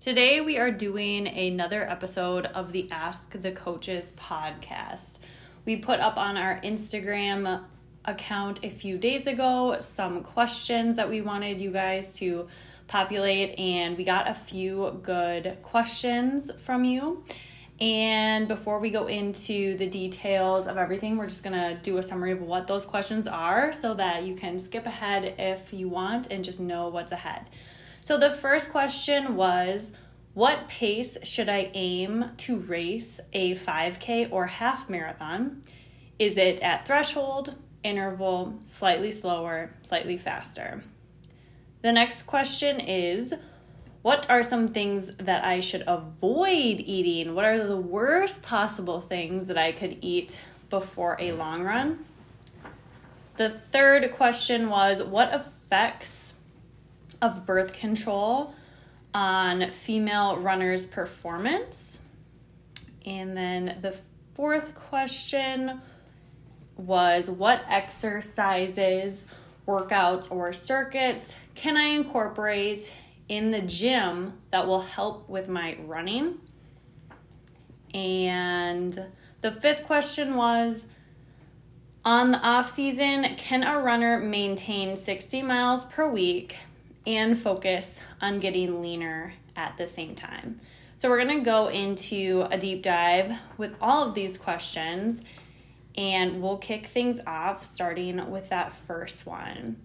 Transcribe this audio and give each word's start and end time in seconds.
Today, 0.00 0.40
we 0.40 0.56
are 0.56 0.70
doing 0.70 1.28
another 1.28 1.82
episode 1.86 2.46
of 2.46 2.72
the 2.72 2.88
Ask 2.90 3.38
the 3.38 3.52
Coaches 3.52 4.14
podcast. 4.16 5.18
We 5.66 5.76
put 5.76 6.00
up 6.00 6.16
on 6.16 6.38
our 6.38 6.58
Instagram 6.62 7.62
account 8.06 8.64
a 8.64 8.70
few 8.70 8.96
days 8.96 9.26
ago 9.26 9.76
some 9.80 10.22
questions 10.22 10.96
that 10.96 11.10
we 11.10 11.20
wanted 11.20 11.60
you 11.60 11.70
guys 11.70 12.14
to 12.14 12.48
populate, 12.86 13.58
and 13.58 13.98
we 13.98 14.04
got 14.04 14.26
a 14.26 14.32
few 14.32 14.98
good 15.02 15.58
questions 15.60 16.50
from 16.56 16.84
you. 16.84 17.22
And 17.78 18.48
before 18.48 18.78
we 18.78 18.88
go 18.88 19.06
into 19.06 19.76
the 19.76 19.86
details 19.86 20.66
of 20.66 20.78
everything, 20.78 21.18
we're 21.18 21.28
just 21.28 21.42
gonna 21.42 21.78
do 21.82 21.98
a 21.98 22.02
summary 22.02 22.32
of 22.32 22.40
what 22.40 22.66
those 22.66 22.86
questions 22.86 23.26
are 23.26 23.74
so 23.74 23.92
that 23.92 24.22
you 24.22 24.34
can 24.34 24.58
skip 24.58 24.86
ahead 24.86 25.34
if 25.38 25.74
you 25.74 25.90
want 25.90 26.28
and 26.30 26.42
just 26.42 26.58
know 26.58 26.88
what's 26.88 27.12
ahead. 27.12 27.44
So 28.02 28.16
the 28.16 28.30
first 28.30 28.70
question 28.70 29.36
was 29.36 29.90
What 30.32 30.68
pace 30.68 31.18
should 31.22 31.48
I 31.48 31.70
aim 31.74 32.30
to 32.38 32.56
race 32.56 33.20
a 33.32 33.54
5K 33.54 34.32
or 34.32 34.46
half 34.46 34.88
marathon? 34.88 35.62
Is 36.18 36.38
it 36.38 36.60
at 36.60 36.86
threshold, 36.86 37.56
interval, 37.82 38.58
slightly 38.64 39.10
slower, 39.10 39.74
slightly 39.82 40.16
faster? 40.16 40.82
The 41.82 41.92
next 41.92 42.22
question 42.22 42.80
is 42.80 43.34
What 44.00 44.28
are 44.30 44.42
some 44.42 44.68
things 44.68 45.14
that 45.16 45.44
I 45.44 45.60
should 45.60 45.84
avoid 45.86 46.80
eating? 46.80 47.34
What 47.34 47.44
are 47.44 47.66
the 47.66 47.76
worst 47.76 48.42
possible 48.42 49.00
things 49.00 49.46
that 49.48 49.58
I 49.58 49.72
could 49.72 49.98
eat 50.00 50.40
before 50.70 51.16
a 51.20 51.32
long 51.32 51.62
run? 51.62 52.06
The 53.36 53.50
third 53.50 54.12
question 54.12 54.70
was 54.70 55.02
What 55.02 55.34
effects 55.34 56.34
of 57.22 57.46
birth 57.46 57.72
control 57.72 58.54
on 59.14 59.70
female 59.70 60.36
runners' 60.36 60.86
performance. 60.86 62.00
And 63.04 63.36
then 63.36 63.78
the 63.80 63.98
fourth 64.34 64.74
question 64.74 65.80
was 66.76 67.30
what 67.30 67.62
exercises, 67.68 69.24
workouts, 69.66 70.30
or 70.30 70.52
circuits 70.52 71.36
can 71.54 71.76
I 71.76 71.84
incorporate 71.84 72.92
in 73.28 73.50
the 73.50 73.60
gym 73.60 74.34
that 74.50 74.66
will 74.66 74.80
help 74.80 75.28
with 75.28 75.48
my 75.48 75.76
running? 75.84 76.38
And 77.92 78.98
the 79.40 79.52
fifth 79.52 79.84
question 79.84 80.36
was 80.36 80.86
on 82.04 82.30
the 82.30 82.38
off 82.38 82.70
season, 82.70 83.34
can 83.36 83.62
a 83.62 83.78
runner 83.78 84.20
maintain 84.20 84.96
60 84.96 85.42
miles 85.42 85.84
per 85.84 86.08
week 86.08 86.56
and 87.06 87.38
focus 87.38 87.98
on 88.20 88.40
getting 88.40 88.82
leaner 88.82 89.34
at 89.56 89.76
the 89.76 89.86
same 89.86 90.14
time. 90.14 90.60
So, 90.96 91.08
we're 91.08 91.24
going 91.24 91.38
to 91.38 91.44
go 91.44 91.68
into 91.68 92.46
a 92.50 92.58
deep 92.58 92.82
dive 92.82 93.38
with 93.56 93.74
all 93.80 94.06
of 94.06 94.14
these 94.14 94.36
questions, 94.36 95.22
and 95.96 96.42
we'll 96.42 96.58
kick 96.58 96.86
things 96.86 97.20
off 97.26 97.64
starting 97.64 98.30
with 98.30 98.50
that 98.50 98.72
first 98.72 99.26
one. 99.26 99.76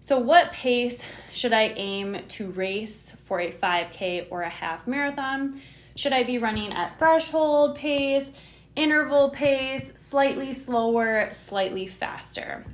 So, 0.00 0.18
what 0.18 0.52
pace 0.52 1.02
should 1.32 1.54
I 1.54 1.72
aim 1.76 2.18
to 2.28 2.50
race 2.50 3.16
for 3.24 3.40
a 3.40 3.50
5K 3.50 4.26
or 4.30 4.42
a 4.42 4.50
half 4.50 4.86
marathon? 4.86 5.58
Should 5.96 6.12
I 6.12 6.24
be 6.24 6.36
running 6.36 6.72
at 6.72 6.98
threshold 6.98 7.76
pace, 7.76 8.30
interval 8.76 9.30
pace, 9.30 9.92
slightly 9.94 10.52
slower, 10.52 11.28
slightly 11.32 11.86
faster? 11.86 12.66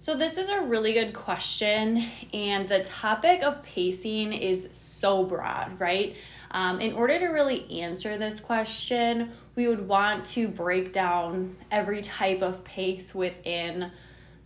So, 0.00 0.14
this 0.14 0.38
is 0.38 0.48
a 0.48 0.60
really 0.60 0.92
good 0.92 1.12
question, 1.12 2.04
and 2.32 2.68
the 2.68 2.80
topic 2.80 3.42
of 3.42 3.64
pacing 3.64 4.32
is 4.32 4.68
so 4.70 5.24
broad, 5.24 5.80
right? 5.80 6.14
Um, 6.52 6.80
in 6.80 6.92
order 6.92 7.18
to 7.18 7.26
really 7.26 7.80
answer 7.80 8.16
this 8.16 8.38
question, 8.38 9.32
we 9.56 9.66
would 9.66 9.88
want 9.88 10.24
to 10.26 10.46
break 10.46 10.92
down 10.92 11.56
every 11.72 12.00
type 12.00 12.42
of 12.42 12.62
pace 12.62 13.12
within 13.12 13.90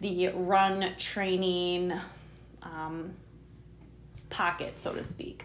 the 0.01 0.31
run 0.31 0.95
training 0.97 1.93
um, 2.62 3.12
pocket, 4.31 4.79
so 4.79 4.95
to 4.95 5.05
speak. 5.05 5.45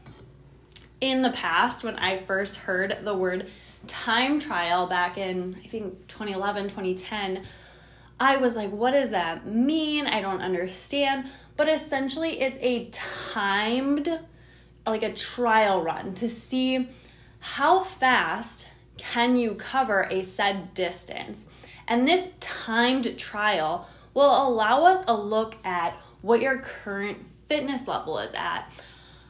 In 1.01 1.21
the 1.21 1.31
past, 1.31 1.83
when 1.83 1.97
I 1.97 2.17
first 2.17 2.55
heard 2.55 2.99
the 3.03 3.13
word 3.13 3.47
time 3.85 4.39
trial 4.39 4.87
back 4.87 5.17
in, 5.17 5.57
I 5.63 5.67
think, 5.67 6.07
2011, 6.07 6.69
2010, 6.69 7.43
I 8.19 8.37
was 8.37 8.55
like, 8.55 8.71
what 8.71 8.91
does 8.91 9.11
that 9.11 9.45
mean? 9.45 10.07
I 10.07 10.21
don't 10.21 10.41
understand. 10.41 11.29
But 11.55 11.69
essentially, 11.69 12.41
it's 12.41 12.57
a 12.61 12.89
timed, 12.91 14.09
like 14.85 15.03
a 15.03 15.13
trial 15.13 15.81
run 15.81 16.13
to 16.15 16.29
see 16.29 16.87
how 17.39 17.81
fast 17.81 18.69
can 18.97 19.37
you 19.37 19.53
cover 19.53 20.07
a 20.09 20.23
said 20.23 20.73
distance. 20.73 21.45
And 21.87 22.07
this 22.07 22.29
timed 22.39 23.17
trial 23.17 23.87
will 24.13 24.47
allow 24.47 24.85
us 24.85 25.03
a 25.07 25.13
look 25.13 25.55
at 25.63 25.95
what 26.21 26.41
your 26.41 26.57
current 26.57 27.25
fitness 27.47 27.87
level 27.87 28.17
is 28.17 28.33
at. 28.33 28.71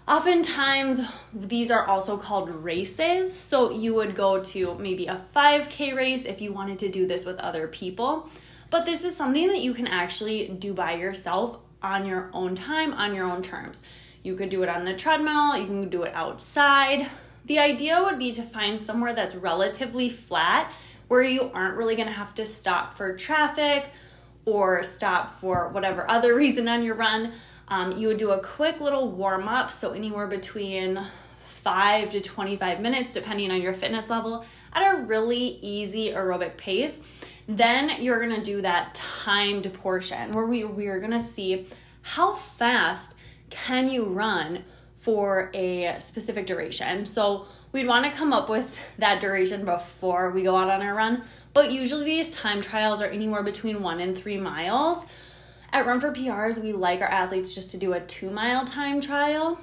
Oftentimes, 0.08 1.02
these 1.34 1.70
are 1.70 1.86
also 1.86 2.16
called 2.16 2.50
races. 2.50 3.38
So, 3.38 3.72
you 3.72 3.94
would 3.96 4.16
go 4.16 4.42
to 4.42 4.76
maybe 4.76 5.08
a 5.08 5.22
5K 5.36 5.94
race 5.94 6.24
if 6.24 6.40
you 6.40 6.54
wanted 6.54 6.80
to 6.80 6.90
do 6.90 7.06
this 7.06 7.26
with 7.26 7.38
other 7.40 7.68
people. 7.68 8.30
But 8.70 8.86
this 8.86 9.04
is 9.04 9.16
something 9.16 9.48
that 9.48 9.62
you 9.62 9.74
can 9.74 9.88
actually 9.88 10.48
do 10.48 10.74
by 10.74 10.94
yourself 10.94 11.60
on 11.82 12.06
your 12.06 12.30
own 12.34 12.56
time, 12.56 12.94
on 12.94 13.16
your 13.16 13.26
own 13.26 13.42
terms. 13.42 13.84
You 14.24 14.36
could 14.36 14.50
do 14.50 14.64
it 14.64 14.70
on 14.70 14.84
the 14.84 14.94
treadmill, 14.94 15.58
you 15.58 15.66
can 15.66 15.90
do 15.90 16.04
it 16.04 16.14
outside. 16.14 17.08
The 17.46 17.60
idea 17.60 18.02
would 18.04 18.20
be 18.20 18.32
to 18.34 18.44
find 18.44 18.80
somewhere 18.80 19.14
that's 19.14 19.36
relatively 19.36 20.10
flat 20.10 20.74
where 21.08 21.24
you 21.24 21.50
aren't 21.54 21.78
really 21.78 21.96
gonna 21.96 22.12
have 22.12 22.36
to 22.36 22.46
stop 22.46 22.98
for 22.98 23.16
traffic 23.16 23.90
or 24.44 24.84
stop 24.84 25.30
for 25.30 25.70
whatever 25.70 26.10
other 26.12 26.36
reason 26.36 26.68
on 26.68 26.84
your 26.84 26.96
run. 26.96 27.32
Um, 27.70 27.98
you 27.98 28.08
would 28.08 28.18
do 28.18 28.32
a 28.32 28.40
quick 28.40 28.82
little 28.82 29.10
warm 29.10 29.48
up, 29.48 29.72
so 29.72 29.92
anywhere 29.92 30.28
between 30.28 31.00
5 31.40 32.12
to 32.12 32.22
25 32.22 32.82
minutes, 32.82 33.14
depending 33.14 33.52
on 33.52 33.62
your 33.62 33.74
fitness 33.74 34.10
level, 34.10 34.46
at 34.74 34.94
a 34.94 35.04
really 35.04 35.60
easy 35.62 36.12
aerobic 36.12 36.58
pace. 36.58 37.26
Then 37.48 38.02
you're 38.02 38.20
gonna 38.20 38.44
do 38.44 38.62
that 38.62 38.94
timed 38.94 39.74
portion 39.74 40.34
where 40.34 40.46
we, 40.46 40.66
we 40.66 40.88
are 40.88 41.00
gonna 41.00 41.20
see 41.20 41.68
how 42.02 42.34
fast 42.34 43.16
can 43.50 43.88
you 43.90 44.04
run 44.04 44.64
for 44.96 45.50
a 45.54 45.96
specific 46.00 46.46
duration. 46.46 47.06
So 47.06 47.46
we'd 47.72 47.88
wanna 47.88 48.12
come 48.12 48.34
up 48.34 48.50
with 48.50 48.78
that 48.98 49.22
duration 49.22 49.64
before 49.64 50.32
we 50.32 50.44
go 50.44 50.58
out 50.58 50.70
on 50.70 50.82
our 50.82 50.94
run, 50.94 51.24
but 51.54 51.72
usually 51.72 52.04
these 52.04 52.30
time 52.30 52.62
trials 52.62 53.02
are 53.02 53.08
anywhere 53.08 53.44
between 53.44 53.82
one 53.82 54.02
and 54.02 54.18
three 54.18 54.38
miles. 54.38 55.06
At 55.72 55.86
Run 55.86 56.00
for 56.00 56.12
PRs, 56.12 56.62
we 56.62 56.72
like 56.72 57.02
our 57.02 57.08
athletes 57.08 57.54
just 57.54 57.72
to 57.72 57.78
do 57.78 57.94
a 57.94 58.00
two 58.00 58.30
mile 58.30 58.66
time 58.66 59.02
trial. 59.02 59.60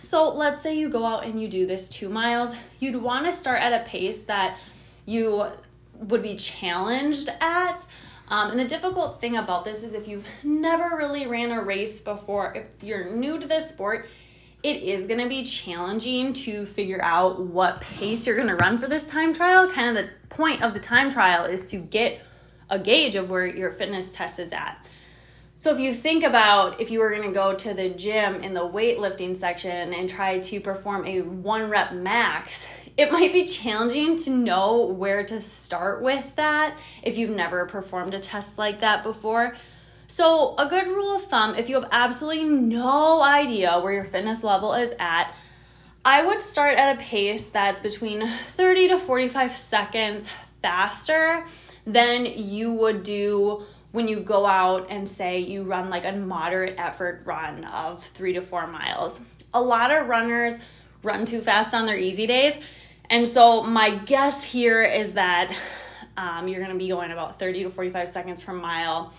So 0.00 0.28
let's 0.28 0.62
say 0.62 0.76
you 0.76 0.88
go 0.88 1.06
out 1.06 1.24
and 1.24 1.40
you 1.40 1.48
do 1.48 1.64
this 1.64 1.88
two 1.88 2.08
miles. 2.08 2.54
You'd 2.80 3.00
want 3.00 3.26
to 3.26 3.32
start 3.32 3.62
at 3.62 3.72
a 3.72 3.84
pace 3.88 4.18
that 4.24 4.58
you 5.06 5.46
would 6.08 6.22
be 6.22 6.36
challenged 6.36 7.28
at. 7.40 7.86
Um, 8.28 8.50
and 8.50 8.58
the 8.58 8.64
difficult 8.64 9.20
thing 9.20 9.36
about 9.36 9.64
this 9.64 9.82
is 9.82 9.94
if 9.94 10.08
you've 10.08 10.26
never 10.42 10.96
really 10.96 11.26
ran 11.26 11.50
a 11.50 11.62
race 11.62 12.00
before, 12.00 12.54
if 12.54 12.68
you're 12.82 13.10
new 13.10 13.38
to 13.38 13.46
this 13.46 13.68
sport, 13.68 14.08
it 14.62 14.82
is 14.82 15.06
going 15.06 15.18
to 15.20 15.28
be 15.28 15.42
challenging 15.42 16.32
to 16.32 16.64
figure 16.64 17.02
out 17.02 17.40
what 17.40 17.80
pace 17.80 18.26
you're 18.26 18.36
going 18.36 18.48
to 18.48 18.54
run 18.54 18.78
for 18.78 18.86
this 18.86 19.04
time 19.06 19.34
trial. 19.34 19.68
Kind 19.68 19.96
of 19.96 20.04
the 20.04 20.10
point 20.28 20.62
of 20.62 20.72
the 20.72 20.80
time 20.80 21.10
trial 21.10 21.44
is 21.44 21.70
to 21.70 21.78
get 21.78 22.20
a 22.70 22.78
gauge 22.78 23.16
of 23.16 23.28
where 23.28 23.44
your 23.44 23.70
fitness 23.70 24.10
test 24.10 24.38
is 24.38 24.52
at. 24.52 24.88
So 25.58 25.72
if 25.72 25.78
you 25.78 25.94
think 25.94 26.24
about 26.24 26.80
if 26.80 26.90
you 26.90 26.98
were 26.98 27.10
going 27.10 27.28
to 27.28 27.32
go 27.32 27.54
to 27.54 27.74
the 27.74 27.90
gym 27.90 28.42
in 28.42 28.52
the 28.52 28.66
weightlifting 28.66 29.36
section 29.36 29.94
and 29.94 30.08
try 30.08 30.38
to 30.40 30.60
perform 30.60 31.06
a 31.06 31.20
one 31.20 31.70
rep 31.70 31.92
max, 31.92 32.68
it 32.96 33.10
might 33.10 33.32
be 33.32 33.44
challenging 33.44 34.16
to 34.18 34.30
know 34.30 34.84
where 34.84 35.24
to 35.24 35.40
start 35.40 36.02
with 36.02 36.36
that 36.36 36.76
if 37.02 37.16
you've 37.16 37.30
never 37.30 37.66
performed 37.66 38.14
a 38.14 38.18
test 38.18 38.58
like 38.58 38.80
that 38.80 39.02
before. 39.02 39.54
So, 40.06 40.54
a 40.58 40.66
good 40.66 40.88
rule 40.88 41.16
of 41.16 41.24
thumb 41.24 41.54
if 41.54 41.70
you 41.70 41.76
have 41.76 41.88
absolutely 41.90 42.44
no 42.44 43.22
idea 43.22 43.78
where 43.80 43.94
your 43.94 44.04
fitness 44.04 44.42
level 44.44 44.74
is 44.74 44.92
at, 44.98 45.34
I 46.04 46.22
would 46.22 46.42
start 46.42 46.76
at 46.76 46.96
a 46.96 46.98
pace 47.00 47.46
that's 47.46 47.80
between 47.80 48.28
30 48.28 48.88
to 48.88 48.98
45 48.98 49.56
seconds 49.56 50.28
faster 50.60 51.44
than 51.86 52.26
you 52.26 52.74
would 52.74 53.02
do 53.02 53.64
when 53.92 54.08
you 54.08 54.20
go 54.20 54.44
out 54.44 54.88
and 54.90 55.08
say 55.08 55.38
you 55.38 55.62
run 55.62 55.90
like 55.90 56.04
a 56.04 56.12
moderate 56.12 56.74
effort 56.78 57.22
run 57.24 57.64
of 57.64 58.04
three 58.08 58.32
to 58.34 58.42
four 58.42 58.66
miles. 58.66 59.20
A 59.54 59.60
lot 59.60 59.90
of 59.90 60.08
runners 60.08 60.54
run 61.02 61.24
too 61.24 61.40
fast 61.40 61.74
on 61.74 61.86
their 61.86 61.98
easy 61.98 62.26
days. 62.26 62.58
And 63.12 63.28
so, 63.28 63.62
my 63.62 63.90
guess 63.90 64.42
here 64.42 64.82
is 64.82 65.12
that 65.12 65.54
um, 66.16 66.48
you're 66.48 66.60
going 66.60 66.72
to 66.72 66.78
be 66.78 66.88
going 66.88 67.12
about 67.12 67.38
30 67.38 67.64
to 67.64 67.70
45 67.70 68.08
seconds 68.08 68.42
per 68.42 68.54
mile 68.54 69.12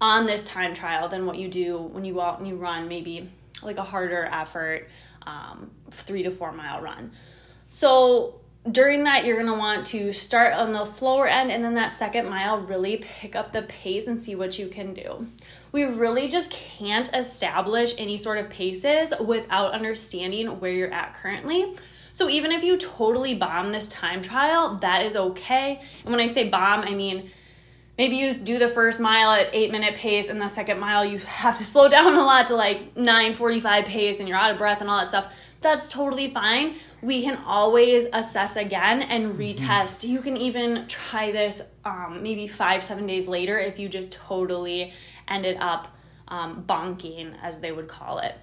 on 0.00 0.24
this 0.24 0.42
time 0.44 0.72
trial 0.72 1.06
than 1.08 1.26
what 1.26 1.36
you 1.36 1.46
do 1.46 1.76
when 1.76 2.06
you 2.06 2.14
go 2.14 2.22
out 2.22 2.38
and 2.38 2.48
you 2.48 2.56
run 2.56 2.88
maybe 2.88 3.30
like 3.62 3.76
a 3.76 3.82
harder 3.82 4.24
effort 4.32 4.88
um, 5.26 5.70
three 5.90 6.22
to 6.22 6.30
four 6.30 6.50
mile 6.50 6.80
run. 6.80 7.12
So 7.68 8.40
during 8.70 9.04
that, 9.04 9.26
you're 9.26 9.36
gonna 9.36 9.58
want 9.58 9.84
to 9.88 10.14
start 10.14 10.54
on 10.54 10.72
the 10.72 10.86
slower 10.86 11.26
end 11.26 11.52
and 11.52 11.62
then 11.62 11.74
that 11.74 11.92
second 11.92 12.30
mile, 12.30 12.60
really 12.60 12.96
pick 12.96 13.36
up 13.36 13.52
the 13.52 13.62
pace 13.62 14.06
and 14.06 14.22
see 14.22 14.34
what 14.34 14.58
you 14.58 14.68
can 14.68 14.94
do. 14.94 15.26
We 15.72 15.84
really 15.84 16.28
just 16.28 16.50
can't 16.50 17.14
establish 17.14 17.92
any 17.98 18.16
sort 18.16 18.38
of 18.38 18.48
paces 18.48 19.12
without 19.20 19.72
understanding 19.72 20.58
where 20.58 20.72
you're 20.72 20.92
at 20.92 21.12
currently. 21.12 21.74
So 22.16 22.30
even 22.30 22.50
if 22.50 22.64
you 22.64 22.78
totally 22.78 23.34
bomb 23.34 23.72
this 23.72 23.88
time 23.88 24.22
trial, 24.22 24.76
that 24.76 25.04
is 25.04 25.16
okay. 25.16 25.82
And 26.02 26.10
when 26.10 26.18
I 26.18 26.28
say 26.28 26.48
bomb, 26.48 26.80
I 26.80 26.94
mean 26.94 27.28
maybe 27.98 28.16
you 28.16 28.32
do 28.32 28.58
the 28.58 28.68
first 28.68 29.00
mile 29.00 29.32
at 29.32 29.54
eight 29.54 29.70
minute 29.70 29.96
pace 29.96 30.30
and 30.30 30.40
the 30.40 30.48
second 30.48 30.80
mile 30.80 31.04
you 31.04 31.18
have 31.18 31.58
to 31.58 31.64
slow 31.72 31.90
down 31.90 32.14
a 32.14 32.22
lot 32.22 32.46
to 32.46 32.56
like 32.56 32.96
945 32.96 33.84
pace 33.84 34.18
and 34.18 34.30
you're 34.30 34.38
out 34.38 34.50
of 34.50 34.56
breath 34.56 34.80
and 34.80 34.88
all 34.88 34.96
that 34.96 35.08
stuff 35.08 35.30
that's 35.60 35.90
totally 35.90 36.30
fine 36.30 36.76
we 37.02 37.22
can 37.22 37.36
always 37.44 38.06
assess 38.14 38.56
again 38.56 39.02
and 39.02 39.32
mm-hmm. 39.32 39.40
retest 39.40 40.08
you 40.08 40.20
can 40.20 40.38
even 40.38 40.86
try 40.88 41.30
this 41.30 41.60
um, 41.84 42.22
maybe 42.22 42.46
five 42.46 42.82
seven 42.82 43.06
days 43.06 43.28
later 43.28 43.58
if 43.58 43.78
you 43.78 43.90
just 43.90 44.12
totally 44.12 44.92
ended 45.28 45.58
up 45.60 45.94
um, 46.28 46.64
bonking 46.64 47.34
as 47.42 47.60
they 47.60 47.72
would 47.72 47.88
call 47.88 48.18
it 48.20 48.34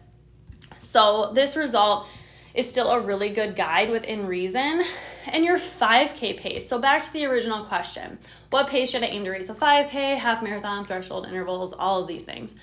so 0.78 1.32
this 1.34 1.56
result 1.56 2.08
is 2.54 2.70
still 2.70 2.92
a 2.92 3.00
really 3.00 3.30
good 3.30 3.56
guide 3.56 3.90
within 3.90 4.28
reason 4.28 4.84
and 5.28 5.44
your 5.44 5.58
5k 5.58 6.38
pace 6.38 6.68
so 6.68 6.78
back 6.80 7.04
to 7.04 7.14
the 7.14 7.26
original 7.26 7.64
question 7.64 8.18
what 8.54 8.68
pace 8.68 8.92
should 8.92 9.02
I 9.02 9.08
aim 9.08 9.24
to 9.24 9.32
race 9.32 9.50
a 9.50 9.56
5K, 9.56 10.20
half 10.20 10.44
marathon, 10.44 10.86
threshold 10.86 11.26
intervals, 11.26 11.74
all 11.74 12.00
of 12.00 12.08
these 12.08 12.24
things. 12.24 12.56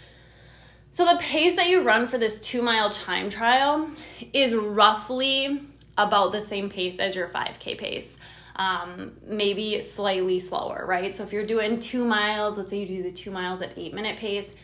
So, 0.92 1.04
the 1.04 1.18
pace 1.18 1.56
that 1.56 1.68
you 1.68 1.82
run 1.82 2.06
for 2.06 2.16
this 2.16 2.40
two 2.40 2.62
mile 2.62 2.90
time 2.90 3.28
trial 3.28 3.90
is 4.32 4.54
roughly 4.54 5.62
about 5.98 6.30
the 6.30 6.40
same 6.40 6.70
pace 6.70 7.00
as 7.00 7.16
your 7.16 7.26
5K 7.26 7.76
pace. 7.76 8.18
Um, 8.54 9.10
maybe 9.26 9.80
slightly 9.80 10.38
slower, 10.38 10.84
right? 10.86 11.12
So, 11.12 11.24
if 11.24 11.32
you're 11.32 11.44
doing 11.44 11.80
two 11.80 12.04
miles, 12.04 12.56
let's 12.56 12.70
say 12.70 12.78
you 12.78 12.86
do 12.86 13.02
the 13.02 13.10
two 13.10 13.32
miles 13.32 13.60
at 13.62 13.72
eight 13.76 13.92
minute 13.92 14.16
pace, 14.16 14.54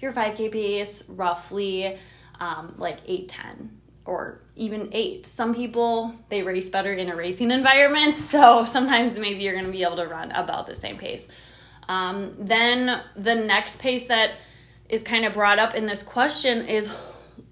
your 0.00 0.14
5K 0.14 0.50
pace 0.50 1.04
roughly 1.08 1.98
um, 2.40 2.74
like 2.78 3.00
8 3.06 3.28
10 3.28 3.79
or 4.04 4.40
even 4.56 4.88
eight. 4.92 5.26
Some 5.26 5.54
people 5.54 6.14
they 6.28 6.42
race 6.42 6.68
better 6.68 6.92
in 6.92 7.08
a 7.08 7.16
racing 7.16 7.50
environment, 7.50 8.14
so 8.32 8.64
sometimes 8.64 9.18
maybe 9.18 9.42
you're 9.42 9.54
going 9.54 9.66
to 9.66 9.72
be 9.72 9.82
able 9.82 9.96
to 9.96 10.06
run 10.06 10.32
about 10.32 10.66
the 10.66 10.74
same 10.74 10.96
pace. 10.96 11.28
Um, 11.88 12.34
then 12.38 13.02
the 13.16 13.34
next 13.34 13.80
pace 13.80 14.04
that 14.04 14.34
is 14.88 15.02
kind 15.02 15.24
of 15.24 15.32
brought 15.32 15.58
up 15.58 15.74
in 15.74 15.86
this 15.86 16.02
question 16.02 16.66
is 16.66 16.92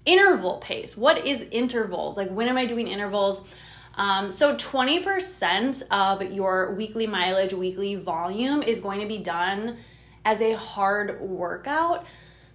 interval 0.05 0.57
pace. 0.57 0.95
What 0.95 1.25
is 1.25 1.45
intervals? 1.51 2.17
Like 2.17 2.29
when 2.29 2.47
am 2.47 2.57
I 2.57 2.65
doing 2.65 2.87
intervals? 2.87 3.55
Um, 3.95 4.31
so 4.31 4.55
20% 4.55 5.83
of 5.91 6.31
your 6.31 6.73
weekly 6.73 7.05
mileage, 7.05 7.53
weekly 7.53 7.95
volume 7.95 8.63
is 8.63 8.79
going 8.79 9.01
to 9.01 9.07
be 9.07 9.17
done 9.17 9.77
as 10.23 10.41
a 10.41 10.53
hard 10.53 11.19
workout. 11.19 12.05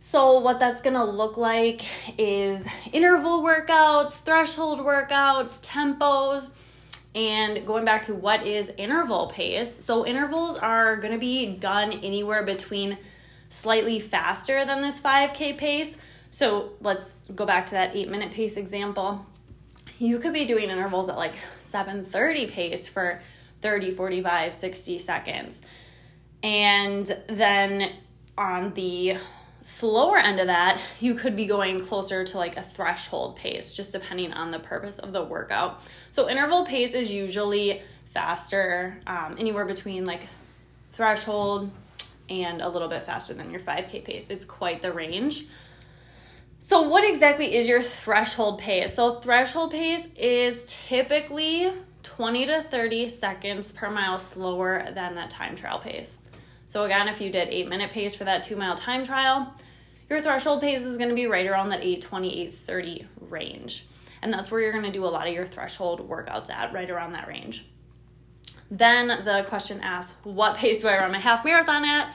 So, 0.06 0.38
what 0.38 0.60
that's 0.60 0.82
gonna 0.82 1.06
look 1.06 1.38
like 1.38 1.80
is 2.18 2.68
interval 2.92 3.40
workouts, 3.40 4.10
threshold 4.10 4.80
workouts, 4.80 5.64
tempos, 5.64 6.50
and 7.14 7.66
going 7.66 7.86
back 7.86 8.02
to 8.02 8.14
what 8.14 8.46
is 8.46 8.70
interval 8.76 9.28
pace. 9.28 9.82
So, 9.82 10.04
intervals 10.04 10.58
are 10.58 10.96
gonna 10.96 11.16
be 11.16 11.46
done 11.46 11.90
anywhere 12.02 12.42
between 12.42 12.98
slightly 13.48 13.98
faster 13.98 14.66
than 14.66 14.82
this 14.82 15.00
5K 15.00 15.54
pace. 15.54 15.96
So, 16.30 16.72
let's 16.82 17.26
go 17.34 17.46
back 17.46 17.64
to 17.66 17.72
that 17.72 17.96
eight 17.96 18.10
minute 18.10 18.30
pace 18.30 18.58
example. 18.58 19.24
You 19.98 20.18
could 20.18 20.34
be 20.34 20.44
doing 20.44 20.68
intervals 20.68 21.08
at 21.08 21.16
like 21.16 21.36
7:30 21.62 22.44
pace 22.44 22.86
for 22.86 23.22
30, 23.62 23.90
45, 23.90 24.54
60 24.54 24.98
seconds. 24.98 25.62
And 26.42 27.06
then 27.26 27.90
on 28.36 28.74
the 28.74 29.16
slower 29.64 30.18
end 30.18 30.38
of 30.38 30.46
that, 30.46 30.78
you 31.00 31.14
could 31.14 31.34
be 31.34 31.46
going 31.46 31.80
closer 31.80 32.22
to 32.22 32.38
like 32.38 32.56
a 32.56 32.62
threshold 32.62 33.34
pace, 33.34 33.74
just 33.74 33.92
depending 33.92 34.32
on 34.32 34.50
the 34.50 34.58
purpose 34.58 34.98
of 34.98 35.12
the 35.12 35.24
workout. 35.24 35.80
So, 36.10 36.28
interval 36.28 36.64
pace 36.64 36.94
is 36.94 37.10
usually 37.10 37.82
faster, 38.10 39.00
um, 39.06 39.36
anywhere 39.38 39.64
between 39.64 40.04
like 40.04 40.28
threshold 40.92 41.70
and 42.28 42.60
a 42.60 42.68
little 42.68 42.88
bit 42.88 43.02
faster 43.02 43.32
than 43.32 43.50
your 43.50 43.60
5K 43.60 44.04
pace. 44.04 44.28
It's 44.28 44.44
quite 44.44 44.82
the 44.82 44.92
range. 44.92 45.46
So, 46.58 46.82
what 46.82 47.08
exactly 47.08 47.54
is 47.54 47.66
your 47.66 47.80
threshold 47.80 48.58
pace? 48.58 48.94
So, 48.94 49.14
threshold 49.14 49.70
pace 49.70 50.10
is 50.14 50.64
typically 50.86 51.72
20 52.02 52.46
to 52.46 52.62
30 52.62 53.08
seconds 53.08 53.72
per 53.72 53.88
mile 53.88 54.18
slower 54.18 54.84
than 54.92 55.14
that 55.14 55.30
time 55.30 55.56
trial 55.56 55.78
pace. 55.78 56.18
So 56.74 56.82
again, 56.82 57.06
if 57.06 57.20
you 57.20 57.30
did 57.30 57.50
eight 57.50 57.68
minute 57.68 57.92
pace 57.92 58.16
for 58.16 58.24
that 58.24 58.42
two 58.42 58.56
mile 58.56 58.74
time 58.74 59.04
trial, 59.04 59.54
your 60.10 60.20
threshold 60.20 60.60
pace 60.60 60.80
is 60.80 60.98
going 60.98 61.08
to 61.08 61.14
be 61.14 61.28
right 61.28 61.46
around 61.46 61.68
that 61.68 61.84
820, 61.84 62.40
830 62.48 63.06
range. 63.30 63.86
And 64.22 64.32
that's 64.32 64.50
where 64.50 64.60
you're 64.60 64.72
going 64.72 64.82
to 64.82 64.90
do 64.90 65.06
a 65.06 65.06
lot 65.06 65.28
of 65.28 65.32
your 65.32 65.46
threshold 65.46 66.08
workouts 66.08 66.50
at, 66.50 66.72
right 66.72 66.90
around 66.90 67.12
that 67.12 67.28
range. 67.28 67.64
Then 68.72 69.06
the 69.06 69.44
question 69.46 69.82
asks, 69.82 70.16
what 70.24 70.56
pace 70.56 70.80
do 70.80 70.88
I 70.88 70.98
run 70.98 71.12
my 71.12 71.20
half 71.20 71.44
marathon 71.44 71.84
at? 71.84 72.12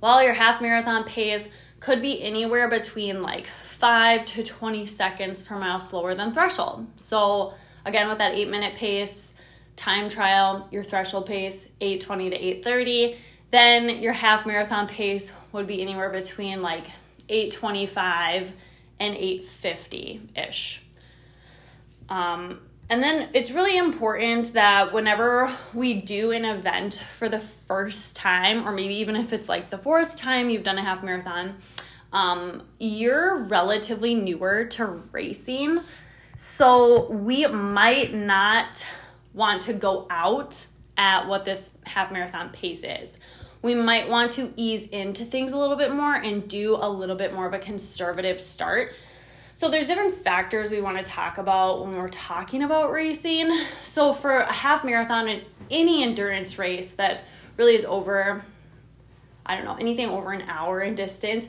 Well, 0.00 0.22
your 0.22 0.32
half 0.32 0.62
marathon 0.62 1.04
pace 1.04 1.50
could 1.78 2.00
be 2.00 2.22
anywhere 2.22 2.68
between 2.70 3.20
like 3.20 3.46
5 3.46 4.24
to 4.24 4.42
20 4.42 4.86
seconds 4.86 5.42
per 5.42 5.58
mile 5.58 5.80
slower 5.80 6.14
than 6.14 6.32
threshold. 6.32 6.86
So, 6.96 7.52
again, 7.84 8.08
with 8.08 8.16
that 8.16 8.32
8 8.32 8.48
minute 8.48 8.74
pace, 8.74 9.34
time 9.76 10.08
trial, 10.08 10.66
your 10.70 10.82
threshold 10.82 11.26
pace 11.26 11.66
820 11.82 12.30
to 12.30 12.36
830 12.36 13.18
then 13.52 14.00
your 14.02 14.14
half 14.14 14.46
marathon 14.46 14.88
pace 14.88 15.32
would 15.52 15.66
be 15.66 15.80
anywhere 15.80 16.10
between 16.10 16.62
like 16.62 16.86
825 17.28 18.52
and 18.98 19.14
850 19.14 20.22
ish. 20.34 20.82
Um, 22.08 22.60
and 22.88 23.02
then 23.02 23.28
it's 23.34 23.50
really 23.50 23.76
important 23.76 24.54
that 24.54 24.92
whenever 24.92 25.54
we 25.72 25.94
do 25.94 26.32
an 26.32 26.44
event 26.44 27.04
for 27.16 27.28
the 27.28 27.40
first 27.40 28.16
time, 28.16 28.66
or 28.66 28.72
maybe 28.72 28.94
even 28.94 29.16
if 29.16 29.32
it's 29.32 29.48
like 29.48 29.70
the 29.70 29.78
fourth 29.78 30.16
time 30.16 30.50
you've 30.50 30.64
done 30.64 30.78
a 30.78 30.82
half 30.82 31.02
marathon, 31.02 31.56
um, 32.12 32.62
you're 32.78 33.44
relatively 33.44 34.14
newer 34.14 34.64
to 34.64 34.86
racing. 35.12 35.78
So 36.36 37.10
we 37.10 37.46
might 37.46 38.14
not 38.14 38.86
want 39.34 39.62
to 39.62 39.74
go 39.74 40.06
out 40.10 40.66
at 40.96 41.26
what 41.26 41.44
this 41.44 41.70
half 41.84 42.12
marathon 42.12 42.50
pace 42.50 42.84
is 42.84 43.18
we 43.62 43.74
might 43.74 44.08
want 44.08 44.32
to 44.32 44.52
ease 44.56 44.84
into 44.88 45.24
things 45.24 45.52
a 45.52 45.56
little 45.56 45.76
bit 45.76 45.92
more 45.92 46.14
and 46.14 46.48
do 46.48 46.76
a 46.76 46.88
little 46.88 47.16
bit 47.16 47.32
more 47.32 47.46
of 47.46 47.54
a 47.54 47.58
conservative 47.58 48.40
start. 48.40 48.92
So 49.54 49.70
there's 49.70 49.86
different 49.86 50.14
factors 50.14 50.70
we 50.70 50.80
want 50.80 50.96
to 50.98 51.02
talk 51.02 51.38
about 51.38 51.84
when 51.84 51.94
we're 51.96 52.08
talking 52.08 52.62
about 52.62 52.90
racing. 52.90 53.56
So 53.82 54.12
for 54.12 54.38
a 54.38 54.52
half 54.52 54.84
marathon 54.84 55.28
and 55.28 55.42
any 55.70 56.02
endurance 56.02 56.58
race 56.58 56.94
that 56.94 57.24
really 57.56 57.74
is 57.74 57.84
over 57.84 58.42
I 59.44 59.56
don't 59.56 59.64
know, 59.64 59.74
anything 59.74 60.08
over 60.08 60.32
an 60.32 60.42
hour 60.42 60.80
in 60.80 60.94
distance, 60.94 61.48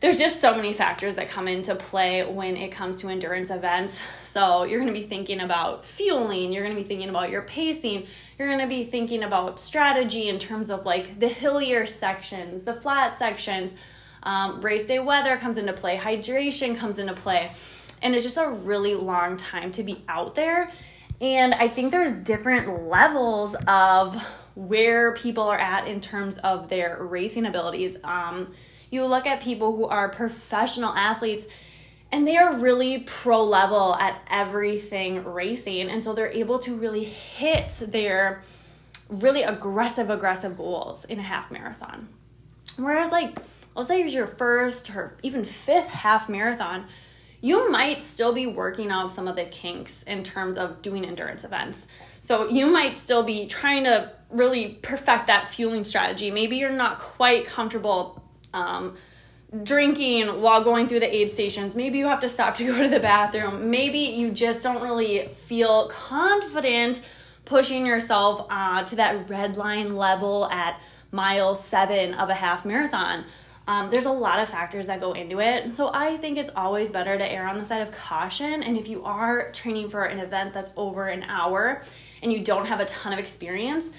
there's 0.00 0.18
just 0.18 0.40
so 0.40 0.54
many 0.54 0.72
factors 0.72 1.16
that 1.16 1.28
come 1.28 1.46
into 1.46 1.74
play 1.74 2.24
when 2.24 2.56
it 2.56 2.72
comes 2.72 3.02
to 3.02 3.08
endurance 3.08 3.50
events. 3.50 4.00
So 4.22 4.64
you're 4.64 4.80
going 4.80 4.92
to 4.92 4.98
be 4.98 5.06
thinking 5.06 5.40
about 5.40 5.84
fueling, 5.84 6.52
you're 6.52 6.64
going 6.64 6.74
to 6.74 6.82
be 6.82 6.88
thinking 6.88 7.10
about 7.10 7.28
your 7.28 7.42
pacing, 7.42 8.06
you're 8.40 8.48
going 8.48 8.58
to 8.58 8.66
be 8.66 8.84
thinking 8.84 9.22
about 9.22 9.60
strategy 9.60 10.30
in 10.30 10.38
terms 10.38 10.70
of 10.70 10.86
like 10.86 11.20
the 11.20 11.28
hillier 11.28 11.84
sections, 11.84 12.62
the 12.62 12.72
flat 12.72 13.18
sections. 13.18 13.74
Um, 14.22 14.62
race 14.62 14.86
day 14.86 14.98
weather 14.98 15.36
comes 15.36 15.58
into 15.58 15.74
play, 15.74 15.98
hydration 15.98 16.74
comes 16.74 16.98
into 16.98 17.12
play, 17.12 17.52
and 18.00 18.14
it's 18.14 18.24
just 18.24 18.38
a 18.38 18.48
really 18.48 18.94
long 18.94 19.36
time 19.36 19.72
to 19.72 19.82
be 19.82 20.02
out 20.08 20.34
there. 20.34 20.72
And 21.20 21.52
I 21.52 21.68
think 21.68 21.90
there's 21.90 22.16
different 22.16 22.88
levels 22.88 23.54
of 23.68 24.16
where 24.54 25.12
people 25.12 25.44
are 25.44 25.58
at 25.58 25.86
in 25.86 26.00
terms 26.00 26.38
of 26.38 26.70
their 26.70 26.96
racing 26.98 27.44
abilities. 27.44 27.98
Um, 28.04 28.50
you 28.90 29.04
look 29.04 29.26
at 29.26 29.42
people 29.42 29.76
who 29.76 29.84
are 29.84 30.08
professional 30.08 30.94
athletes 30.94 31.46
and 32.12 32.26
they 32.26 32.36
are 32.36 32.56
really 32.56 33.00
pro 33.00 33.44
level 33.44 33.94
at 33.96 34.20
everything 34.28 35.24
racing 35.24 35.88
and 35.88 36.02
so 36.02 36.12
they're 36.12 36.32
able 36.32 36.58
to 36.58 36.74
really 36.74 37.04
hit 37.04 37.68
their 37.88 38.42
really 39.08 39.42
aggressive 39.42 40.10
aggressive 40.10 40.56
goals 40.56 41.04
in 41.04 41.18
a 41.18 41.22
half 41.22 41.50
marathon. 41.50 42.08
Whereas 42.76 43.10
like 43.12 43.38
let's 43.74 43.88
say 43.88 44.02
it's 44.02 44.14
your 44.14 44.26
first 44.26 44.90
or 44.90 45.16
even 45.22 45.44
fifth 45.44 45.88
half 45.88 46.28
marathon 46.28 46.86
you 47.42 47.70
might 47.70 48.02
still 48.02 48.32
be 48.32 48.46
working 48.46 48.90
out 48.90 49.10
some 49.10 49.26
of 49.26 49.36
the 49.36 49.44
kinks 49.44 50.02
in 50.02 50.22
terms 50.22 50.58
of 50.58 50.82
doing 50.82 51.06
endurance 51.06 51.44
events. 51.44 51.86
So 52.20 52.48
you 52.48 52.70
might 52.70 52.94
still 52.94 53.22
be 53.22 53.46
trying 53.46 53.84
to 53.84 54.12
really 54.28 54.74
perfect 54.82 55.28
that 55.28 55.48
fueling 55.48 55.84
strategy. 55.84 56.30
Maybe 56.30 56.58
you're 56.58 56.70
not 56.70 56.98
quite 56.98 57.46
comfortable 57.46 58.22
um, 58.52 58.96
drinking 59.62 60.40
while 60.40 60.62
going 60.62 60.86
through 60.86 61.00
the 61.00 61.14
aid 61.14 61.32
stations. 61.32 61.74
Maybe 61.74 61.98
you 61.98 62.06
have 62.06 62.20
to 62.20 62.28
stop 62.28 62.54
to 62.56 62.64
go 62.64 62.82
to 62.82 62.88
the 62.88 63.00
bathroom. 63.00 63.70
Maybe 63.70 63.98
you 63.98 64.30
just 64.30 64.62
don't 64.62 64.82
really 64.82 65.26
feel 65.28 65.88
confident 65.88 67.00
pushing 67.44 67.84
yourself 67.84 68.46
uh, 68.48 68.84
to 68.84 68.96
that 68.96 69.28
red 69.28 69.56
line 69.56 69.96
level 69.96 70.48
at 70.50 70.80
mile 71.10 71.56
seven 71.56 72.14
of 72.14 72.30
a 72.30 72.34
half 72.34 72.64
marathon. 72.64 73.24
Um, 73.66 73.90
there's 73.90 74.06
a 74.06 74.12
lot 74.12 74.40
of 74.40 74.48
factors 74.48 74.86
that 74.86 75.00
go 75.00 75.12
into 75.12 75.40
it. 75.40 75.74
So 75.74 75.90
I 75.92 76.16
think 76.16 76.38
it's 76.38 76.50
always 76.56 76.90
better 76.90 77.18
to 77.18 77.32
err 77.32 77.48
on 77.48 77.58
the 77.58 77.64
side 77.64 77.82
of 77.82 77.90
caution. 77.90 78.62
And 78.62 78.76
if 78.76 78.88
you 78.88 79.04
are 79.04 79.50
training 79.52 79.90
for 79.90 80.04
an 80.04 80.18
event 80.18 80.52
that's 80.52 80.72
over 80.76 81.08
an 81.08 81.24
hour 81.24 81.82
and 82.22 82.32
you 82.32 82.42
don't 82.42 82.66
have 82.66 82.80
a 82.80 82.84
ton 82.84 83.12
of 83.12 83.18
experience, 83.18 83.92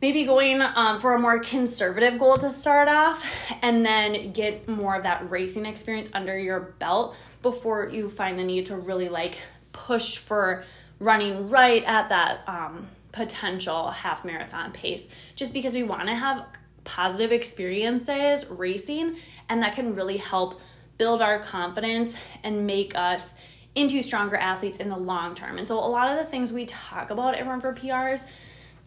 maybe 0.00 0.24
going 0.24 0.62
um, 0.62 0.98
for 0.98 1.14
a 1.14 1.18
more 1.18 1.38
conservative 1.38 2.18
goal 2.18 2.38
to 2.38 2.50
start 2.50 2.88
off 2.88 3.24
and 3.62 3.84
then 3.84 4.32
get 4.32 4.66
more 4.68 4.96
of 4.96 5.02
that 5.02 5.30
racing 5.30 5.66
experience 5.66 6.10
under 6.14 6.38
your 6.38 6.60
belt 6.78 7.16
before 7.42 7.88
you 7.90 8.08
find 8.08 8.38
the 8.38 8.44
need 8.44 8.66
to 8.66 8.76
really 8.76 9.08
like 9.08 9.38
push 9.72 10.16
for 10.16 10.64
running 10.98 11.48
right 11.50 11.84
at 11.84 12.08
that 12.08 12.42
um, 12.46 12.86
potential 13.12 13.90
half 13.90 14.24
marathon 14.24 14.72
pace. 14.72 15.08
Just 15.36 15.52
because 15.52 15.74
we 15.74 15.82
want 15.82 16.08
to 16.08 16.14
have 16.14 16.44
positive 16.84 17.30
experiences 17.30 18.46
racing 18.48 19.16
and 19.48 19.62
that 19.62 19.74
can 19.74 19.94
really 19.94 20.16
help 20.16 20.60
build 20.96 21.20
our 21.20 21.38
confidence 21.38 22.16
and 22.42 22.66
make 22.66 22.96
us 22.96 23.34
into 23.74 24.02
stronger 24.02 24.36
athletes 24.36 24.78
in 24.78 24.88
the 24.88 24.96
long 24.96 25.34
term. 25.34 25.58
And 25.58 25.68
so 25.68 25.78
a 25.78 25.86
lot 25.86 26.10
of 26.10 26.18
the 26.18 26.24
things 26.24 26.52
we 26.52 26.64
talk 26.64 27.10
about 27.10 27.36
at 27.36 27.46
run 27.46 27.60
for 27.60 27.72
prs 27.72 28.24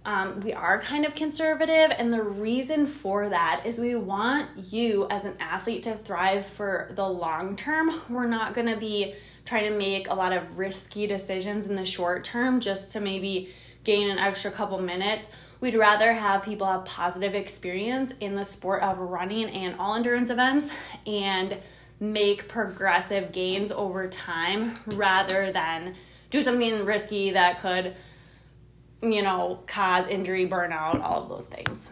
um, 0.06 0.42
we 0.42 0.52
are 0.52 0.82
kind 0.82 1.06
of 1.06 1.16
conservative, 1.16 1.96
and 1.98 2.12
the 2.12 2.22
reason 2.22 2.86
for 2.86 3.30
that 3.30 3.64
is 3.66 3.80
we 3.80 3.96
want 3.96 4.50
you 4.72 5.08
as 5.10 5.24
an 5.24 5.36
athlete 5.40 5.84
to 5.84 5.96
thrive 5.96 6.46
for 6.46 6.92
the 6.96 7.08
long 7.08 7.56
term. 7.56 8.02
We're 8.10 8.28
not 8.28 8.54
going 8.54 8.68
to 8.68 8.76
be 8.76 9.16
trying 9.46 9.72
to 9.72 9.78
make 9.78 10.10
a 10.10 10.14
lot 10.14 10.34
of 10.34 10.58
risky 10.58 11.08
decisions 11.08 11.68
in 11.68 11.76
the 11.76 11.86
short 11.86 12.24
term 12.24 12.60
just 12.60 12.92
to 12.94 13.00
maybe 13.00 13.54
gain 13.86 14.10
an 14.10 14.20
extra 14.20 14.52
couple 14.52 14.78
minutes. 14.80 15.30
We'd 15.62 15.76
rather 15.76 16.12
have 16.12 16.44
people 16.44 16.68
have 16.68 16.84
positive 16.84 17.34
experience 17.34 18.14
in 18.20 18.36
the 18.36 18.44
sport 18.44 18.84
of 18.84 18.98
running 18.98 19.50
and 19.50 19.80
all 19.80 19.96
endurance 19.96 20.30
events 20.30 20.72
and 21.08 21.58
make 22.00 22.50
progressive 22.50 23.32
gains 23.32 23.72
over 23.72 24.10
time 24.10 24.78
rather 24.86 25.52
than 25.52 25.96
do 26.30 26.42
something 26.42 26.84
risky 26.84 27.32
that 27.32 27.62
could 27.62 27.96
you 29.04 29.22
know, 29.22 29.60
cause 29.68 30.08
injury, 30.08 30.48
burnout, 30.48 31.02
all 31.04 31.24
of 31.24 31.30
those 31.30 31.46
things. 31.46 31.92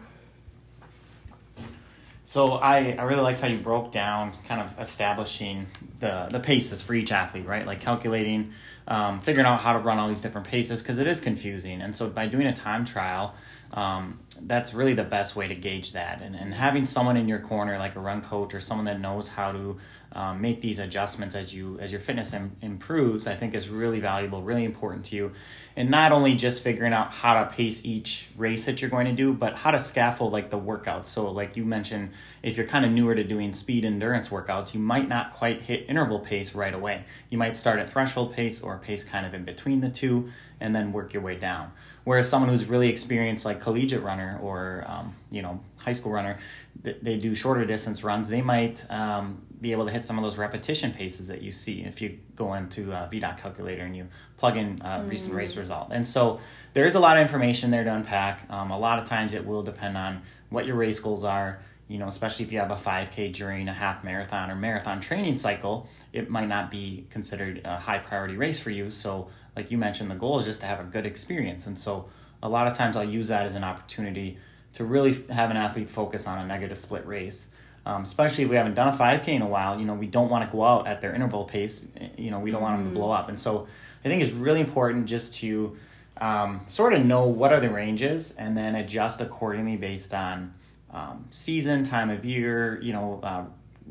So 2.24 2.52
I, 2.52 2.92
I 2.92 3.02
really 3.02 3.20
liked 3.20 3.42
how 3.42 3.48
you 3.48 3.58
broke 3.58 3.92
down 3.92 4.32
kind 4.48 4.62
of 4.62 4.80
establishing 4.80 5.66
the, 6.00 6.28
the 6.30 6.40
paces 6.40 6.80
for 6.80 6.94
each 6.94 7.12
athlete, 7.12 7.44
right? 7.44 7.66
Like 7.66 7.80
calculating, 7.80 8.54
um, 8.88 9.20
figuring 9.20 9.46
out 9.46 9.60
how 9.60 9.74
to 9.74 9.78
run 9.80 9.98
all 9.98 10.08
these 10.08 10.22
different 10.22 10.46
paces 10.46 10.80
because 10.82 10.98
it 10.98 11.06
is 11.06 11.20
confusing. 11.20 11.82
And 11.82 11.94
so 11.94 12.08
by 12.08 12.26
doing 12.26 12.46
a 12.46 12.54
time 12.54 12.86
trial, 12.86 13.34
um, 13.72 14.20
that's 14.42 14.74
really 14.74 14.94
the 14.94 15.04
best 15.04 15.34
way 15.34 15.48
to 15.48 15.54
gauge 15.54 15.92
that. 15.92 16.20
And, 16.20 16.34
and 16.34 16.52
having 16.52 16.86
someone 16.86 17.16
in 17.16 17.28
your 17.28 17.38
corner, 17.38 17.78
like 17.78 17.96
a 17.96 18.00
run 18.00 18.22
coach 18.22 18.54
or 18.54 18.60
someone 18.60 18.84
that 18.86 19.00
knows 19.00 19.28
how 19.28 19.52
to 19.52 19.78
um, 20.12 20.40
make 20.42 20.60
these 20.60 20.78
adjustments 20.78 21.34
as 21.34 21.54
you 21.54 21.78
as 21.80 21.90
your 21.90 22.00
fitness 22.00 22.34
Im- 22.34 22.56
improves, 22.60 23.26
I 23.26 23.34
think 23.34 23.54
is 23.54 23.68
really 23.68 24.00
valuable, 24.00 24.42
really 24.42 24.64
important 24.64 25.06
to 25.06 25.16
you 25.16 25.32
and 25.74 25.90
not 25.90 26.12
only 26.12 26.34
just 26.34 26.62
figuring 26.62 26.92
out 26.92 27.10
how 27.10 27.42
to 27.42 27.50
pace 27.50 27.84
each 27.84 28.26
race 28.36 28.66
that 28.66 28.80
you're 28.80 28.90
going 28.90 29.06
to 29.06 29.12
do, 29.12 29.32
but 29.32 29.54
how 29.54 29.70
to 29.70 29.78
scaffold 29.78 30.32
like 30.32 30.50
the 30.50 30.58
workouts. 30.58 31.06
So, 31.06 31.30
like 31.30 31.56
you 31.56 31.64
mentioned, 31.64 32.10
if 32.42 32.56
you're 32.56 32.66
kind 32.66 32.84
of 32.84 32.92
newer 32.92 33.14
to 33.14 33.24
doing 33.24 33.52
speed 33.52 33.84
endurance 33.84 34.28
workouts, 34.28 34.74
you 34.74 34.80
might 34.80 35.08
not 35.08 35.32
quite 35.32 35.62
hit 35.62 35.86
interval 35.88 36.20
pace 36.20 36.54
right 36.54 36.74
away. 36.74 37.04
You 37.30 37.38
might 37.38 37.56
start 37.56 37.78
at 37.78 37.90
threshold 37.90 38.34
pace 38.34 38.62
or 38.62 38.78
pace 38.78 39.02
kind 39.02 39.24
of 39.24 39.32
in 39.32 39.44
between 39.44 39.80
the 39.80 39.88
two, 39.88 40.30
and 40.60 40.74
then 40.74 40.92
work 40.92 41.14
your 41.14 41.22
way 41.22 41.36
down. 41.36 41.72
Whereas 42.04 42.28
someone 42.28 42.50
who's 42.50 42.64
really 42.64 42.88
experienced, 42.88 43.44
like 43.44 43.60
collegiate 43.60 44.02
runner 44.02 44.38
or 44.42 44.84
um, 44.86 45.14
you 45.30 45.42
know 45.42 45.60
high 45.76 45.92
school 45.92 46.12
runner, 46.12 46.38
they 46.82 47.16
do 47.16 47.34
shorter 47.34 47.64
distance 47.64 48.02
runs. 48.02 48.28
They 48.28 48.42
might 48.42 48.84
um, 48.90 49.42
be 49.60 49.72
able 49.72 49.86
to 49.86 49.92
hit 49.92 50.04
some 50.04 50.18
of 50.18 50.24
those 50.24 50.36
repetition 50.36 50.92
paces 50.92 51.28
that 51.28 51.42
you 51.42 51.52
see 51.52 51.82
if 51.82 52.02
you 52.02 52.18
go 52.34 52.54
into 52.54 52.92
a 52.92 53.08
VDOT 53.12 53.38
calculator 53.38 53.84
and 53.84 53.96
you 53.96 54.08
plug 54.36 54.56
in 54.56 54.80
a 54.82 54.98
mm. 54.98 55.08
recent 55.08 55.34
race 55.34 55.56
result. 55.56 55.88
And 55.92 56.04
so 56.04 56.40
there 56.74 56.84
is 56.84 56.96
a 56.96 57.00
lot 57.00 57.16
of 57.16 57.22
information 57.22 57.70
there 57.70 57.84
to 57.84 57.94
unpack. 57.94 58.46
Um, 58.50 58.72
a 58.72 58.78
lot 58.78 58.98
of 58.98 59.04
times 59.04 59.34
it 59.34 59.46
will 59.46 59.62
depend 59.62 59.96
on 59.96 60.22
what 60.50 60.66
your 60.66 60.74
race 60.74 60.98
goals 60.98 61.24
are. 61.24 61.62
You 61.88 61.98
know, 61.98 62.08
especially 62.08 62.44
if 62.44 62.52
you 62.52 62.58
have 62.58 62.70
a 62.70 62.76
5K 62.76 63.34
during 63.34 63.68
a 63.68 63.72
half 63.72 64.02
marathon 64.02 64.50
or 64.50 64.56
marathon 64.56 65.00
training 65.00 65.36
cycle, 65.36 65.88
it 66.12 66.30
might 66.30 66.48
not 66.48 66.70
be 66.70 67.06
considered 67.10 67.60
a 67.64 67.76
high 67.76 67.98
priority 67.98 68.36
race 68.36 68.58
for 68.58 68.70
you. 68.70 68.90
So, 68.90 69.28
like 69.56 69.70
you 69.70 69.78
mentioned, 69.78 70.10
the 70.10 70.14
goal 70.14 70.38
is 70.38 70.46
just 70.46 70.60
to 70.60 70.66
have 70.66 70.80
a 70.80 70.84
good 70.84 71.06
experience. 71.06 71.66
And 71.66 71.78
so, 71.78 72.08
a 72.42 72.48
lot 72.48 72.66
of 72.66 72.76
times 72.76 72.96
I'll 72.96 73.08
use 73.08 73.28
that 73.28 73.46
as 73.46 73.54
an 73.54 73.62
opportunity 73.62 74.38
to 74.74 74.84
really 74.84 75.22
have 75.30 75.50
an 75.50 75.56
athlete 75.56 75.90
focus 75.90 76.26
on 76.26 76.38
a 76.38 76.46
negative 76.46 76.78
split 76.78 77.06
race 77.06 77.48
um, 77.84 78.02
especially 78.02 78.44
if 78.44 78.50
we 78.50 78.56
haven't 78.56 78.74
done 78.74 78.88
a 78.88 78.96
5K 78.96 79.28
in 79.28 79.42
a 79.42 79.46
while. 79.46 79.78
You 79.78 79.84
know, 79.84 79.94
we 79.94 80.06
don't 80.06 80.30
want 80.30 80.46
to 80.46 80.52
go 80.52 80.64
out 80.64 80.86
at 80.86 81.00
their 81.00 81.14
interval 81.14 81.44
pace. 81.44 81.86
You 82.16 82.30
know, 82.30 82.38
we 82.38 82.50
don't 82.50 82.62
want 82.62 82.76
them 82.76 82.84
to 82.84 82.90
mm-hmm. 82.90 82.98
blow 82.98 83.10
up. 83.10 83.28
And 83.28 83.38
so 83.38 83.66
I 84.04 84.08
think 84.08 84.22
it's 84.22 84.32
really 84.32 84.60
important 84.60 85.06
just 85.06 85.34
to 85.40 85.76
um, 86.18 86.60
sort 86.66 86.92
of 86.92 87.04
know 87.04 87.24
what 87.26 87.52
are 87.52 87.60
the 87.60 87.70
ranges 87.70 88.36
and 88.36 88.56
then 88.56 88.76
adjust 88.76 89.20
accordingly 89.20 89.76
based 89.76 90.14
on 90.14 90.54
um, 90.92 91.26
season, 91.30 91.82
time 91.82 92.10
of 92.10 92.24
year, 92.24 92.78
you 92.80 92.92
know, 92.92 93.20
uh, 93.22 93.44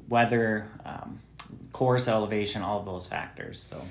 weather, 0.08 0.70
um, 0.86 1.20
course 1.74 2.08
elevation, 2.08 2.62
all 2.62 2.80
of 2.80 2.86
those 2.86 3.08
factors. 3.08 3.62
So. 3.62 3.82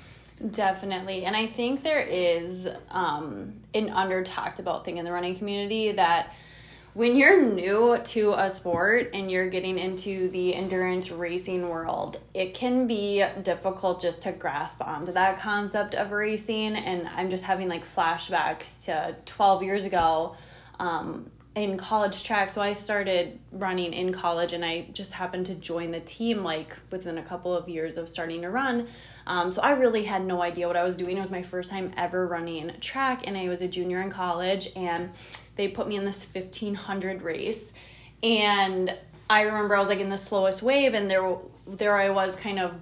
Definitely. 0.49 1.25
And 1.25 1.35
I 1.35 1.45
think 1.45 1.83
there 1.83 2.01
is 2.01 2.67
um, 2.89 3.53
an 3.73 3.89
under 3.89 4.23
talked 4.23 4.59
about 4.59 4.85
thing 4.85 4.97
in 4.97 5.05
the 5.05 5.11
running 5.11 5.35
community 5.35 5.91
that 5.91 6.33
when 6.93 7.15
you're 7.15 7.41
new 7.41 7.97
to 8.03 8.33
a 8.33 8.49
sport 8.49 9.11
and 9.13 9.31
you're 9.31 9.49
getting 9.49 9.77
into 9.77 10.29
the 10.29 10.53
endurance 10.55 11.09
racing 11.09 11.69
world, 11.69 12.19
it 12.33 12.53
can 12.53 12.85
be 12.85 13.23
difficult 13.41 14.01
just 14.01 14.23
to 14.23 14.31
grasp 14.33 14.81
onto 14.85 15.13
that 15.13 15.39
concept 15.39 15.95
of 15.95 16.11
racing. 16.11 16.75
And 16.75 17.07
I'm 17.15 17.29
just 17.29 17.45
having 17.45 17.69
like 17.69 17.85
flashbacks 17.85 18.85
to 18.85 19.15
12 19.25 19.63
years 19.63 19.85
ago 19.85 20.35
um, 20.79 21.31
in 21.53 21.77
college 21.77 22.23
track. 22.23 22.49
So 22.49 22.61
I 22.61 22.71
started 22.73 23.37
running 23.51 23.93
in 23.93 24.13
college 24.13 24.53
and 24.53 24.63
I 24.63 24.87
just 24.93 25.11
happened 25.11 25.47
to 25.47 25.55
join 25.55 25.91
the 25.91 25.99
team 25.99 26.43
like 26.43 26.77
within 26.91 27.17
a 27.17 27.23
couple 27.23 27.53
of 27.53 27.67
years 27.67 27.97
of 27.97 28.09
starting 28.09 28.41
to 28.43 28.49
run. 28.49 28.87
Um, 29.27 29.51
so 29.51 29.61
I 29.61 29.71
really 29.71 30.05
had 30.05 30.25
no 30.25 30.41
idea 30.41 30.67
what 30.67 30.77
I 30.77 30.83
was 30.83 30.95
doing. 30.95 31.17
It 31.17 31.21
was 31.21 31.31
my 31.31 31.41
first 31.41 31.69
time 31.69 31.91
ever 31.97 32.25
running 32.25 32.71
track 32.79 33.27
and 33.27 33.35
I 33.35 33.49
was 33.49 33.61
a 33.61 33.67
junior 33.67 34.01
in 34.01 34.09
college 34.09 34.69
and 34.77 35.11
they 35.57 35.67
put 35.67 35.89
me 35.89 35.97
in 35.97 36.05
this 36.05 36.25
1500 36.25 37.21
race 37.21 37.73
and 38.23 38.95
I 39.29 39.41
remember 39.41 39.75
I 39.75 39.79
was 39.79 39.89
like 39.89 39.99
in 39.99 40.09
the 40.09 40.17
slowest 40.17 40.61
wave 40.61 40.93
and 40.93 41.09
there 41.09 41.37
there 41.67 41.97
I 41.97 42.09
was 42.09 42.35
kind 42.35 42.59
of 42.59 42.73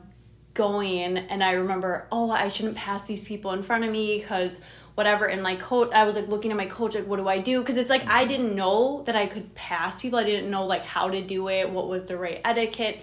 going 0.53 1.17
and 1.17 1.43
I 1.43 1.51
remember, 1.51 2.07
oh, 2.11 2.31
I 2.31 2.49
shouldn't 2.49 2.75
pass 2.75 3.03
these 3.03 3.23
people 3.23 3.51
in 3.53 3.63
front 3.63 3.83
of 3.83 3.91
me 3.91 4.19
because 4.19 4.61
whatever. 4.99 5.27
And 5.27 5.41
my 5.41 5.55
coach, 5.55 5.93
I 5.93 6.03
was 6.03 6.15
like 6.15 6.27
looking 6.27 6.51
at 6.51 6.57
my 6.57 6.65
coach, 6.65 6.93
like, 6.93 7.07
what 7.07 7.19
do 7.19 7.27
I 7.29 7.39
do? 7.39 7.61
Because 7.61 7.77
it's 7.77 7.89
like 7.89 8.05
I 8.09 8.25
didn't 8.25 8.53
know 8.53 9.01
that 9.05 9.15
I 9.15 9.27
could 9.27 9.55
pass 9.55 10.01
people. 10.01 10.19
I 10.19 10.25
didn't 10.25 10.51
know 10.51 10.65
like 10.65 10.85
how 10.85 11.09
to 11.09 11.21
do 11.21 11.47
it, 11.47 11.69
what 11.69 11.87
was 11.87 12.05
the 12.07 12.17
right 12.17 12.41
etiquette. 12.43 12.99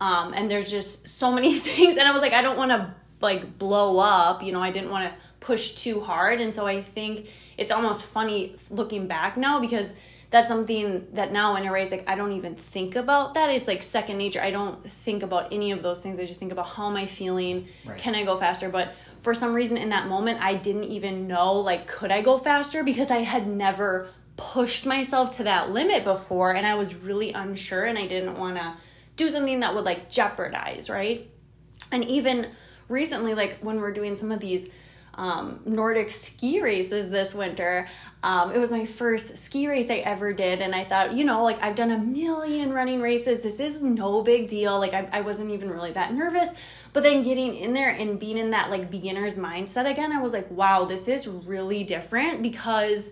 Um, 0.00 0.34
and 0.34 0.48
there's 0.48 0.70
just 0.70 1.08
so 1.08 1.32
many 1.32 1.58
things. 1.68 1.96
And 1.96 2.06
I 2.06 2.12
was 2.12 2.22
like, 2.22 2.32
I 2.32 2.42
don't 2.42 2.56
want 2.56 2.70
to 2.70 2.94
like 3.20 3.58
blow 3.58 3.98
up, 3.98 4.44
you 4.44 4.52
know, 4.52 4.62
I 4.62 4.70
didn't 4.70 4.90
want 4.90 5.10
to 5.10 5.14
push 5.40 5.72
too 5.72 6.00
hard. 6.00 6.40
And 6.40 6.54
so 6.54 6.64
I 6.64 6.80
think 6.80 7.28
it's 7.58 7.72
almost 7.72 8.04
funny 8.04 8.54
looking 8.70 9.08
back 9.08 9.36
now 9.36 9.58
because 9.58 9.92
that's 10.30 10.46
something 10.46 11.08
that 11.12 11.30
now 11.30 11.56
in 11.56 11.66
a 11.66 11.70
race 11.70 11.90
like 11.90 12.08
i 12.08 12.14
don't 12.14 12.32
even 12.32 12.54
think 12.56 12.96
about 12.96 13.34
that 13.34 13.50
it's 13.50 13.68
like 13.68 13.82
second 13.82 14.16
nature 14.16 14.40
i 14.40 14.50
don't 14.50 14.90
think 14.90 15.22
about 15.22 15.52
any 15.52 15.70
of 15.72 15.82
those 15.82 16.00
things 16.00 16.18
i 16.18 16.24
just 16.24 16.40
think 16.40 16.50
about 16.50 16.66
how 16.66 16.88
am 16.88 16.96
i 16.96 17.04
feeling 17.04 17.68
right. 17.84 17.98
can 17.98 18.14
i 18.14 18.24
go 18.24 18.34
faster 18.36 18.70
but 18.70 18.94
for 19.22 19.32
some 19.32 19.54
reason 19.54 19.76
in 19.76 19.88
that 19.88 20.06
moment 20.08 20.42
i 20.42 20.54
didn't 20.54 20.84
even 20.84 21.26
know 21.26 21.54
like 21.54 21.86
could 21.86 22.12
i 22.12 22.20
go 22.20 22.36
faster? 22.38 22.84
Because 22.84 23.10
i 23.10 23.18
had 23.18 23.48
never 23.48 24.08
pushed 24.36 24.84
myself 24.86 25.30
to 25.30 25.44
that 25.44 25.70
limit 25.70 26.04
before 26.04 26.54
and 26.54 26.66
i 26.66 26.74
was 26.74 26.94
really 26.94 27.32
unsure 27.32 27.84
and 27.84 27.98
i 27.98 28.06
didn't 28.06 28.38
want 28.38 28.56
to 28.56 28.74
do 29.16 29.28
something 29.28 29.60
that 29.60 29.74
would 29.74 29.84
like 29.84 30.10
jeopardize 30.10 30.90
right? 30.90 31.28
And 31.90 32.04
even 32.04 32.48
recently 32.88 33.34
like 33.34 33.58
when 33.60 33.80
we're 33.80 33.92
doing 33.92 34.16
some 34.16 34.32
of 34.32 34.40
these 34.40 34.68
um, 35.14 35.60
Nordic 35.64 36.10
ski 36.10 36.60
races 36.60 37.10
this 37.10 37.34
winter. 37.34 37.88
Um, 38.22 38.52
it 38.52 38.58
was 38.58 38.70
my 38.70 38.86
first 38.86 39.36
ski 39.36 39.68
race 39.68 39.90
I 39.90 39.96
ever 39.96 40.32
did, 40.32 40.60
and 40.60 40.74
I 40.74 40.84
thought, 40.84 41.12
you 41.12 41.24
know, 41.24 41.42
like 41.42 41.62
I've 41.62 41.74
done 41.74 41.90
a 41.90 41.98
million 41.98 42.72
running 42.72 43.00
races. 43.00 43.40
This 43.40 43.60
is 43.60 43.82
no 43.82 44.22
big 44.22 44.48
deal. 44.48 44.78
Like 44.78 44.94
I, 44.94 45.08
I 45.12 45.20
wasn't 45.20 45.50
even 45.50 45.70
really 45.70 45.92
that 45.92 46.14
nervous. 46.14 46.54
But 46.92 47.02
then 47.02 47.22
getting 47.22 47.56
in 47.56 47.72
there 47.72 47.90
and 47.90 48.18
being 48.18 48.38
in 48.38 48.50
that 48.50 48.70
like 48.70 48.90
beginner's 48.90 49.36
mindset 49.36 49.90
again, 49.90 50.12
I 50.12 50.20
was 50.20 50.32
like, 50.32 50.50
wow, 50.50 50.84
this 50.84 51.08
is 51.08 51.26
really 51.26 51.84
different 51.84 52.42
because 52.42 53.10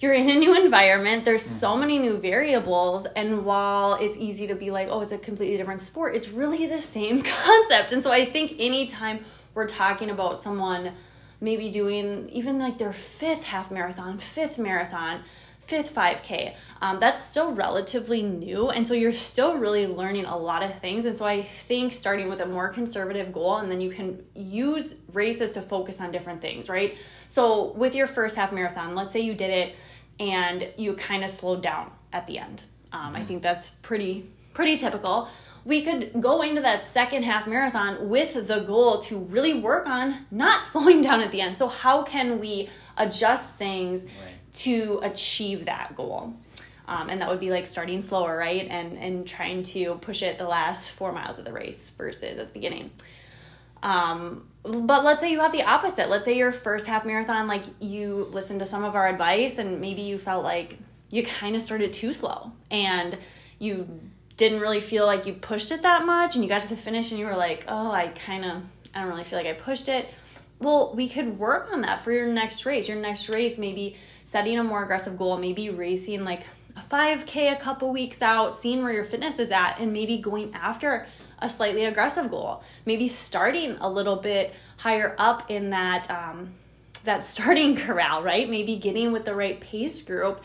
you're 0.00 0.14
in 0.14 0.30
a 0.30 0.34
new 0.34 0.56
environment 0.64 1.26
there's 1.26 1.42
so 1.42 1.72
mm-hmm. 1.72 1.80
many 1.80 1.98
new 1.98 2.16
variables 2.16 3.04
and 3.16 3.44
while 3.44 3.94
it's 3.94 4.16
easy 4.16 4.46
to 4.46 4.54
be 4.54 4.70
like 4.70 4.88
oh 4.90 5.02
it's 5.02 5.12
a 5.12 5.18
completely 5.18 5.56
different 5.58 5.80
sport 5.80 6.16
it's 6.16 6.30
really 6.30 6.66
the 6.66 6.80
same 6.80 7.20
concept 7.22 7.92
and 7.92 8.02
so 8.02 8.10
i 8.10 8.24
think 8.24 8.54
anytime 8.58 9.22
we're 9.54 9.68
talking 9.68 10.10
about 10.10 10.40
someone 10.40 10.92
maybe 11.40 11.70
doing 11.70 12.28
even 12.30 12.58
like 12.58 12.78
their 12.78 12.92
fifth 12.92 13.44
half 13.44 13.70
marathon, 13.70 14.18
fifth 14.18 14.58
marathon, 14.58 15.22
fifth 15.70 15.94
5K. 15.94 16.54
Um, 16.82 16.98
that's 16.98 17.24
still 17.24 17.52
relatively 17.52 18.22
new. 18.22 18.70
And 18.70 18.86
so 18.86 18.92
you're 18.92 19.12
still 19.12 19.56
really 19.56 19.86
learning 19.86 20.24
a 20.24 20.36
lot 20.36 20.64
of 20.64 20.76
things. 20.80 21.04
And 21.04 21.16
so 21.16 21.24
I 21.24 21.42
think 21.42 21.92
starting 21.92 22.28
with 22.28 22.40
a 22.40 22.46
more 22.46 22.68
conservative 22.68 23.32
goal, 23.32 23.58
and 23.58 23.70
then 23.70 23.80
you 23.80 23.90
can 23.90 24.24
use 24.34 24.96
races 25.12 25.52
to 25.52 25.62
focus 25.62 26.00
on 26.00 26.10
different 26.10 26.40
things, 26.40 26.68
right? 26.68 26.98
So 27.28 27.72
with 27.72 27.94
your 27.94 28.08
first 28.08 28.34
half 28.34 28.52
marathon, 28.52 28.96
let's 28.96 29.12
say 29.12 29.20
you 29.20 29.34
did 29.34 29.50
it 29.50 29.76
and 30.18 30.68
you 30.76 30.94
kind 30.94 31.22
of 31.22 31.30
slowed 31.30 31.62
down 31.62 31.92
at 32.12 32.26
the 32.26 32.38
end. 32.38 32.62
Um, 32.92 33.14
I 33.14 33.18
mm-hmm. 33.18 33.28
think 33.28 33.42
that's 33.42 33.70
pretty 33.70 34.28
pretty 34.52 34.76
typical 34.76 35.28
we 35.64 35.82
could 35.82 36.20
go 36.20 36.42
into 36.42 36.60
that 36.62 36.80
second 36.80 37.24
half 37.24 37.46
marathon 37.46 38.08
with 38.08 38.46
the 38.46 38.60
goal 38.60 38.98
to 39.00 39.18
really 39.18 39.54
work 39.54 39.86
on 39.86 40.26
not 40.30 40.62
slowing 40.62 41.02
down 41.02 41.20
at 41.20 41.30
the 41.30 41.40
end. 41.40 41.56
So, 41.56 41.68
how 41.68 42.02
can 42.02 42.38
we 42.38 42.68
adjust 42.96 43.54
things 43.54 44.04
right. 44.04 44.54
to 44.54 45.00
achieve 45.02 45.66
that 45.66 45.94
goal? 45.94 46.34
Um, 46.88 47.08
and 47.08 47.20
that 47.20 47.28
would 47.28 47.38
be 47.38 47.50
like 47.50 47.66
starting 47.68 48.00
slower, 48.00 48.36
right? 48.36 48.66
And 48.68 48.98
and 48.98 49.26
trying 49.26 49.62
to 49.64 49.94
push 49.96 50.22
it 50.22 50.38
the 50.38 50.48
last 50.48 50.90
four 50.90 51.12
miles 51.12 51.38
of 51.38 51.44
the 51.44 51.52
race 51.52 51.90
versus 51.90 52.38
at 52.38 52.48
the 52.48 52.52
beginning. 52.52 52.90
Um, 53.82 54.48
but 54.62 55.04
let's 55.04 55.20
say 55.20 55.30
you 55.30 55.40
have 55.40 55.52
the 55.52 55.62
opposite. 55.62 56.10
Let's 56.10 56.24
say 56.24 56.36
your 56.36 56.52
first 56.52 56.86
half 56.86 57.06
marathon, 57.06 57.46
like 57.46 57.62
you 57.80 58.28
listened 58.32 58.60
to 58.60 58.66
some 58.66 58.84
of 58.84 58.94
our 58.94 59.08
advice, 59.08 59.58
and 59.58 59.80
maybe 59.80 60.02
you 60.02 60.18
felt 60.18 60.44
like 60.44 60.78
you 61.10 61.22
kind 61.22 61.56
of 61.56 61.62
started 61.62 61.92
too 61.92 62.12
slow, 62.12 62.52
and 62.70 63.16
you 63.58 64.00
didn't 64.40 64.60
really 64.60 64.80
feel 64.80 65.04
like 65.04 65.26
you 65.26 65.34
pushed 65.34 65.70
it 65.70 65.82
that 65.82 66.06
much 66.06 66.34
and 66.34 66.42
you 66.42 66.48
got 66.48 66.62
to 66.62 66.68
the 66.68 66.74
finish 66.74 67.10
and 67.10 67.20
you 67.20 67.26
were 67.26 67.36
like, 67.36 67.62
oh, 67.68 67.90
I 67.90 68.06
kind 68.08 68.46
of, 68.46 68.62
I 68.94 69.00
don't 69.00 69.10
really 69.10 69.22
feel 69.22 69.38
like 69.38 69.46
I 69.46 69.52
pushed 69.52 69.86
it. 69.86 70.08
Well, 70.60 70.94
we 70.94 71.10
could 71.10 71.38
work 71.38 71.70
on 71.70 71.82
that 71.82 72.02
for 72.02 72.10
your 72.10 72.26
next 72.26 72.64
race. 72.64 72.88
Your 72.88 72.96
next 72.96 73.28
race, 73.28 73.58
maybe 73.58 73.98
setting 74.24 74.58
a 74.58 74.64
more 74.64 74.82
aggressive 74.82 75.18
goal, 75.18 75.36
maybe 75.36 75.68
racing 75.68 76.24
like 76.24 76.44
a 76.74 76.80
5K 76.80 77.52
a 77.52 77.56
couple 77.56 77.90
weeks 77.90 78.22
out, 78.22 78.56
seeing 78.56 78.82
where 78.82 78.94
your 78.94 79.04
fitness 79.04 79.38
is 79.38 79.50
at, 79.50 79.78
and 79.78 79.92
maybe 79.92 80.16
going 80.16 80.54
after 80.54 81.06
a 81.40 81.50
slightly 81.50 81.84
aggressive 81.84 82.30
goal. 82.30 82.62
Maybe 82.86 83.08
starting 83.08 83.72
a 83.72 83.90
little 83.90 84.16
bit 84.16 84.54
higher 84.78 85.14
up 85.18 85.50
in 85.50 85.68
that 85.70 86.10
um, 86.10 86.54
that 87.04 87.22
starting 87.34 87.76
corral, 87.76 88.22
right? 88.22 88.48
Maybe 88.48 88.76
getting 88.76 89.12
with 89.12 89.26
the 89.26 89.34
right 89.34 89.60
pace 89.60 90.00
group 90.00 90.42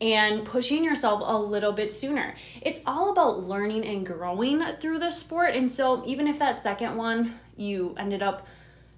and 0.00 0.44
pushing 0.44 0.84
yourself 0.84 1.22
a 1.24 1.38
little 1.38 1.72
bit 1.72 1.92
sooner. 1.92 2.34
It's 2.60 2.80
all 2.86 3.10
about 3.10 3.44
learning 3.44 3.86
and 3.86 4.04
growing 4.04 4.62
through 4.62 4.98
the 4.98 5.10
sport. 5.10 5.54
And 5.54 5.70
so, 5.70 6.02
even 6.06 6.26
if 6.26 6.38
that 6.38 6.60
second 6.60 6.96
one 6.96 7.38
you 7.56 7.94
ended 7.98 8.22
up 8.22 8.46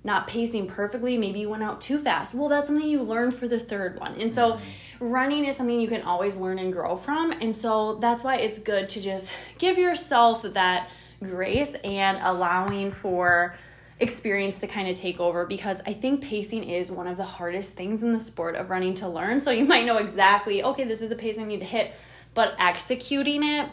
not 0.03 0.27
pacing 0.27 0.67
perfectly, 0.67 1.17
maybe 1.17 1.41
you 1.41 1.51
went 1.51 1.63
out 1.63 1.81
too 1.81 1.99
fast. 1.99 2.35
Well, 2.35 2.49
that's 2.49 2.67
something 2.67 2.87
you 2.87 3.03
learn 3.03 3.31
for 3.31 3.47
the 3.47 3.61
third 3.61 3.99
one. 4.01 4.15
And 4.21 4.33
so, 4.33 4.53
mm-hmm. 4.53 5.05
running 5.05 5.45
is 5.45 5.57
something 5.57 5.81
you 5.81 5.89
can 5.89 6.03
always 6.03 6.37
learn 6.37 6.59
and 6.59 6.73
grow 6.73 6.97
from. 6.97 7.33
And 7.33 7.55
so, 7.55 7.95
that's 7.97 8.25
why 8.25 8.37
it's 8.37 8.59
good 8.59 8.89
to 8.91 9.01
just 9.01 9.31
give 9.59 9.79
yourself 9.79 10.43
that 10.43 10.91
grace 11.23 11.75
and 11.85 12.19
allowing 12.23 12.91
for 12.91 13.57
experience 14.01 14.61
to 14.61 14.67
kind 14.67 14.89
of 14.89 14.97
take 14.97 15.19
over 15.21 15.45
because 15.45 15.81
I 15.87 15.93
think 15.93 16.23
pacing 16.23 16.65
is 16.65 16.91
one 16.91 17.07
of 17.07 17.17
the 17.17 17.25
hardest 17.25 17.75
things 17.75 18.03
in 18.03 18.13
the 18.13 18.21
sport 18.21 18.55
of 18.55 18.71
running 18.71 18.95
to 18.95 19.09
learn. 19.09 19.41
So 19.41 19.51
you 19.51 19.65
might 19.65 19.85
know 19.85 19.99
exactly, 19.99 20.63
okay, 20.63 20.85
this 20.85 21.03
is 21.03 21.09
the 21.09 21.17
pace 21.17 21.39
I 21.39 21.45
need 21.45 21.61
to 21.61 21.67
hit, 21.67 21.95
but 22.35 22.55
executing 22.59 23.43
it, 23.43 23.69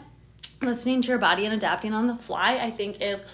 listening 0.62 1.02
to 1.02 1.08
your 1.08 1.18
body 1.18 1.44
and 1.44 1.54
adapting 1.54 1.92
on 1.92 2.06
the 2.06 2.16
fly, 2.16 2.58
I 2.58 2.70
think 2.70 3.00
is 3.00 3.24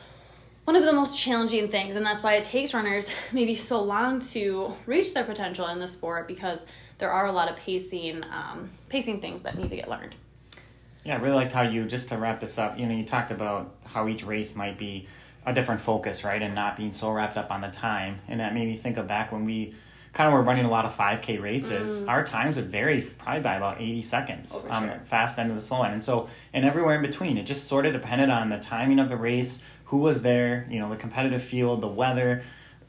one 0.65 0.77
of 0.77 0.85
the 0.85 0.93
most 0.93 1.19
challenging 1.19 1.69
things. 1.69 1.97
And 1.97 2.05
that's 2.05 2.23
why 2.23 2.35
it 2.35 2.45
takes 2.45 2.75
runners 2.75 3.11
maybe 3.33 3.55
so 3.55 3.83
long 3.83 4.21
to 4.21 4.75
reach 4.87 5.15
their 5.15 5.25
potential 5.25 5.69
in 5.69 5.79
the 5.79 5.89
sport 5.89 6.29
because 6.29 6.67
there 6.99 7.11
are 7.11 7.27
a 7.27 7.33
lot 7.33 7.51
of 7.51 7.57
pacing 7.57 8.23
um, 8.25 8.71
pacing 8.89 9.21
things 9.21 9.43
that 9.43 9.57
need 9.57 9.71
to 9.71 9.77
get 9.77 9.89
learned. 9.89 10.15
Yeah 11.05 11.17
i 11.17 11.21
really 11.21 11.35
liked 11.35 11.53
how 11.53 11.63
you 11.63 11.85
just 11.85 12.11
to 12.11 12.17
wrap 12.17 12.39
this 12.39 12.59
up 12.59 12.79
you 12.79 12.87
know 12.87 12.95
you 12.95 13.05
talked 13.05 13.33
about 13.33 13.75
how 13.85 14.07
each 14.07 14.25
race 14.25 14.55
might 14.55 14.79
be 14.79 15.09
a 15.45 15.53
different 15.53 15.81
focus, 15.81 16.25
right? 16.25 16.41
And 16.41 16.55
not 16.55 16.77
being 16.77 16.93
so 16.93 17.11
wrapped 17.11 17.37
up 17.37 17.51
on 17.51 17.61
the 17.61 17.69
time. 17.69 18.21
And 18.29 18.41
that 18.41 18.55
made 18.55 18.69
me 18.69 18.77
think 18.77 18.97
of 18.97 19.09
back 19.09 19.33
when 19.33 19.45
we 19.45 19.75
kind 20.13 20.29
of 20.29 20.35
were 20.35 20.43
running 20.43 20.65
a 20.65 20.71
lot 20.71 20.85
of 20.85 20.95
5K 20.95 21.41
races. 21.41 22.03
Mm. 22.03 22.09
Our 22.09 22.25
times 22.25 22.57
would 22.57 22.67
vary 22.67 23.01
probably 23.01 23.43
by 23.43 23.57
about 23.57 23.81
80 23.81 24.03
seconds 24.03 24.65
oh, 24.67 24.71
on 24.71 24.87
sure. 24.87 24.99
the 24.99 25.05
fast 25.05 25.39
end 25.39 25.51
of 25.51 25.57
the 25.57 25.63
slow 25.63 25.83
end. 25.83 25.95
And 25.95 26.03
so, 26.03 26.29
and 26.53 26.65
everywhere 26.65 26.97
in 26.97 27.03
between, 27.03 27.39
it 27.39 27.45
just 27.45 27.65
sort 27.67 27.87
of 27.87 27.93
depended 27.93 28.31
on 28.31 28.51
the 28.51 28.59
timing 28.59 28.99
of 28.99 29.09
the 29.09 29.17
race, 29.17 29.63
who 29.87 29.99
was 29.99 30.23
there, 30.23 30.67
you 30.71 30.79
know, 30.79 30.89
the 30.89 30.97
competitive 30.97 31.43
field, 31.43 31.81
the 31.81 31.89
weather, 31.89 32.43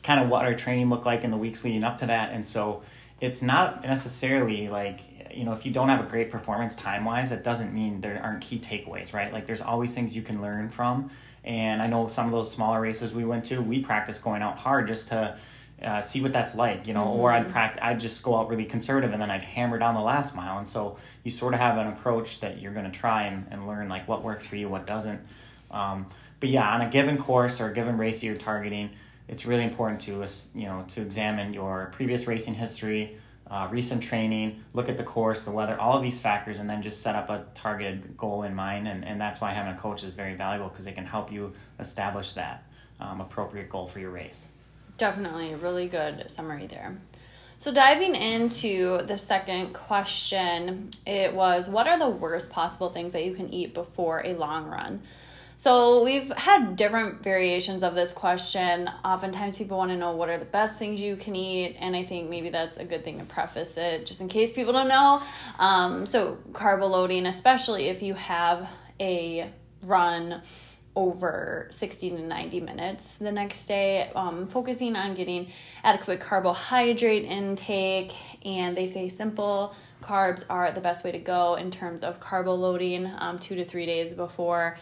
kind 0.03 0.21
of 0.21 0.29
what 0.29 0.45
our 0.45 0.53
training 0.53 0.89
looked 0.89 1.05
like 1.05 1.23
in 1.23 1.31
the 1.31 1.37
weeks 1.37 1.63
leading 1.63 1.83
up 1.83 1.97
to 1.99 2.05
that. 2.05 2.31
And 2.31 2.45
so 2.45 2.83
it's 3.19 3.41
not 3.41 3.83
necessarily 3.83 4.67
like, 4.67 4.99
you 5.33 5.45
know, 5.45 5.53
if 5.53 5.65
you 5.65 5.71
don't 5.71 5.89
have 5.89 6.05
a 6.05 6.09
great 6.09 6.29
performance 6.29 6.75
time 6.75 7.05
wise, 7.05 7.29
that 7.31 7.43
doesn't 7.43 7.73
mean 7.73 8.01
there 8.01 8.21
aren't 8.21 8.41
key 8.41 8.59
takeaways, 8.59 9.13
right? 9.13 9.31
Like 9.31 9.47
there's 9.47 9.61
always 9.61 9.93
things 9.93 10.15
you 10.15 10.21
can 10.21 10.41
learn 10.41 10.69
from 10.69 11.09
and 11.43 11.81
I 11.81 11.87
know 11.87 12.07
some 12.07 12.25
of 12.25 12.31
those 12.31 12.51
smaller 12.51 12.79
races 12.79 13.13
we 13.13 13.25
went 13.25 13.45
to, 13.45 13.61
we 13.61 13.81
practiced 13.81 14.23
going 14.23 14.41
out 14.41 14.57
hard 14.57 14.87
just 14.87 15.09
to 15.09 15.37
uh, 15.81 16.01
see 16.01 16.21
what 16.21 16.31
that's 16.31 16.55
like, 16.55 16.87
you 16.87 16.93
know. 16.93 17.05
Mm-hmm. 17.05 17.19
Or 17.19 17.31
I'd 17.31 17.51
practice, 17.51 17.79
I'd 17.83 17.99
just 17.99 18.23
go 18.23 18.37
out 18.37 18.49
really 18.49 18.65
conservative, 18.65 19.11
and 19.11 19.21
then 19.21 19.29
I'd 19.29 19.43
hammer 19.43 19.77
down 19.77 19.95
the 19.95 20.01
last 20.01 20.35
mile. 20.35 20.57
And 20.57 20.67
so 20.67 20.97
you 21.23 21.31
sort 21.31 21.53
of 21.53 21.59
have 21.59 21.77
an 21.77 21.87
approach 21.87 22.39
that 22.39 22.61
you're 22.61 22.73
going 22.73 22.85
to 22.85 22.91
try 22.91 23.23
and, 23.23 23.45
and 23.51 23.67
learn 23.67 23.89
like 23.89 24.07
what 24.07 24.23
works 24.23 24.45
for 24.45 24.55
you, 24.55 24.69
what 24.69 24.85
doesn't. 24.85 25.21
Um, 25.71 26.05
but 26.39 26.49
yeah, 26.49 26.69
on 26.73 26.81
a 26.81 26.89
given 26.89 27.17
course 27.17 27.59
or 27.59 27.69
a 27.69 27.73
given 27.73 27.97
race 27.97 28.23
you're 28.23 28.35
targeting, 28.35 28.91
it's 29.27 29.45
really 29.45 29.63
important 29.63 30.01
to 30.01 30.25
you 30.57 30.65
know 30.65 30.85
to 30.89 31.01
examine 31.01 31.53
your 31.53 31.91
previous 31.93 32.27
racing 32.27 32.53
history, 32.53 33.17
uh, 33.47 33.67
recent 33.69 34.01
training, 34.01 34.63
look 34.73 34.89
at 34.89 34.97
the 34.97 35.03
course, 35.03 35.45
the 35.45 35.51
weather, 35.51 35.79
all 35.79 35.97
of 35.97 36.03
these 36.03 36.19
factors, 36.19 36.59
and 36.59 36.69
then 36.69 36.81
just 36.81 37.01
set 37.01 37.15
up 37.15 37.29
a 37.29 37.45
targeted 37.53 38.17
goal 38.17 38.43
in 38.43 38.55
mind. 38.55 38.87
And, 38.87 39.05
and 39.05 39.19
that's 39.19 39.41
why 39.41 39.51
having 39.51 39.73
a 39.73 39.77
coach 39.77 40.03
is 40.03 40.13
very 40.13 40.33
valuable 40.33 40.69
because 40.69 40.85
they 40.85 40.91
can 40.91 41.05
help 41.05 41.31
you 41.31 41.53
establish 41.79 42.33
that 42.33 42.63
um, 42.99 43.21
appropriate 43.21 43.69
goal 43.69 43.87
for 43.87 43.99
your 43.99 44.11
race. 44.11 44.49
Definitely, 44.97 45.53
a 45.53 45.57
really 45.57 45.87
good 45.87 46.29
summary 46.29 46.67
there. 46.67 46.97
So, 47.57 47.73
diving 47.73 48.15
into 48.15 49.01
the 49.03 49.17
second 49.17 49.73
question, 49.73 50.89
it 51.05 51.33
was 51.33 51.69
what 51.69 51.87
are 51.87 51.97
the 51.97 52.09
worst 52.09 52.49
possible 52.49 52.89
things 52.89 53.13
that 53.13 53.25
you 53.25 53.33
can 53.33 53.53
eat 53.53 53.73
before 53.73 54.21
a 54.25 54.33
long 54.33 54.65
run? 54.65 55.01
So 55.63 56.03
we've 56.03 56.27
had 56.33 56.75
different 56.75 57.23
variations 57.23 57.83
of 57.83 57.95
this 57.95 58.11
question. 58.11 58.89
Oftentimes 59.05 59.57
people 59.57 59.77
want 59.77 59.91
to 59.91 59.95
know 59.95 60.11
what 60.11 60.27
are 60.27 60.37
the 60.37 60.43
best 60.43 60.77
things 60.77 60.99
you 60.99 61.15
can 61.15 61.37
eat, 61.37 61.77
and 61.79 61.95
I 61.95 62.03
think 62.03 62.29
maybe 62.29 62.49
that's 62.49 62.75
a 62.75 62.83
good 62.83 63.05
thing 63.05 63.17
to 63.19 63.23
preface 63.23 63.77
it 63.77 64.05
just 64.05 64.19
in 64.19 64.27
case 64.27 64.51
people 64.51 64.73
don't 64.73 64.89
know. 64.89 65.23
Um, 65.59 66.05
so 66.05 66.37
carb 66.51 66.81
loading, 66.81 67.25
especially 67.27 67.85
if 67.85 68.01
you 68.01 68.13
have 68.13 68.67
a 68.99 69.49
run 69.83 70.41
over 70.97 71.69
60 71.71 72.09
to 72.09 72.19
90 72.21 72.59
minutes 72.59 73.13
the 73.13 73.31
next 73.31 73.65
day, 73.65 74.11
um, 74.17 74.47
focusing 74.47 74.97
on 74.97 75.15
getting 75.15 75.47
adequate 75.85 76.19
carbohydrate 76.19 77.23
intake. 77.23 78.13
And 78.45 78.75
they 78.75 78.85
say 78.85 79.07
simple 79.07 79.73
carbs 80.01 80.43
are 80.49 80.73
the 80.73 80.81
best 80.81 81.05
way 81.05 81.13
to 81.13 81.19
go 81.19 81.55
in 81.55 81.71
terms 81.71 82.03
of 82.03 82.19
carbo 82.19 82.53
loading 82.53 83.09
um, 83.19 83.39
two 83.39 83.55
to 83.55 83.63
three 83.63 83.85
days 83.85 84.13
before 84.13 84.75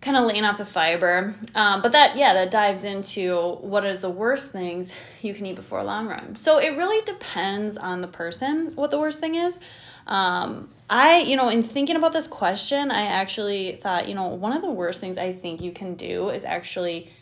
kind 0.00 0.16
of 0.16 0.24
laying 0.26 0.44
off 0.44 0.58
the 0.58 0.64
fiber. 0.64 1.34
Um, 1.54 1.82
but 1.82 1.92
that, 1.92 2.16
yeah, 2.16 2.34
that 2.34 2.50
dives 2.50 2.84
into 2.84 3.56
what 3.60 3.84
is 3.84 4.00
the 4.00 4.10
worst 4.10 4.52
things 4.52 4.94
you 5.22 5.34
can 5.34 5.44
eat 5.46 5.56
before 5.56 5.80
a 5.80 5.84
long 5.84 6.06
run. 6.06 6.36
So 6.36 6.58
it 6.58 6.76
really 6.76 7.04
depends 7.04 7.76
on 7.76 8.00
the 8.00 8.06
person 8.06 8.72
what 8.76 8.90
the 8.90 8.98
worst 8.98 9.18
thing 9.18 9.34
is. 9.34 9.58
Um, 10.06 10.70
I, 10.88 11.18
you 11.20 11.36
know, 11.36 11.48
in 11.48 11.62
thinking 11.62 11.96
about 11.96 12.12
this 12.12 12.26
question, 12.26 12.90
I 12.90 13.02
actually 13.02 13.72
thought, 13.72 14.08
you 14.08 14.14
know, 14.14 14.28
one 14.28 14.52
of 14.52 14.62
the 14.62 14.70
worst 14.70 15.00
things 15.00 15.18
I 15.18 15.32
think 15.32 15.60
you 15.60 15.72
can 15.72 15.94
do 15.94 16.30
is 16.30 16.44
actually 16.44 17.12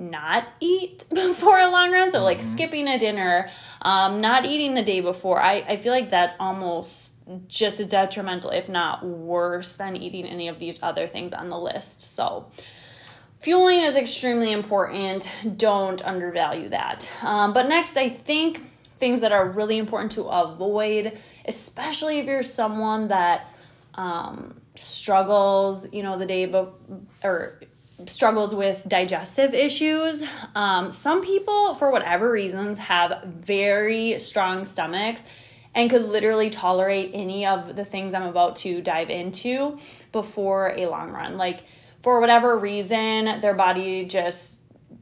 not 0.00 0.48
eat 0.60 1.04
before 1.14 1.60
a 1.60 1.70
long 1.70 1.92
run. 1.92 2.10
So, 2.10 2.22
like 2.22 2.38
mm-hmm. 2.38 2.52
skipping 2.52 2.88
a 2.88 2.98
dinner, 2.98 3.50
um, 3.82 4.20
not 4.20 4.46
eating 4.46 4.74
the 4.74 4.82
day 4.82 5.00
before. 5.00 5.40
I, 5.40 5.64
I 5.68 5.76
feel 5.76 5.92
like 5.92 6.10
that's 6.10 6.36
almost 6.40 7.14
just 7.46 7.78
as 7.78 7.86
detrimental, 7.86 8.50
if 8.50 8.68
not 8.68 9.04
worse, 9.04 9.76
than 9.76 9.96
eating 9.96 10.26
any 10.26 10.48
of 10.48 10.58
these 10.58 10.82
other 10.82 11.06
things 11.06 11.32
on 11.32 11.48
the 11.48 11.58
list. 11.58 12.00
So, 12.00 12.50
fueling 13.38 13.82
is 13.82 13.94
extremely 13.94 14.52
important. 14.52 15.28
Don't 15.56 16.02
undervalue 16.02 16.70
that. 16.70 17.08
Um, 17.22 17.52
but 17.52 17.68
next, 17.68 17.96
I 17.96 18.08
think 18.08 18.62
things 19.00 19.20
that 19.20 19.32
are 19.32 19.48
really 19.48 19.78
important 19.78 20.12
to 20.12 20.24
avoid, 20.24 21.18
especially 21.46 22.18
if 22.18 22.26
you're 22.26 22.42
someone 22.42 23.08
that 23.08 23.48
um, 23.94 24.60
struggles, 24.74 25.92
you 25.92 26.02
know, 26.02 26.18
the 26.18 26.26
day 26.26 26.46
before, 26.46 26.74
or 27.22 27.60
struggles 28.06 28.54
with 28.54 28.84
digestive 28.88 29.54
issues. 29.54 30.22
Um, 30.54 30.90
some 30.92 31.22
people, 31.22 31.74
for 31.74 31.90
whatever 31.90 32.30
reasons, 32.30 32.78
have 32.78 33.22
very 33.24 34.18
strong 34.18 34.64
stomachs 34.64 35.22
and 35.74 35.88
could 35.88 36.02
literally 36.02 36.50
tolerate 36.50 37.10
any 37.14 37.46
of 37.46 37.76
the 37.76 37.84
things 37.84 38.14
I'm 38.14 38.24
about 38.24 38.56
to 38.56 38.80
dive 38.80 39.10
into 39.10 39.78
before 40.12 40.74
a 40.76 40.86
long 40.86 41.10
run. 41.10 41.36
Like, 41.36 41.64
for 42.02 42.20
whatever 42.20 42.58
reason, 42.58 43.40
their 43.40 43.54
body 43.54 44.04
just 44.04 44.58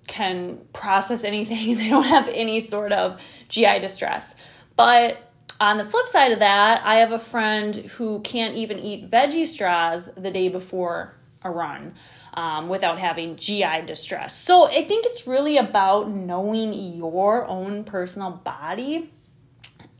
can 0.07 0.59
process 0.73 1.25
anything. 1.25 1.77
They 1.79 1.89
don't 1.89 2.05
have 2.05 2.29
any 2.29 2.61
sort 2.61 2.93
of 2.93 3.21
GI 3.49 3.79
distress. 3.81 4.35
But 4.77 5.19
on 5.61 5.77
the 5.77 5.85
flip 5.85 6.07
side 6.07 6.33
of 6.33 6.39
that, 6.41 6.83
I 6.85 6.97
have 6.97 7.13
a 7.13 7.19
friend 7.19 7.75
who 7.75 8.21
can't 8.21 8.57
even 8.57 8.79
eat 8.79 9.11
veggie 9.11 9.47
straws 9.47 10.11
the 10.17 10.31
day 10.31 10.49
before 10.49 11.15
a 11.43 11.51
run 11.51 11.95
um, 12.39 12.69
without 12.69 13.01
having 13.01 13.35
GI 13.35 13.83
distress. 13.85 14.33
So 14.33 14.69
I 14.69 14.85
think 14.85 15.05
it's 15.07 15.27
really 15.27 15.57
about 15.57 16.09
knowing 16.09 16.73
your 16.73 17.45
own 17.45 17.83
personal 17.83 18.31
body. 18.31 19.11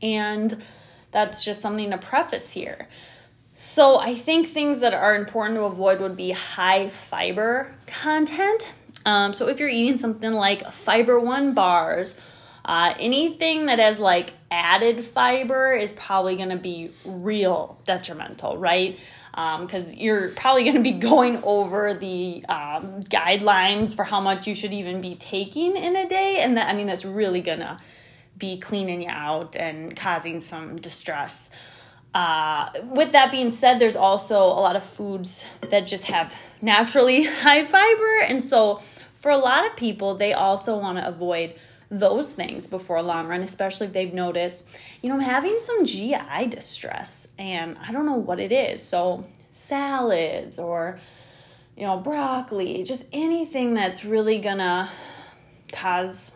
And 0.01 0.63
that's 1.11 1.43
just 1.43 1.61
something 1.61 1.91
to 1.91 1.97
preface 1.97 2.51
here. 2.51 2.87
So 3.55 3.99
I 3.99 4.15
think 4.15 4.47
things 4.47 4.79
that 4.79 4.93
are 4.93 5.15
important 5.15 5.57
to 5.57 5.63
avoid 5.65 5.99
would 5.99 6.15
be 6.15 6.31
high 6.31 6.87
fiber 6.87 7.75
content. 7.87 8.71
Um, 9.05 9.33
so 9.33 9.49
if 9.49 9.59
you're 9.59 9.67
eating 9.67 9.97
something 9.97 10.31
like 10.31 10.71
fiber 10.71 11.19
one 11.19 11.53
bars, 11.53 12.17
uh, 12.63 12.93
anything 13.01 13.65
that 13.65 13.79
has 13.79 13.99
like 13.99 14.31
added 14.49 15.03
fiber 15.03 15.73
is 15.73 15.91
probably 15.91 16.37
going 16.37 16.51
to 16.51 16.55
be 16.55 16.91
real 17.03 17.81
detrimental, 17.83 18.55
right? 18.57 18.97
Because 19.61 19.93
um, 19.93 19.93
you're 19.97 20.29
probably 20.29 20.63
going 20.63 20.75
to 20.75 20.81
be 20.81 20.91
going 20.99 21.41
over 21.43 21.93
the 21.93 22.43
um, 22.49 23.03
guidelines 23.03 23.95
for 23.95 24.03
how 24.03 24.19
much 24.19 24.47
you 24.47 24.55
should 24.55 24.73
even 24.73 24.99
be 24.99 25.15
taking 25.15 25.77
in 25.77 25.95
a 25.95 26.07
day, 26.07 26.39
and 26.39 26.57
that 26.57 26.67
I 26.67 26.75
mean 26.75 26.87
that's 26.87 27.05
really 27.05 27.41
going 27.41 27.59
to 27.59 27.79
be 28.37 28.57
cleaning 28.57 29.01
you 29.01 29.09
out 29.09 29.55
and 29.55 29.95
causing 29.95 30.41
some 30.41 30.77
distress. 30.77 31.49
Uh, 32.13 32.69
with 32.85 33.11
that 33.11 33.31
being 33.31 33.51
said, 33.51 33.79
there's 33.79 33.95
also 33.95 34.43
a 34.43 34.59
lot 34.59 34.75
of 34.75 34.83
foods 34.83 35.45
that 35.69 35.85
just 35.85 36.05
have 36.05 36.35
naturally 36.61 37.23
high 37.45 37.63
fiber, 37.63 38.19
and 38.21 38.41
so 38.43 38.81
for 39.15 39.31
a 39.31 39.37
lot 39.37 39.65
of 39.65 39.75
people, 39.75 40.15
they 40.15 40.33
also 40.33 40.77
want 40.77 40.97
to 40.97 41.07
avoid 41.07 41.53
those 41.89 42.31
things 42.31 42.67
before 42.67 43.01
long 43.01 43.27
run, 43.27 43.41
especially 43.41 43.87
if 43.87 43.93
they've 43.93 44.13
noticed, 44.13 44.67
you 45.01 45.09
know, 45.09 45.15
I'm 45.15 45.21
having 45.21 45.57
some 45.59 45.85
GI 45.85 46.47
distress 46.47 47.33
and 47.39 47.77
I 47.79 47.91
don't 47.91 48.05
know 48.05 48.15
what 48.15 48.39
it 48.39 48.51
is. 48.51 48.81
So, 48.83 49.25
salads 49.49 50.59
or, 50.59 50.99
you 51.75 51.83
know, 51.83 51.97
broccoli, 51.97 52.83
just 52.83 53.05
anything 53.11 53.73
that's 53.73 54.05
really 54.05 54.37
gonna 54.37 54.89
cause 55.71 56.31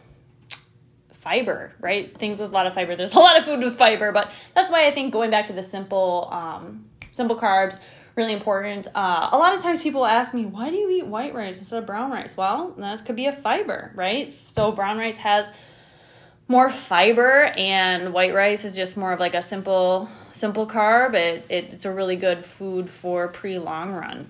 fiber, 1.11 1.73
right? 1.79 2.17
Things 2.17 2.39
with 2.39 2.49
a 2.49 2.53
lot 2.53 2.65
of 2.65 2.73
fiber. 2.73 2.95
There's 2.95 3.13
a 3.13 3.19
lot 3.19 3.37
of 3.37 3.45
food 3.45 3.59
with 3.59 3.77
fiber, 3.77 4.11
but 4.11 4.31
that's 4.55 4.71
why 4.71 4.87
I 4.87 4.91
think 4.91 5.13
going 5.13 5.29
back 5.29 5.47
to 5.47 5.53
the 5.53 5.63
simple, 5.63 6.29
um, 6.31 6.85
simple 7.11 7.37
carbs 7.37 7.79
really 8.15 8.33
important. 8.33 8.87
Uh, 8.93 9.29
a 9.31 9.37
lot 9.37 9.53
of 9.53 9.61
times 9.61 9.81
people 9.81 10.05
ask 10.05 10.33
me, 10.33 10.45
why 10.45 10.69
do 10.69 10.75
you 10.75 10.89
eat 10.89 11.05
white 11.05 11.33
rice 11.33 11.59
instead 11.59 11.79
of 11.79 11.85
brown 11.85 12.11
rice? 12.11 12.37
Well, 12.37 12.73
that 12.77 13.05
could 13.05 13.15
be 13.15 13.25
a 13.25 13.31
fiber, 13.31 13.91
right? 13.95 14.33
So 14.47 14.71
brown 14.71 14.97
rice 14.97 15.17
has 15.17 15.49
more 16.47 16.69
fiber 16.69 17.53
and 17.57 18.13
white 18.13 18.33
rice 18.33 18.65
is 18.65 18.75
just 18.75 18.97
more 18.97 19.13
of 19.13 19.19
like 19.19 19.33
a 19.33 19.41
simple 19.41 20.09
simple 20.33 20.67
carb 20.67 21.13
it, 21.13 21.45
it 21.47 21.73
it's 21.73 21.85
a 21.85 21.91
really 21.91 22.15
good 22.15 22.43
food 22.43 22.89
for 22.89 23.29
pre 23.29 23.57
long 23.57 23.93
run 23.93 24.29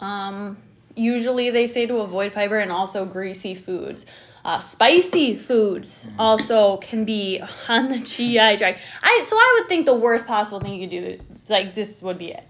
um, 0.00 0.56
usually 0.96 1.48
they 1.50 1.66
say 1.68 1.86
to 1.86 1.98
avoid 1.98 2.32
fiber 2.32 2.58
and 2.58 2.72
also 2.72 3.04
greasy 3.04 3.54
foods 3.54 4.04
uh, 4.44 4.58
spicy 4.58 5.36
foods 5.36 6.08
also 6.18 6.78
can 6.78 7.04
be 7.04 7.40
on 7.68 7.88
the 7.88 7.98
GI 7.98 8.56
tract. 8.56 8.80
I 9.00 9.22
so 9.24 9.36
I 9.36 9.58
would 9.60 9.68
think 9.68 9.86
the 9.86 9.94
worst 9.94 10.26
possible 10.26 10.58
thing 10.58 10.74
you 10.74 10.88
could 10.88 10.90
do, 10.90 11.18
like 11.48 11.74
this 11.76 12.02
would 12.02 12.18
be 12.18 12.32
it 12.32 12.44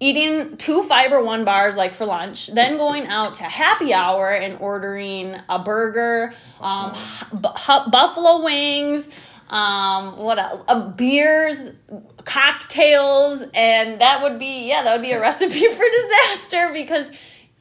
eating 0.00 0.56
two 0.56 0.82
fiber 0.84 1.22
one 1.22 1.44
bars 1.44 1.76
like 1.76 1.94
for 1.94 2.04
lunch, 2.04 2.48
then 2.48 2.76
going 2.76 3.06
out 3.06 3.34
to 3.34 3.44
happy 3.44 3.94
hour 3.94 4.30
and 4.30 4.58
ordering 4.60 5.36
a 5.48 5.58
burger, 5.58 6.34
um, 6.60 6.92
bu- 7.32 7.90
buffalo 7.90 8.44
wings, 8.44 9.08
um, 9.50 10.18
what 10.18 10.38
else? 10.38 10.64
Uh, 10.68 10.88
beers, 10.90 11.70
cocktails, 12.24 13.44
and 13.54 14.00
that 14.00 14.22
would 14.22 14.38
be 14.38 14.68
yeah, 14.68 14.82
that 14.82 14.96
would 14.96 15.04
be 15.06 15.12
a 15.12 15.20
recipe 15.28 15.60
for 15.60 15.84
disaster 15.84 16.70
because 16.72 17.10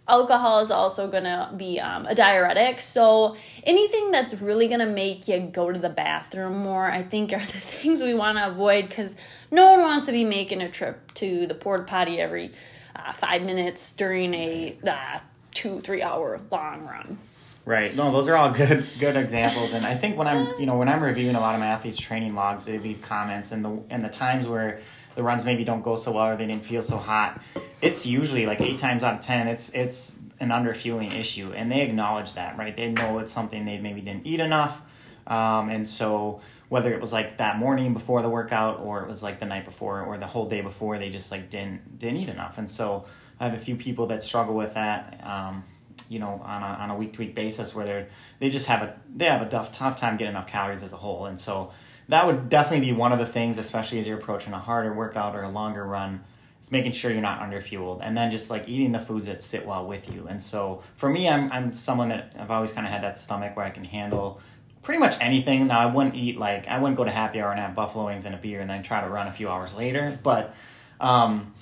alcohol 0.08 0.60
is 0.60 0.72
also 0.72 1.08
going 1.08 1.24
to 1.24 1.50
be 1.56 1.80
um, 1.80 2.06
a 2.06 2.16
diuretic. 2.16 2.82
So 2.82 3.36
anything 3.64 4.12
that's 4.12 4.42
really 4.42 4.68
going 4.68 4.80
to 4.80 4.86
make 4.86 5.28
you 5.28 5.40
go 5.40 5.72
to 5.72 5.80
the 5.80 5.90
bathroom 5.90 6.58
more, 6.58 6.90
I 6.90 7.04
think, 7.04 7.34
are 7.34 7.40
the 7.40 7.46
things 7.46 8.02
we 8.02 8.14
want 8.14 8.38
to 8.38 8.48
avoid 8.48 8.90
because 8.90 9.16
no 9.52 9.72
one 9.72 9.82
wants 9.82 10.06
to 10.08 10.12
be 10.12 10.24
making 10.24 10.62
a 10.62 10.70
trip 10.70 11.14
to 11.16 11.48
the 11.48 11.56
porta 11.56 11.84
potty 11.84 12.20
every 12.20 12.52
uh, 12.96 13.12
five 13.14 13.44
minutes 13.44 13.94
during 13.94 14.34
a 14.34 14.78
uh, 14.88 15.20
two 15.52 15.82
three 15.82 16.02
hour 16.02 16.40
long 16.52 16.86
run. 16.86 17.18
Right. 17.66 17.96
No, 17.96 18.12
those 18.12 18.28
are 18.28 18.36
all 18.36 18.52
good 18.52 18.88
good 19.00 19.16
examples, 19.16 19.72
and 19.72 19.86
I 19.86 19.96
think 19.96 20.18
when 20.18 20.28
I'm 20.28 20.60
you 20.60 20.66
know 20.66 20.78
when 20.78 20.90
I'm 20.90 21.02
reviewing 21.02 21.36
a 21.36 21.40
lot 21.40 21.56
of 21.56 21.62
my 21.62 21.68
athletes' 21.68 21.98
training 21.98 22.36
logs, 22.36 22.66
they 22.66 22.78
leave 22.78 23.02
comments, 23.02 23.52
and 23.52 23.64
the 23.64 23.82
and 23.90 24.04
the 24.04 24.10
times 24.10 24.48
where 24.48 24.82
the 25.16 25.24
runs 25.24 25.46
maybe 25.46 25.64
don't 25.64 25.82
go 25.82 25.96
so 25.96 26.12
well 26.12 26.28
or 26.28 26.36
they 26.36 26.48
didn't 26.48 26.66
feel 26.66 26.84
so 26.84 26.98
hot, 26.98 27.42
it's 27.84 28.06
usually 28.06 28.46
like 28.46 28.62
eight 28.62 28.80
times 28.80 29.04
out 29.04 29.16
of 29.16 29.22
ten, 29.22 29.48
it's 29.48 29.70
it's 29.72 30.20
an 30.40 30.50
underfueling 30.50 31.14
issue, 31.14 31.52
and 31.54 31.72
they 31.72 31.82
acknowledge 31.82 32.34
that, 32.36 32.58
right? 32.58 32.76
They 32.76 32.90
know 32.90 33.20
it's 33.20 33.32
something 33.32 33.66
they 33.66 33.78
maybe 33.78 34.02
didn't 34.02 34.26
eat 34.26 34.40
enough, 34.40 34.82
um, 35.28 35.70
and 35.70 35.88
so 35.88 36.42
whether 36.70 36.94
it 36.94 37.02
was 37.02 37.14
like 37.14 37.38
that 37.38 37.60
morning 37.60 37.94
before 37.94 38.22
the 38.22 38.30
workout 38.30 38.80
or 38.80 39.02
it 39.04 39.08
was 39.08 39.22
like 39.22 39.40
the 39.40 39.46
night 39.46 39.66
before 39.66 40.02
or 40.02 40.18
the 40.18 40.26
whole 40.26 40.50
day 40.50 40.62
before, 40.62 40.98
they 40.98 41.10
just 41.10 41.30
like 41.30 41.50
didn't 41.50 42.00
didn't 42.00 42.18
eat 42.18 42.30
enough, 42.30 42.58
and 42.58 42.70
so 42.70 43.06
I 43.40 43.46
have 43.46 43.54
a 43.54 43.64
few 43.64 43.76
people 43.76 44.08
that 44.08 44.24
struggle 44.24 44.56
with 44.56 44.74
that. 44.76 45.22
Um, 45.24 45.64
you 46.10 46.20
know, 46.20 46.42
on 46.44 46.62
a 46.62 46.66
on 46.66 46.90
a 46.90 46.96
week 46.96 47.14
to 47.14 47.20
week 47.20 47.36
basis, 47.36 47.76
where 47.76 47.86
they 47.86 48.06
they 48.40 48.50
just 48.50 48.68
have 48.68 48.82
a 48.82 48.96
they 49.14 49.26
have 49.26 49.42
a 49.42 49.50
tough 49.50 49.72
tough 49.72 50.00
time 50.00 50.18
getting 50.18 50.32
enough 50.32 50.48
calories 50.48 50.84
as 50.84 50.94
a 50.94 50.98
whole, 50.98 51.26
and 51.26 51.40
so 51.40 51.72
that 52.10 52.26
would 52.26 52.50
definitely 52.50 52.86
be 52.86 52.94
one 52.94 53.12
of 53.12 53.20
the 53.20 53.26
things, 53.26 53.58
especially 53.58 54.00
as 54.00 54.08
you're 54.08 54.18
approaching 54.18 54.54
a 54.54 54.60
harder 54.60 54.94
workout 54.94 55.36
or 55.36 55.44
a 55.44 55.50
longer 55.50 55.86
run, 55.86 56.24
is 56.64 56.72
making 56.72 56.94
sure 56.94 57.12
you're 57.12 57.22
not 57.22 57.42
underfueled, 57.42 58.00
and 58.02 58.18
then 58.18 58.32
just 58.32 58.50
like 58.50 58.68
eating 58.68 58.92
the 58.92 59.00
foods 59.00 59.28
that 59.28 59.44
sit 59.44 59.66
well 59.66 59.86
with 59.86 60.12
you. 60.14 60.28
And 60.28 60.42
so 60.42 60.84
for 60.96 61.10
me, 61.10 61.28
I'm 61.28 61.52
I'm 61.52 61.74
someone 61.74 62.10
that 62.10 62.34
I've 62.40 62.52
always 62.52 62.72
kind 62.72 62.88
of 62.88 62.94
had 62.94 63.04
that 63.04 63.20
stomach 63.20 63.56
where 63.56 63.66
I 63.66 63.70
can 63.70 63.84
handle 63.84 64.42
pretty 64.82 65.00
much 65.00 65.16
anything. 65.22 65.68
Now 65.68 65.80
I 65.80 65.86
wouldn't 65.88 66.16
eat 66.16 66.38
like 66.38 66.68
I 66.68 66.80
wouldn't 66.80 66.98
go 66.98 67.04
to 67.04 67.12
happy 67.12 67.42
hour 67.42 67.52
and 67.52 67.60
have 67.60 67.76
buffalo 67.76 68.06
wings 68.06 68.26
and 68.26 68.34
a 68.34 68.38
beer 68.38 68.62
and 68.62 68.70
then 68.70 68.84
try 68.84 69.02
to 69.02 69.10
run 69.10 69.28
a 69.28 69.32
few 69.32 69.50
hours 69.50 69.76
later, 69.76 70.18
but. 70.24 70.56
Um, 71.00 71.54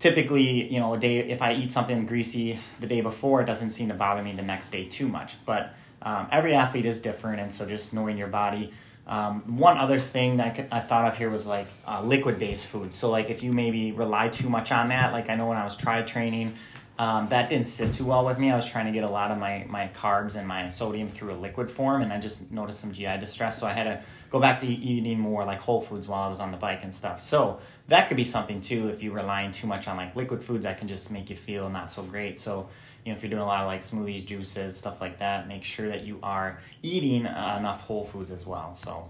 typically, 0.00 0.72
you 0.72 0.80
know, 0.80 0.94
a 0.94 0.98
day 0.98 1.18
if 1.18 1.42
I 1.42 1.54
eat 1.54 1.70
something 1.70 2.06
greasy 2.06 2.58
the 2.80 2.86
day 2.88 3.02
before, 3.02 3.42
it 3.42 3.44
doesn't 3.44 3.70
seem 3.70 3.88
to 3.88 3.94
bother 3.94 4.22
me 4.22 4.32
the 4.32 4.42
next 4.42 4.70
day 4.70 4.86
too 4.86 5.06
much. 5.06 5.36
But 5.46 5.74
um, 6.02 6.26
every 6.32 6.54
athlete 6.54 6.86
is 6.86 7.00
different, 7.00 7.40
and 7.40 7.52
so 7.52 7.66
just 7.66 7.94
knowing 7.94 8.18
your 8.18 8.28
body. 8.28 8.72
Um, 9.10 9.58
one 9.58 9.76
other 9.76 9.98
thing 9.98 10.38
that 10.38 10.68
I, 10.70 10.80
thought 10.80 11.04
of 11.10 11.18
here 11.18 11.30
was 11.30 11.46
like 11.46 11.66
uh, 11.86 12.00
liquid 12.02 12.38
based 12.38 12.68
food. 12.68 12.94
So 12.94 13.10
like 13.10 13.28
if 13.28 13.42
you 13.42 13.52
maybe 13.52 13.90
rely 13.90 14.28
too 14.28 14.48
much 14.48 14.70
on 14.70 14.88
that, 14.90 15.12
like 15.12 15.28
I 15.28 15.34
know 15.34 15.48
when 15.48 15.58
I 15.58 15.64
was 15.64 15.76
tri 15.76 16.02
training, 16.02 16.54
Um, 17.00 17.28
that 17.30 17.48
didn't 17.48 17.66
sit 17.66 17.94
too 17.94 18.04
well 18.04 18.26
with 18.26 18.38
me. 18.38 18.50
I 18.50 18.56
was 18.56 18.68
trying 18.68 18.84
to 18.84 18.92
get 18.92 19.04
a 19.04 19.12
lot 19.20 19.30
of 19.30 19.38
my, 19.38 19.64
my 19.68 19.88
carbs 20.02 20.36
and 20.36 20.46
my 20.46 20.68
sodium 20.68 21.08
through 21.08 21.32
a 21.32 21.38
liquid 21.46 21.70
form, 21.70 22.02
and 22.02 22.12
I 22.12 22.20
just 22.20 22.52
noticed 22.52 22.78
some 22.78 22.92
GI 22.92 23.16
distress. 23.18 23.58
So 23.58 23.66
I 23.66 23.72
had 23.72 23.84
to 23.84 24.02
go 24.30 24.38
back 24.38 24.60
to 24.60 24.66
eating 24.66 25.18
more 25.18 25.46
like 25.46 25.60
whole 25.60 25.80
foods 25.80 26.06
while 26.08 26.24
I 26.26 26.28
was 26.28 26.40
on 26.40 26.50
the 26.50 26.58
bike 26.58 26.82
and 26.84 26.94
stuff. 26.94 27.18
So 27.22 27.58
that 27.88 28.06
could 28.06 28.18
be 28.18 28.24
something 28.24 28.60
too. 28.60 28.90
If 28.90 29.02
you're 29.02 29.14
relying 29.14 29.50
too 29.50 29.66
much 29.66 29.88
on 29.88 29.96
like 29.96 30.14
liquid 30.14 30.44
foods, 30.44 30.64
that 30.66 30.76
can 30.78 30.88
just 30.88 31.10
make 31.10 31.30
you 31.30 31.36
feel 31.36 31.70
not 31.70 31.90
so 31.90 32.02
great. 32.02 32.38
So 32.38 32.68
you 33.04 33.12
know, 33.12 33.16
if 33.16 33.22
you're 33.22 33.30
doing 33.30 33.42
a 33.42 33.46
lot 33.46 33.62
of 33.62 33.66
like 33.66 33.82
smoothies, 33.82 34.26
juices, 34.26 34.76
stuff 34.76 35.00
like 35.00 35.18
that, 35.18 35.48
make 35.48 35.64
sure 35.64 35.88
that 35.88 36.02
you 36.02 36.18
are 36.22 36.60
eating 36.82 37.26
uh, 37.26 37.56
enough 37.58 37.82
whole 37.82 38.04
foods 38.04 38.30
as 38.30 38.46
well. 38.46 38.72
So 38.72 39.08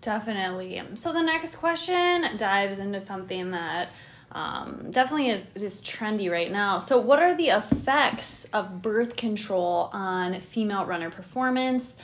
definitely. 0.00 0.82
So 0.94 1.12
the 1.12 1.22
next 1.22 1.56
question 1.56 2.36
dives 2.36 2.78
into 2.78 3.00
something 3.00 3.50
that 3.50 3.90
um, 4.32 4.90
definitely 4.90 5.30
is, 5.30 5.52
is 5.54 5.80
trendy 5.80 6.30
right 6.30 6.52
now. 6.52 6.78
So, 6.78 6.98
what 6.98 7.18
are 7.18 7.34
the 7.34 7.48
effects 7.48 8.44
of 8.46 8.82
birth 8.82 9.16
control 9.16 9.88
on 9.92 10.40
female 10.40 10.84
runner 10.84 11.10
performance? 11.10 11.96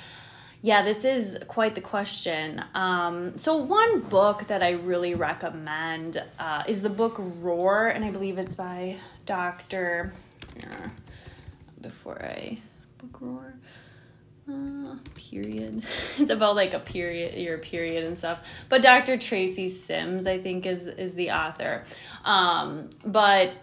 Yeah, 0.63 0.81
this 0.81 1.05
is 1.05 1.39
quite 1.47 1.75
the 1.75 1.83
question. 1.83 2.65
Um, 2.75 3.37
so, 3.37 3.57
one 3.57 4.01
book 4.01 4.47
that 4.47 4.63
I 4.63 4.71
really 4.71 5.15
recommend 5.15 6.23
uh, 6.39 6.65
is 6.67 6.81
the 6.81 6.89
book 6.89 7.17
Roar, 7.19 7.89
and 7.89 8.03
I 8.03 8.11
believe 8.11 8.39
it's 8.39 8.55
by 8.55 8.97
Dr. 9.27 10.15
Before 11.81 12.23
I 12.23 12.59
book 12.99 13.21
Roar. 13.21 13.55
Uh, 14.47 14.97
period. 15.15 15.87
it's 16.19 16.31
about 16.31 16.55
like 16.55 16.75
a 16.75 16.79
period, 16.79 17.39
your 17.39 17.59
period 17.59 18.05
and 18.05 18.17
stuff. 18.17 18.47
But 18.69 18.83
Dr. 18.83 19.19
Stacy 19.19 19.69
Sims, 19.69 20.27
I 20.27 20.39
think, 20.39 20.67
is 20.67 20.87
is 20.87 21.15
the 21.15 21.31
author. 21.31 21.85
Um, 22.25 22.91
but 23.05 23.55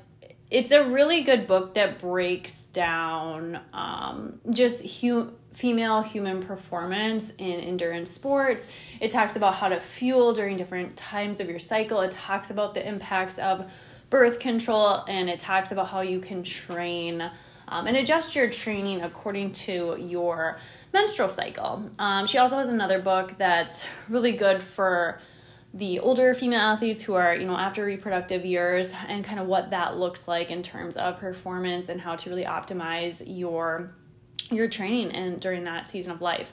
it's 0.49 0.71
a 0.71 0.84
really 0.84 1.23
good 1.23 1.47
book 1.47 1.75
that 1.75 1.99
breaks 1.99 2.65
down 2.65 3.60
um, 3.73 4.39
just 4.49 4.99
hu- 4.99 5.34
female 5.54 6.01
human 6.01 6.41
performance 6.41 7.32
in 7.38 7.60
endurance 7.60 8.12
sports. 8.12 8.67
It 8.99 9.12
talks 9.12 9.36
about 9.36 9.56
how 9.56 9.69
to 9.69 9.80
fuel 9.80 10.34
during 10.34 10.58
different 10.58 10.97
times 10.97 11.39
of 11.39 11.49
your 11.49 11.60
cycle. 11.60 12.01
It 12.01 12.12
talks 12.12 12.49
about 12.49 12.73
the 12.73 12.86
impacts 12.86 13.38
of 13.38 13.71
birth 14.12 14.39
control, 14.39 15.04
and 15.08 15.28
it 15.28 15.39
talks 15.39 15.71
about 15.71 15.88
how 15.88 16.02
you 16.02 16.19
can 16.19 16.43
train 16.43 17.32
um, 17.67 17.88
and 17.88 17.95
adjust 17.95 18.36
your 18.36 18.50
training 18.50 19.02
according 19.02 19.54
to 19.54 19.95
your 19.97 20.60
menstrual 20.93 21.30
cycle. 21.30 21.89
Um, 21.97 22.28
she 22.28 22.38
also 22.38 22.58
has 22.58 22.69
another 22.69 23.00
book 23.02 23.38
that's 23.38 23.86
really 24.10 24.34
good 24.34 24.62
for 24.62 25.19
the 25.74 26.00
older 26.00 26.34
female 26.34 26.60
athletes 26.60 27.02
who 27.02 27.13
are, 27.13 27.34
you 27.34 27.45
know, 27.45 27.56
after 27.56 27.86
reproductive 27.86 28.45
years 28.45 28.93
and 29.08 29.24
kind 29.24 29.39
of 29.39 29.47
what 29.47 29.71
that 29.71 29.97
looks 29.97 30.28
like 30.28 30.52
in 30.52 30.62
terms 30.62 30.97
of 30.97 31.17
performance 31.17 31.88
and 31.88 32.02
how 32.02 32.17
to 32.17 32.30
really 32.30 32.43
optimize 32.43 33.24
your 33.26 33.95
your 34.52 34.67
training 34.67 35.12
and 35.12 35.39
during 35.39 35.63
that 35.63 35.88
season 35.88 36.12
of 36.12 36.21
life. 36.21 36.52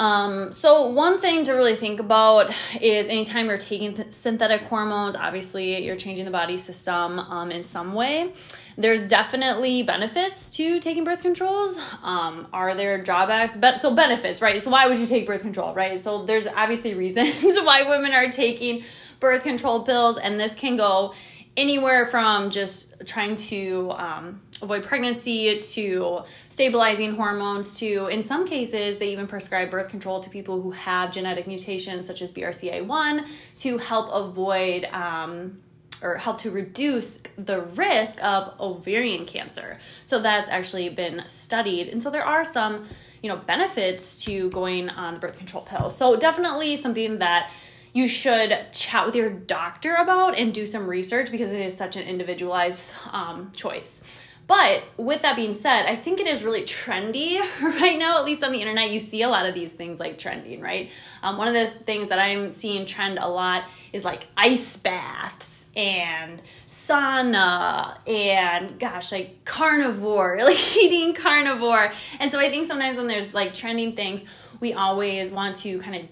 Um, 0.00 0.54
so 0.54 0.86
one 0.86 1.18
thing 1.18 1.44
to 1.44 1.52
really 1.52 1.74
think 1.74 2.00
about 2.00 2.54
is 2.80 3.06
anytime 3.06 3.48
you're 3.48 3.58
taking 3.58 3.92
th- 3.92 4.12
synthetic 4.12 4.62
hormones, 4.62 5.14
obviously 5.14 5.84
you're 5.84 5.94
changing 5.94 6.24
the 6.24 6.30
body 6.30 6.56
system 6.56 7.18
um, 7.18 7.52
in 7.52 7.62
some 7.62 7.92
way. 7.92 8.32
There's 8.78 9.10
definitely 9.10 9.82
benefits 9.82 10.48
to 10.56 10.80
taking 10.80 11.04
birth 11.04 11.20
controls. 11.20 11.78
Um, 12.02 12.46
are 12.50 12.74
there 12.74 13.02
drawbacks? 13.02 13.54
But 13.54 13.78
so 13.78 13.94
benefits, 13.94 14.40
right? 14.40 14.60
So 14.62 14.70
why 14.70 14.86
would 14.86 14.98
you 14.98 15.06
take 15.06 15.26
birth 15.26 15.42
control, 15.42 15.74
right? 15.74 16.00
So 16.00 16.24
there's 16.24 16.46
obviously 16.46 16.94
reasons 17.04 17.58
why 17.62 17.82
women 17.82 18.12
are 18.12 18.30
taking 18.30 18.84
birth 19.20 19.42
control 19.42 19.82
pills, 19.82 20.16
and 20.16 20.40
this 20.40 20.54
can 20.54 20.78
go 20.78 21.12
anywhere 21.56 22.06
from 22.06 22.50
just 22.50 22.94
trying 23.06 23.34
to 23.34 23.90
um, 23.92 24.40
avoid 24.62 24.82
pregnancy 24.82 25.58
to 25.58 26.22
stabilizing 26.48 27.14
hormones 27.14 27.78
to 27.78 28.06
in 28.06 28.22
some 28.22 28.46
cases 28.46 28.98
they 28.98 29.12
even 29.12 29.26
prescribe 29.26 29.70
birth 29.70 29.88
control 29.88 30.20
to 30.20 30.30
people 30.30 30.62
who 30.62 30.70
have 30.70 31.12
genetic 31.12 31.46
mutations 31.46 32.06
such 32.06 32.22
as 32.22 32.30
brca1 32.30 33.26
to 33.54 33.78
help 33.78 34.08
avoid 34.12 34.84
um, 34.86 35.60
or 36.02 36.16
help 36.16 36.38
to 36.38 36.50
reduce 36.50 37.18
the 37.36 37.60
risk 37.60 38.22
of 38.22 38.54
ovarian 38.60 39.26
cancer. 39.26 39.78
So 40.04 40.18
that's 40.18 40.48
actually 40.48 40.88
been 40.88 41.22
studied. 41.26 41.88
And 41.88 42.00
so 42.00 42.10
there 42.10 42.24
are 42.24 42.44
some 42.44 42.86
you 43.22 43.28
know 43.28 43.36
benefits 43.36 44.24
to 44.24 44.48
going 44.50 44.88
on 44.88 45.14
the 45.14 45.20
birth 45.20 45.36
control 45.36 45.62
pill. 45.62 45.90
So 45.90 46.16
definitely 46.16 46.76
something 46.76 47.18
that 47.18 47.50
you 47.92 48.06
should 48.06 48.72
chat 48.72 49.06
with 49.06 49.14
your 49.14 49.30
doctor 49.30 49.94
about 49.96 50.38
and 50.38 50.54
do 50.54 50.66
some 50.66 50.86
research 50.86 51.30
because 51.30 51.50
it 51.50 51.60
is 51.60 51.76
such 51.76 51.96
an 51.96 52.02
individualized 52.02 52.90
um, 53.12 53.50
choice. 53.54 54.20
But 54.50 54.82
with 54.96 55.22
that 55.22 55.36
being 55.36 55.54
said, 55.54 55.86
I 55.86 55.94
think 55.94 56.18
it 56.18 56.26
is 56.26 56.42
really 56.42 56.62
trendy 56.62 57.38
right 57.62 57.96
now, 57.96 58.18
at 58.18 58.24
least 58.24 58.42
on 58.42 58.50
the 58.50 58.60
internet. 58.60 58.90
You 58.90 58.98
see 58.98 59.22
a 59.22 59.28
lot 59.28 59.46
of 59.46 59.54
these 59.54 59.70
things 59.70 60.00
like 60.00 60.18
trending, 60.18 60.60
right? 60.60 60.90
Um, 61.22 61.38
one 61.38 61.46
of 61.46 61.54
the 61.54 61.68
things 61.68 62.08
that 62.08 62.18
I'm 62.18 62.50
seeing 62.50 62.84
trend 62.84 63.20
a 63.20 63.28
lot 63.28 63.66
is 63.92 64.04
like 64.04 64.26
ice 64.36 64.76
baths 64.76 65.68
and 65.76 66.42
sauna 66.66 67.96
and 68.08 68.80
gosh, 68.80 69.12
like 69.12 69.44
carnivore, 69.44 70.40
like 70.44 70.76
eating 70.76 71.14
carnivore. 71.14 71.92
And 72.18 72.32
so 72.32 72.40
I 72.40 72.48
think 72.50 72.66
sometimes 72.66 72.96
when 72.96 73.06
there's 73.06 73.32
like 73.32 73.54
trending 73.54 73.94
things, 73.94 74.24
we 74.58 74.72
always 74.72 75.30
want 75.30 75.58
to 75.58 75.78
kind 75.78 75.94
of 75.94 76.08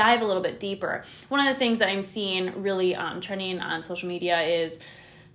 dive 0.00 0.22
a 0.22 0.24
little 0.24 0.42
bit 0.42 0.58
deeper. 0.58 1.02
One 1.28 1.46
of 1.46 1.46
the 1.52 1.58
things 1.58 1.78
that 1.80 1.90
I'm 1.90 2.00
seeing 2.00 2.62
really 2.62 2.96
um, 2.96 3.20
trending 3.20 3.60
on 3.60 3.82
social 3.82 4.08
media 4.08 4.40
is 4.40 4.78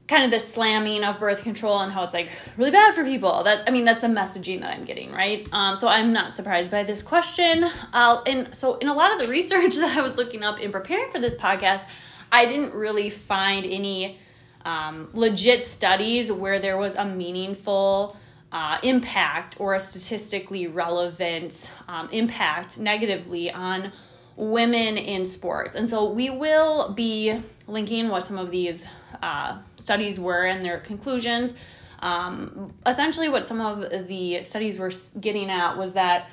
kind 0.08 0.24
of 0.24 0.32
the 0.32 0.40
slamming 0.40 1.04
of 1.04 1.20
birth 1.20 1.44
control 1.44 1.82
and 1.82 1.92
how 1.92 2.04
it's 2.04 2.16
like 2.16 2.32
really 2.58 2.72
bad 2.72 2.96
for 2.96 3.04
people. 3.04 3.44
That 3.44 3.64
I 3.68 3.72
mean, 3.72 3.86
that's 3.86 4.02
the 4.02 4.08
messaging 4.08 4.62
that 4.62 4.72
I'm 4.72 4.84
getting, 4.84 5.12
right? 5.12 5.48
Um, 5.52 5.78
so 5.78 5.88
I'm 5.88 6.12
not 6.12 6.34
surprised 6.34 6.72
by 6.72 6.82
this 6.82 7.04
question. 7.04 7.70
And 7.94 8.56
so 8.56 8.78
in 8.78 8.88
a 8.88 8.94
lot 8.94 9.14
of 9.14 9.20
the 9.20 9.28
research 9.38 9.76
that 9.76 9.96
I 9.96 10.02
was 10.02 10.16
looking 10.16 10.44
up 10.44 10.60
in 10.60 10.72
preparing 10.72 11.12
for 11.12 11.20
this 11.20 11.36
podcast, 11.36 11.84
I 12.32 12.48
didn't 12.48 12.74
really 12.74 13.12
find 13.12 13.68
any 13.68 14.18
um, 14.66 15.10
legit 15.14 15.64
studies 15.64 16.32
where 16.32 16.58
there 16.58 16.78
was 16.78 16.96
a 16.96 17.06
meaningful 17.06 18.18
uh, 18.52 18.80
impact 18.82 19.60
or 19.60 19.76
a 19.76 19.80
statistically 19.80 20.66
relevant 20.66 21.70
um, 21.88 22.10
impact 22.12 22.80
negatively 22.80 23.52
on 23.52 23.92
women 24.36 24.98
in 24.98 25.26
sports. 25.26 25.76
And 25.76 25.90
so 25.90 26.10
we 26.10 26.30
will 26.30 26.92
be 26.94 27.42
linking 27.68 28.10
what 28.10 28.24
some 28.24 28.38
of 28.38 28.52
these 28.52 28.88
uh, 29.22 29.58
studies 29.78 30.20
were 30.20 30.46
and 30.46 30.64
their 30.64 30.80
conclusions. 30.80 31.54
Um, 32.00 32.74
essentially, 32.86 33.30
what 33.30 33.46
some 33.46 33.62
of 33.62 34.08
the 34.08 34.44
studies 34.44 34.78
were 34.78 34.92
getting 35.20 35.50
at 35.50 35.78
was 35.78 35.94
that 35.94 36.30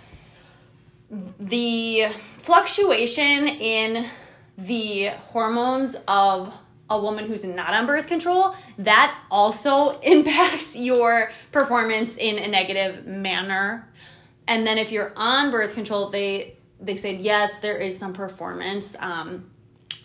the 1.38 2.08
fluctuation 2.38 3.48
in 3.48 4.06
the 4.58 5.08
hormones 5.20 5.96
of 6.08 6.52
a 6.90 6.98
woman 6.98 7.26
who's 7.26 7.44
not 7.44 7.72
on 7.72 7.86
birth 7.86 8.06
control 8.06 8.54
that 8.78 9.18
also 9.30 9.98
impacts 10.02 10.76
your 10.76 11.30
performance 11.50 12.16
in 12.16 12.38
a 12.38 12.48
negative 12.48 13.06
manner 13.06 13.88
and 14.46 14.66
then 14.66 14.78
if 14.78 14.92
you're 14.92 15.12
on 15.16 15.50
birth 15.50 15.74
control 15.74 16.10
they 16.10 16.56
they 16.82 16.96
said 16.96 17.20
yes, 17.20 17.60
there 17.60 17.76
is 17.76 17.96
some 17.96 18.12
performance 18.12 18.96
um, 18.98 19.50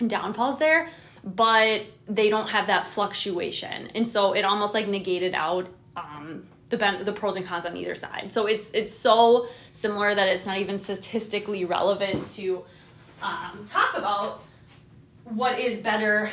downfalls 0.06 0.60
there, 0.60 0.90
but 1.24 1.82
they 2.08 2.30
don't 2.30 2.50
have 2.50 2.68
that 2.68 2.88
fluctuation, 2.88 3.90
and 3.96 4.08
so 4.08 4.34
it 4.34 4.46
almost 4.46 4.74
like 4.74 4.88
negated 4.88 5.34
out 5.34 5.68
um, 5.96 6.46
the 6.70 6.78
ben- 6.78 7.04
the 7.04 7.13
pros 7.13 7.36
and 7.36 7.46
cons 7.46 7.66
on 7.66 7.76
either 7.76 7.96
side. 7.96 8.32
So 8.32 8.46
it's 8.46 8.72
it's 8.72 8.94
so 8.94 9.48
similar 9.72 10.13
that 10.13 10.28
it's 10.28 10.46
not 10.46 10.58
even 10.60 10.78
statistically 10.78 11.66
relevant 11.66 12.26
to 12.36 12.63
um, 13.22 13.66
talk 13.68 13.98
about 13.98 14.44
what 15.24 15.60
is 15.60 15.82
better 15.82 16.30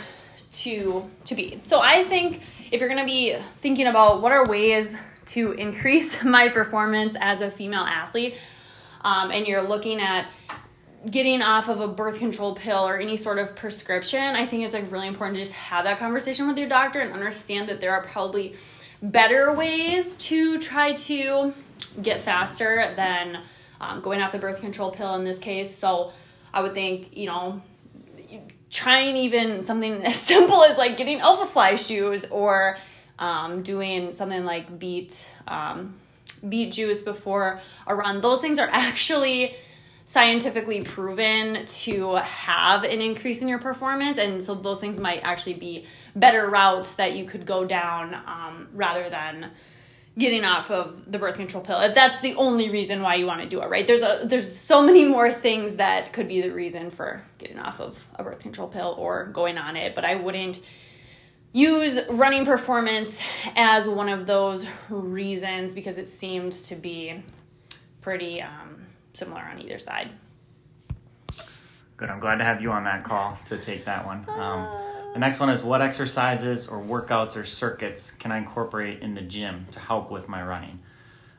to 0.50 1.10
to 1.26 1.34
be. 1.34 1.60
So 1.64 1.80
I 1.82 2.04
think 2.04 2.42
if 2.70 2.80
you're 2.80 2.88
going 2.88 3.00
to 3.00 3.06
be 3.06 3.36
thinking 3.60 3.86
about 3.86 4.20
what 4.20 4.32
are 4.32 4.44
ways 4.44 4.96
to 5.26 5.52
increase 5.52 6.22
my 6.24 6.48
performance 6.48 7.16
as 7.20 7.40
a 7.40 7.50
female 7.50 7.84
athlete, 7.84 8.36
um, 9.04 9.30
and 9.30 9.46
you're 9.46 9.62
looking 9.62 10.00
at 10.00 10.26
getting 11.08 11.42
off 11.42 11.68
of 11.68 11.80
a 11.80 11.88
birth 11.88 12.18
control 12.18 12.54
pill 12.54 12.86
or 12.86 12.98
any 12.98 13.16
sort 13.16 13.38
of 13.38 13.54
prescription, 13.54 14.20
I 14.20 14.46
think 14.46 14.64
it's 14.64 14.72
like 14.72 14.90
really 14.90 15.08
important 15.08 15.36
to 15.36 15.42
just 15.42 15.52
have 15.52 15.84
that 15.84 15.98
conversation 15.98 16.48
with 16.48 16.58
your 16.58 16.68
doctor 16.68 17.00
and 17.00 17.12
understand 17.12 17.68
that 17.68 17.80
there 17.80 17.92
are 17.92 18.02
probably 18.02 18.54
better 19.02 19.52
ways 19.52 20.14
to 20.16 20.58
try 20.58 20.94
to 20.94 21.52
get 22.00 22.20
faster 22.20 22.92
than 22.96 23.40
um, 23.80 24.00
going 24.00 24.22
off 24.22 24.32
the 24.32 24.38
birth 24.38 24.60
control 24.60 24.90
pill 24.90 25.14
in 25.14 25.24
this 25.24 25.38
case. 25.38 25.74
So 25.74 26.12
I 26.52 26.62
would 26.62 26.72
think, 26.72 27.16
you 27.16 27.26
know, 27.26 27.62
trying 28.70 29.16
even 29.16 29.62
something 29.62 30.02
as 30.04 30.16
simple 30.16 30.62
as 30.64 30.78
like 30.78 30.96
getting 30.96 31.20
Alphafly 31.20 31.86
shoes 31.86 32.24
or 32.26 32.78
um, 33.18 33.62
doing 33.62 34.12
something 34.12 34.44
like 34.44 34.78
beat 34.78 35.30
um, 35.46 35.96
beet 36.48 36.72
juice 36.72 37.02
before 37.02 37.60
a 37.86 37.94
run. 37.94 38.20
Those 38.20 38.40
things 38.40 38.58
are 38.58 38.68
actually 38.72 39.56
scientifically 40.06 40.82
proven 40.82 41.64
to 41.64 42.16
have 42.16 42.84
an 42.84 43.00
increase 43.00 43.40
in 43.40 43.48
your 43.48 43.58
performance 43.58 44.18
and 44.18 44.42
so 44.42 44.54
those 44.54 44.78
things 44.78 44.98
might 44.98 45.20
actually 45.22 45.54
be 45.54 45.86
better 46.14 46.48
routes 46.50 46.94
that 46.94 47.16
you 47.16 47.24
could 47.24 47.46
go 47.46 47.64
down 47.64 48.14
um, 48.26 48.68
rather 48.74 49.08
than 49.08 49.50
getting 50.18 50.44
off 50.44 50.70
of 50.70 51.10
the 51.10 51.18
birth 51.18 51.36
control 51.36 51.64
pill 51.64 51.80
if 51.80 51.94
that's 51.94 52.20
the 52.20 52.34
only 52.34 52.68
reason 52.68 53.00
why 53.00 53.14
you 53.14 53.24
want 53.24 53.40
to 53.40 53.48
do 53.48 53.62
it 53.62 53.68
right 53.70 53.86
there's 53.86 54.02
a 54.02 54.20
there's 54.24 54.56
so 54.56 54.84
many 54.84 55.06
more 55.06 55.32
things 55.32 55.76
that 55.76 56.12
could 56.12 56.28
be 56.28 56.42
the 56.42 56.50
reason 56.52 56.90
for 56.90 57.22
getting 57.38 57.58
off 57.58 57.80
of 57.80 58.06
a 58.16 58.22
birth 58.22 58.40
control 58.40 58.68
pill 58.68 58.94
or 58.98 59.24
going 59.28 59.56
on 59.56 59.74
it 59.74 59.94
but 59.94 60.04
i 60.04 60.14
wouldn't 60.14 60.60
use 61.54 61.98
running 62.10 62.44
performance 62.44 63.22
as 63.56 63.88
one 63.88 64.10
of 64.10 64.26
those 64.26 64.66
reasons 64.90 65.74
because 65.74 65.96
it 65.96 66.06
seemed 66.06 66.52
to 66.52 66.74
be 66.74 67.22
pretty 68.02 68.42
um, 68.42 68.84
similar 69.14 69.40
on 69.40 69.58
either 69.62 69.78
side 69.78 70.12
good 71.96 72.10
i'm 72.10 72.20
glad 72.20 72.36
to 72.36 72.44
have 72.44 72.60
you 72.60 72.70
on 72.70 72.82
that 72.82 73.02
call 73.02 73.38
to 73.46 73.56
take 73.56 73.86
that 73.86 74.04
one 74.04 74.28
um, 74.30 74.66
the 75.14 75.20
next 75.20 75.38
one 75.38 75.48
is 75.48 75.62
what 75.62 75.80
exercises 75.80 76.66
or 76.66 76.82
workouts 76.82 77.36
or 77.36 77.44
circuits 77.44 78.10
can 78.10 78.32
I 78.32 78.38
incorporate 78.38 79.00
in 79.00 79.14
the 79.14 79.20
gym 79.20 79.66
to 79.70 79.78
help 79.78 80.10
with 80.10 80.28
my 80.28 80.42
running? 80.42 80.80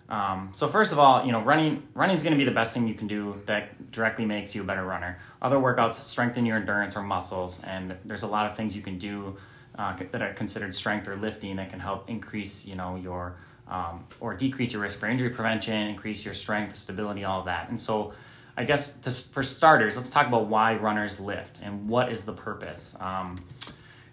Um, 0.08 0.52
so 0.54 0.70
first 0.70 0.94
of 0.94 1.00
all, 1.00 1.26
you 1.26 1.34
know, 1.34 1.42
running 1.42 1.84
running 1.94 2.16
is 2.16 2.24
going 2.24 2.32
to 2.32 2.38
be 2.38 2.46
the 2.46 2.56
best 2.56 2.74
thing 2.74 2.88
you 2.88 2.94
can 2.94 3.08
do 3.08 3.42
that 3.48 3.92
directly 3.92 4.26
makes 4.26 4.56
you 4.56 4.62
a 4.62 4.64
better 4.64 4.86
runner. 4.86 5.20
Other 5.42 5.58
workouts 5.58 5.96
strengthen 5.96 6.46
your 6.46 6.56
endurance 6.56 6.96
or 6.96 7.04
muscles, 7.04 7.62
and 7.64 7.98
there's 8.06 8.24
a 8.24 8.28
lot 8.28 8.50
of 8.50 8.56
things 8.56 8.78
you 8.78 8.82
can 8.82 8.98
do 8.98 9.36
uh, 9.78 9.96
that 10.12 10.22
are 10.22 10.34
considered 10.34 10.74
strength 10.74 11.08
or 11.08 11.16
lifting 11.16 11.56
that 11.58 11.70
can 11.70 11.80
help 11.80 12.10
increase, 12.10 12.66
you 12.66 12.76
know, 12.76 12.96
your 12.96 13.38
um, 13.68 14.06
or 14.20 14.36
decrease 14.36 14.74
your 14.74 14.82
risk 14.82 15.00
for 15.00 15.08
injury 15.08 15.32
prevention, 15.32 15.76
increase 15.88 16.24
your 16.24 16.36
strength, 16.36 16.76
stability, 16.76 17.24
all 17.24 17.44
that. 17.44 17.70
And 17.70 17.80
so, 17.80 18.14
I 18.56 18.64
guess 18.64 19.00
to, 19.00 19.12
for 19.12 19.44
starters, 19.44 19.98
let's 19.98 20.10
talk 20.10 20.28
about 20.28 20.46
why 20.46 20.76
runners 20.76 21.20
lift 21.20 21.58
and 21.62 21.90
what 21.90 22.12
is 22.12 22.26
the 22.26 22.34
purpose. 22.34 22.96
Um, 23.00 23.36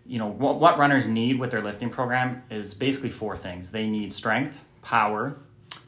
you 0.06 0.18
know 0.18 0.26
what, 0.26 0.58
what 0.58 0.78
runners 0.78 1.08
need 1.08 1.38
with 1.38 1.50
their 1.50 1.62
lifting 1.62 1.90
program 1.90 2.42
is 2.50 2.74
basically 2.74 3.10
four 3.10 3.36
things 3.36 3.70
they 3.70 3.86
need 3.86 4.12
strength 4.12 4.64
power 4.82 5.36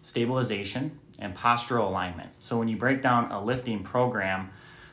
stabilization 0.02 0.98
and 1.18 1.36
postural 1.36 1.86
alignment 1.86 2.30
so 2.38 2.58
when 2.58 2.68
you 2.68 2.76
break 2.76 3.02
down 3.02 3.30
a 3.32 3.42
lifting 3.42 3.82
program 3.82 4.50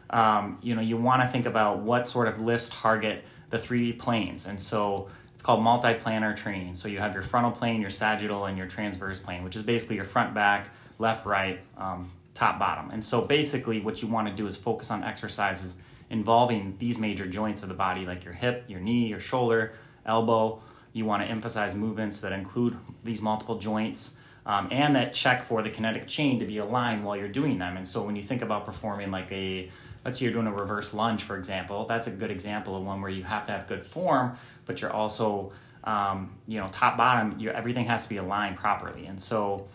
um, 0.10 0.58
you 0.62 0.76
know 0.76 0.82
you 0.82 0.98
want 0.98 1.22
to 1.22 1.28
think 1.28 1.46
about 1.46 1.80
what 1.80 2.10
sort 2.10 2.28
of 2.28 2.40
lifts 2.40 2.70
target 2.70 3.24
the 3.52 3.60
three 3.60 3.94
planes 3.94 4.48
and 4.48 4.60
so 4.60 5.08
it's 5.34 5.44
called 5.44 5.62
multi-planar 5.62 6.36
training 6.36 6.76
so 6.76 6.88
you 6.88 7.00
have 7.00 7.14
your 7.14 7.24
frontal 7.24 7.52
plane 7.52 7.80
your 7.80 7.90
sagittal 7.90 8.46
and 8.46 8.58
your 8.58 8.68
transverse 8.68 9.20
plane 9.20 9.44
which 9.44 9.56
is 9.56 9.64
basically 9.64 9.96
your 9.96 10.06
front 10.06 10.34
back 10.34 10.70
left 11.00 11.26
right 11.26 11.60
um, 11.78 12.10
top 12.34 12.58
bottom 12.58 12.90
and 12.92 13.04
so 13.04 13.22
basically 13.22 13.80
what 13.80 14.02
you 14.02 14.08
want 14.08 14.28
to 14.28 14.34
do 14.34 14.48
is 14.48 14.58
focus 14.58 14.90
on 14.90 15.04
exercises 15.04 15.78
involving 16.12 16.76
these 16.78 17.00
major 17.00 17.26
joints 17.26 17.64
of 17.64 17.70
the 17.70 17.74
body, 17.74 18.06
like 18.06 18.24
your 18.26 18.34
hip, 18.34 18.66
your 18.68 18.82
knee, 18.82 19.08
your 19.08 19.20
shoulder, 19.20 19.74
elbow. 20.06 20.62
You 20.94 21.06
want 21.06 21.24
to 21.24 21.30
emphasize 21.30 21.74
movements 21.74 22.20
that 22.22 22.34
include 22.34 22.78
these 23.04 23.22
multiple 23.22 23.58
joints 23.58 24.18
um, 24.46 24.68
and 24.72 24.94
that 24.98 25.14
check 25.14 25.44
for 25.44 25.64
the 25.64 25.70
kinetic 25.70 26.08
chain 26.08 26.38
to 26.40 26.46
be 26.46 26.58
aligned 26.58 27.06
while 27.06 27.16
you're 27.16 27.30
doing 27.30 27.58
them. 27.58 27.78
And 27.78 27.88
so 27.88 28.04
when 28.04 28.18
you 28.18 28.24
think 28.24 28.42
about 28.42 28.66
performing 28.66 29.10
like 29.10 29.32
a, 29.32 29.72
let's 30.06 30.20
say 30.20 30.26
you're 30.26 30.34
doing 30.34 30.48
a 30.48 30.54
reverse 30.54 30.94
lunge, 30.94 31.24
for 31.24 31.38
example, 31.38 31.86
that's 31.86 32.08
a 32.08 32.12
good 32.12 32.32
example 32.32 32.76
of 32.76 32.84
one 32.84 33.02
where 33.02 33.12
you 33.12 33.24
have 33.24 33.46
to 33.48 33.52
have 33.52 33.68
good 33.68 33.86
form, 33.86 34.38
but 34.66 34.82
you're 34.82 34.92
also, 34.92 35.52
um, 35.84 36.34
you 36.48 36.60
know, 36.60 36.68
top 36.72 36.98
bottom, 36.98 37.40
you, 37.40 37.50
everything 37.50 37.86
has 37.86 38.04
to 38.04 38.10
be 38.10 38.18
aligned 38.18 38.58
properly. 38.58 39.06
And 39.06 39.22
so, 39.22 39.68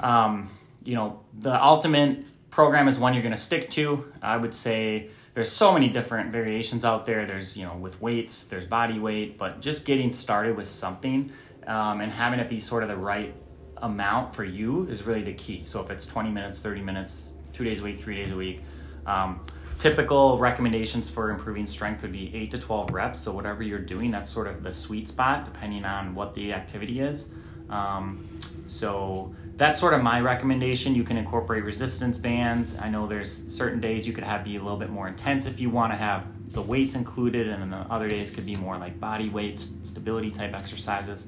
um, 0.00 0.50
you 0.84 0.94
know, 0.94 1.20
the 1.38 1.62
ultimate 1.62 2.26
program 2.50 2.88
is 2.88 2.98
one 2.98 3.14
you're 3.14 3.22
going 3.22 3.34
to 3.34 3.40
stick 3.40 3.70
to. 3.70 4.12
I 4.22 4.36
would 4.36 4.54
say 4.54 5.10
there's 5.34 5.50
so 5.50 5.72
many 5.72 5.88
different 5.88 6.32
variations 6.32 6.84
out 6.84 7.06
there. 7.06 7.26
There's, 7.26 7.56
you 7.56 7.64
know, 7.64 7.76
with 7.76 8.00
weights, 8.00 8.44
there's 8.46 8.66
body 8.66 8.98
weight, 8.98 9.38
but 9.38 9.60
just 9.60 9.84
getting 9.84 10.12
started 10.12 10.56
with 10.56 10.68
something 10.68 11.32
um, 11.66 12.00
and 12.00 12.10
having 12.10 12.40
it 12.40 12.48
be 12.48 12.60
sort 12.60 12.82
of 12.82 12.88
the 12.88 12.96
right 12.96 13.34
amount 13.78 14.34
for 14.34 14.44
you 14.44 14.86
is 14.88 15.02
really 15.04 15.22
the 15.22 15.32
key. 15.32 15.62
So 15.64 15.80
if 15.82 15.90
it's 15.90 16.06
20 16.06 16.30
minutes, 16.30 16.60
30 16.60 16.82
minutes, 16.82 17.32
two 17.52 17.64
days 17.64 17.80
a 17.80 17.84
week, 17.84 17.98
three 17.98 18.16
days 18.16 18.32
a 18.32 18.36
week, 18.36 18.60
um, 19.06 19.40
typical 19.78 20.38
recommendations 20.38 21.08
for 21.08 21.30
improving 21.30 21.66
strength 21.66 22.02
would 22.02 22.12
be 22.12 22.34
8 22.34 22.50
to 22.52 22.58
12 22.58 22.90
reps. 22.90 23.20
So 23.20 23.32
whatever 23.32 23.62
you're 23.62 23.78
doing, 23.78 24.10
that's 24.10 24.30
sort 24.30 24.46
of 24.46 24.62
the 24.62 24.74
sweet 24.74 25.08
spot 25.08 25.46
depending 25.46 25.84
on 25.84 26.14
what 26.14 26.34
the 26.34 26.52
activity 26.52 27.00
is. 27.00 27.30
Um, 27.70 28.26
so 28.66 29.34
that's 29.56 29.80
sort 29.80 29.94
of 29.94 30.02
my 30.02 30.20
recommendation. 30.20 30.94
You 30.94 31.04
can 31.04 31.16
incorporate 31.16 31.64
resistance 31.64 32.18
bands. 32.18 32.76
I 32.78 32.88
know 32.88 33.06
there's 33.06 33.30
certain 33.52 33.80
days 33.80 34.06
you 34.06 34.12
could 34.12 34.24
have 34.24 34.44
be 34.44 34.56
a 34.56 34.62
little 34.62 34.78
bit 34.78 34.90
more 34.90 35.08
intense 35.08 35.46
if 35.46 35.60
you 35.60 35.70
want 35.70 35.92
to 35.92 35.96
have 35.96 36.24
the 36.52 36.62
weights 36.62 36.94
included, 36.94 37.48
and 37.48 37.62
then 37.62 37.70
the 37.70 37.92
other 37.92 38.08
days 38.08 38.34
could 38.34 38.46
be 38.46 38.56
more 38.56 38.76
like 38.76 38.98
body 38.98 39.28
weights, 39.28 39.72
stability 39.82 40.30
type 40.30 40.54
exercises. 40.54 41.26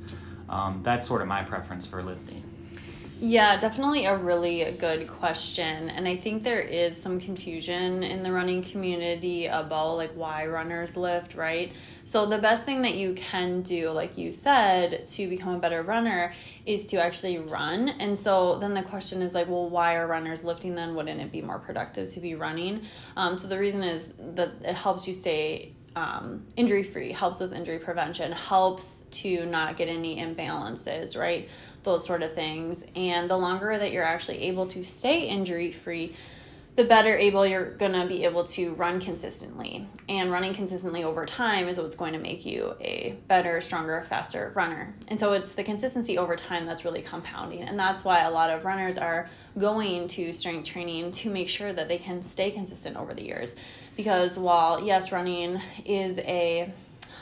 Um, 0.49 0.81
that's 0.83 1.07
sort 1.07 1.23
of 1.23 1.29
my 1.29 1.43
preference 1.43 1.87
for 1.87 2.03
lifting. 2.03 2.43
Yeah, 3.25 3.57
definitely 3.57 4.07
a 4.07 4.17
really 4.17 4.69
good 4.81 5.07
question. 5.07 5.91
And 5.91 6.09
I 6.09 6.17
think 6.17 6.43
there 6.43 6.59
is 6.59 7.01
some 7.01 7.21
confusion 7.21 8.03
in 8.03 8.25
the 8.25 8.33
running 8.33 8.65
community 8.65 9.47
about 9.47 9.95
like 9.95 10.11
why 10.15 10.45
runners 10.49 10.97
lift, 10.97 11.37
right? 11.37 11.73
So 12.05 12.27
the 12.27 12.39
best 12.39 12.65
thing 12.65 12.83
that 12.83 12.97
you 12.97 13.15
can 13.15 13.63
do, 13.63 13.91
like 13.91 14.19
you 14.19 14.33
said, 14.33 15.07
to 15.07 15.29
become 15.29 15.55
a 15.55 15.59
better 15.61 15.85
runner 15.85 16.35
is 16.67 16.85
to 16.87 17.01
actually 17.01 17.39
run. 17.39 17.91
And 17.91 18.19
so 18.19 18.59
then 18.59 18.75
the 18.75 18.83
question 18.83 19.23
is 19.23 19.35
like, 19.35 19.47
well, 19.47 19.71
why 19.71 19.95
are 19.95 20.09
runners 20.09 20.43
lifting 20.43 20.75
then? 20.75 20.97
Wouldn't 20.97 21.21
it 21.21 21.31
be 21.31 21.43
more 21.43 21.61
productive 21.61 22.11
to 22.11 22.19
be 22.19 22.35
running? 22.35 22.83
Um, 23.17 23.39
so 23.39 23.47
the 23.47 23.57
reason 23.57 23.85
is 23.85 24.15
that 24.35 24.51
it 24.65 24.75
helps 24.75 25.07
you 25.07 25.15
stay 25.15 25.75
um, 25.95 26.45
injury 26.57 26.83
free, 26.83 27.13
helps 27.13 27.41
with 27.41 27.53
injury 27.53 27.79
prevention, 27.79 28.33
helps 28.33 29.03
to 29.11 29.45
not 29.47 29.77
get 29.77 29.89
any 29.89 30.17
imbalances, 30.17 31.19
right? 31.19 31.49
Those 31.83 32.05
sort 32.05 32.23
of 32.23 32.33
things. 32.33 32.85
And 32.95 33.29
the 33.29 33.37
longer 33.37 33.77
that 33.77 33.93
you're 33.93 34.05
actually 34.05 34.43
able 34.43 34.67
to 34.69 34.85
stay 34.85 35.29
injury 35.29 35.73
free, 35.73 36.15
the 36.75 36.85
better 36.85 37.15
able 37.15 37.47
you're 37.47 37.73
going 37.73 37.93
to 37.93 38.07
be 38.07 38.25
able 38.25 38.45
to 38.45 38.73
run 38.75 38.99
consistently. 38.99 39.87
And 40.09 40.33
running 40.33 40.55
consistently 40.55 41.05
over 41.05 41.27
time 41.27 41.69
is 41.69 41.79
what's 41.79 41.97
going 41.97 42.15
to 42.15 42.19
make 42.19 42.47
you 42.47 42.75
a 42.81 43.15
better, 43.29 43.61
stronger, 43.61 44.03
faster 44.09 44.53
runner. 44.55 44.95
And 45.09 45.21
so 45.21 45.35
it's 45.35 45.53
the 45.53 45.65
consistency 45.65 46.17
over 46.17 46.35
time 46.35 46.65
that's 46.65 46.85
really 46.85 47.03
compounding. 47.03 47.63
And 47.63 47.79
that's 47.79 48.05
why 48.05 48.23
a 48.23 48.31
lot 48.31 48.49
of 48.49 48.65
runners 48.65 48.97
are 48.97 49.29
going 49.59 50.09
to 50.09 50.33
strength 50.33 50.67
training 50.67 51.11
to 51.11 51.31
make 51.31 51.51
sure 51.51 51.75
that 51.75 51.89
they 51.89 51.99
can 51.99 52.23
stay 52.23 52.51
consistent 52.51 52.97
over 52.97 53.13
the 53.13 53.25
years. 53.25 53.55
Because 53.95 54.39
while, 54.39 54.83
yes, 54.83 55.13
running 55.13 55.61
is 55.85 56.19
a 56.21 56.73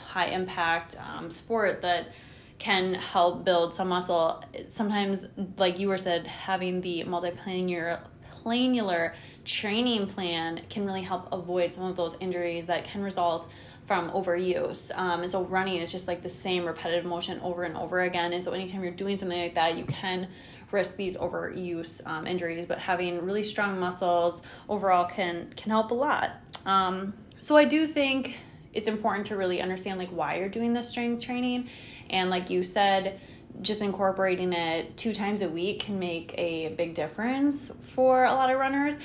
high 0.07 0.27
impact 0.27 0.95
um, 1.13 1.29
sport 1.29 1.81
that 1.81 2.07
can 2.61 2.93
help 2.93 3.43
build 3.43 3.73
some 3.73 3.87
muscle, 3.87 4.43
sometimes, 4.67 5.25
like 5.57 5.79
you 5.79 5.87
were 5.87 5.97
said, 5.97 6.27
having 6.27 6.79
the 6.81 7.03
multiplanar 7.05 8.01
planular 8.29 9.15
training 9.45 10.05
plan 10.05 10.61
can 10.69 10.85
really 10.85 11.01
help 11.01 11.27
avoid 11.33 11.73
some 11.73 11.85
of 11.85 11.95
those 11.95 12.15
injuries 12.19 12.67
that 12.67 12.83
can 12.83 13.01
result 13.01 13.49
from 13.87 14.11
overuse. 14.11 14.95
Um, 14.95 15.23
and 15.23 15.31
so 15.31 15.43
running 15.45 15.77
is 15.77 15.91
just 15.91 16.07
like 16.07 16.21
the 16.21 16.29
same 16.29 16.63
repetitive 16.63 17.03
motion 17.03 17.39
over 17.39 17.63
and 17.63 17.75
over 17.75 18.01
again. 18.01 18.31
And 18.31 18.43
so 18.43 18.51
anytime 18.51 18.83
you're 18.83 18.91
doing 18.91 19.17
something 19.17 19.41
like 19.41 19.55
that, 19.55 19.75
you 19.75 19.85
can 19.85 20.27
risk 20.69 20.97
these 20.97 21.17
overuse 21.17 22.05
um, 22.05 22.27
injuries. 22.27 22.63
But 22.67 22.77
having 22.77 23.25
really 23.25 23.41
strong 23.41 23.79
muscles 23.79 24.43
overall 24.69 25.05
can 25.05 25.51
can 25.55 25.71
help 25.71 25.89
a 25.89 25.95
lot. 25.95 26.29
Um, 26.67 27.15
so 27.39 27.57
I 27.57 27.65
do 27.65 27.87
think 27.87 28.37
it's 28.73 28.87
important 28.87 29.27
to 29.27 29.35
really 29.35 29.61
understand 29.61 29.99
like 29.99 30.09
why 30.09 30.37
you're 30.37 30.49
doing 30.49 30.73
this 30.73 30.89
strength 30.89 31.23
training, 31.23 31.69
and 32.11 32.29
like 32.29 32.49
you 32.49 32.63
said 32.63 33.19
just 33.61 33.81
incorporating 33.81 34.53
it 34.53 34.95
two 34.95 35.13
times 35.13 35.41
a 35.41 35.49
week 35.49 35.79
can 35.79 35.99
make 35.99 36.33
a 36.37 36.69
big 36.69 36.93
difference 36.93 37.71
for 37.81 38.23
a 38.23 38.33
lot 38.33 38.49
of 38.49 38.59
runners 38.59 38.97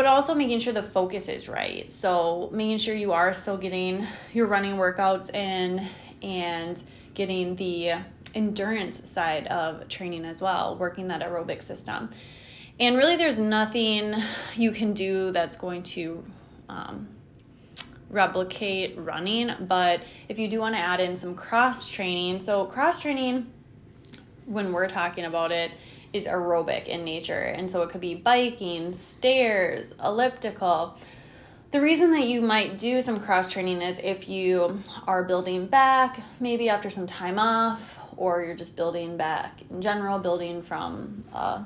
but 0.00 0.06
also 0.06 0.34
making 0.34 0.58
sure 0.58 0.72
the 0.72 0.82
focus 0.82 1.28
is 1.28 1.46
right. 1.46 1.92
So 1.92 2.48
making 2.52 2.78
sure 2.78 2.94
you 2.94 3.12
are 3.12 3.34
still 3.34 3.58
getting 3.58 4.06
your 4.32 4.46
running 4.46 4.76
workouts 4.76 5.28
in 5.34 5.86
and 6.22 6.82
getting 7.12 7.54
the 7.56 7.96
endurance 8.34 9.10
side 9.10 9.46
of 9.48 9.88
training 9.88 10.24
as 10.24 10.40
well 10.40 10.74
working 10.76 11.08
that 11.08 11.20
aerobic 11.20 11.62
system. 11.62 12.08
And 12.78 12.96
really 12.96 13.16
there's 13.16 13.38
nothing 13.38 14.14
you 14.56 14.70
can 14.70 14.94
do 14.94 15.32
that's 15.32 15.56
going 15.56 15.82
to 15.82 16.24
um, 16.70 17.06
replicate 18.10 18.98
running 18.98 19.50
but 19.60 20.02
if 20.28 20.38
you 20.38 20.48
do 20.48 20.60
want 20.60 20.74
to 20.74 20.80
add 20.80 21.00
in 21.00 21.16
some 21.16 21.34
cross 21.34 21.90
training 21.90 22.40
so 22.40 22.66
cross 22.66 23.00
training 23.00 23.50
when 24.46 24.72
we're 24.72 24.88
talking 24.88 25.24
about 25.24 25.52
it 25.52 25.70
is 26.12 26.26
aerobic 26.26 26.86
in 26.86 27.04
nature. 27.04 27.40
And 27.40 27.70
so 27.70 27.82
it 27.82 27.90
could 27.90 28.00
be 28.00 28.14
biking, 28.14 28.92
stairs, 28.92 29.94
elliptical. 30.02 30.98
The 31.70 31.80
reason 31.80 32.10
that 32.12 32.24
you 32.24 32.40
might 32.40 32.78
do 32.78 33.00
some 33.00 33.20
cross 33.20 33.52
training 33.52 33.80
is 33.80 34.00
if 34.00 34.28
you 34.28 34.82
are 35.06 35.22
building 35.22 35.66
back, 35.66 36.20
maybe 36.40 36.68
after 36.68 36.90
some 36.90 37.06
time 37.06 37.38
off, 37.38 37.98
or 38.16 38.42
you're 38.42 38.56
just 38.56 38.76
building 38.76 39.16
back 39.16 39.60
in 39.70 39.80
general, 39.80 40.18
building 40.18 40.62
from 40.62 41.24
a, 41.32 41.64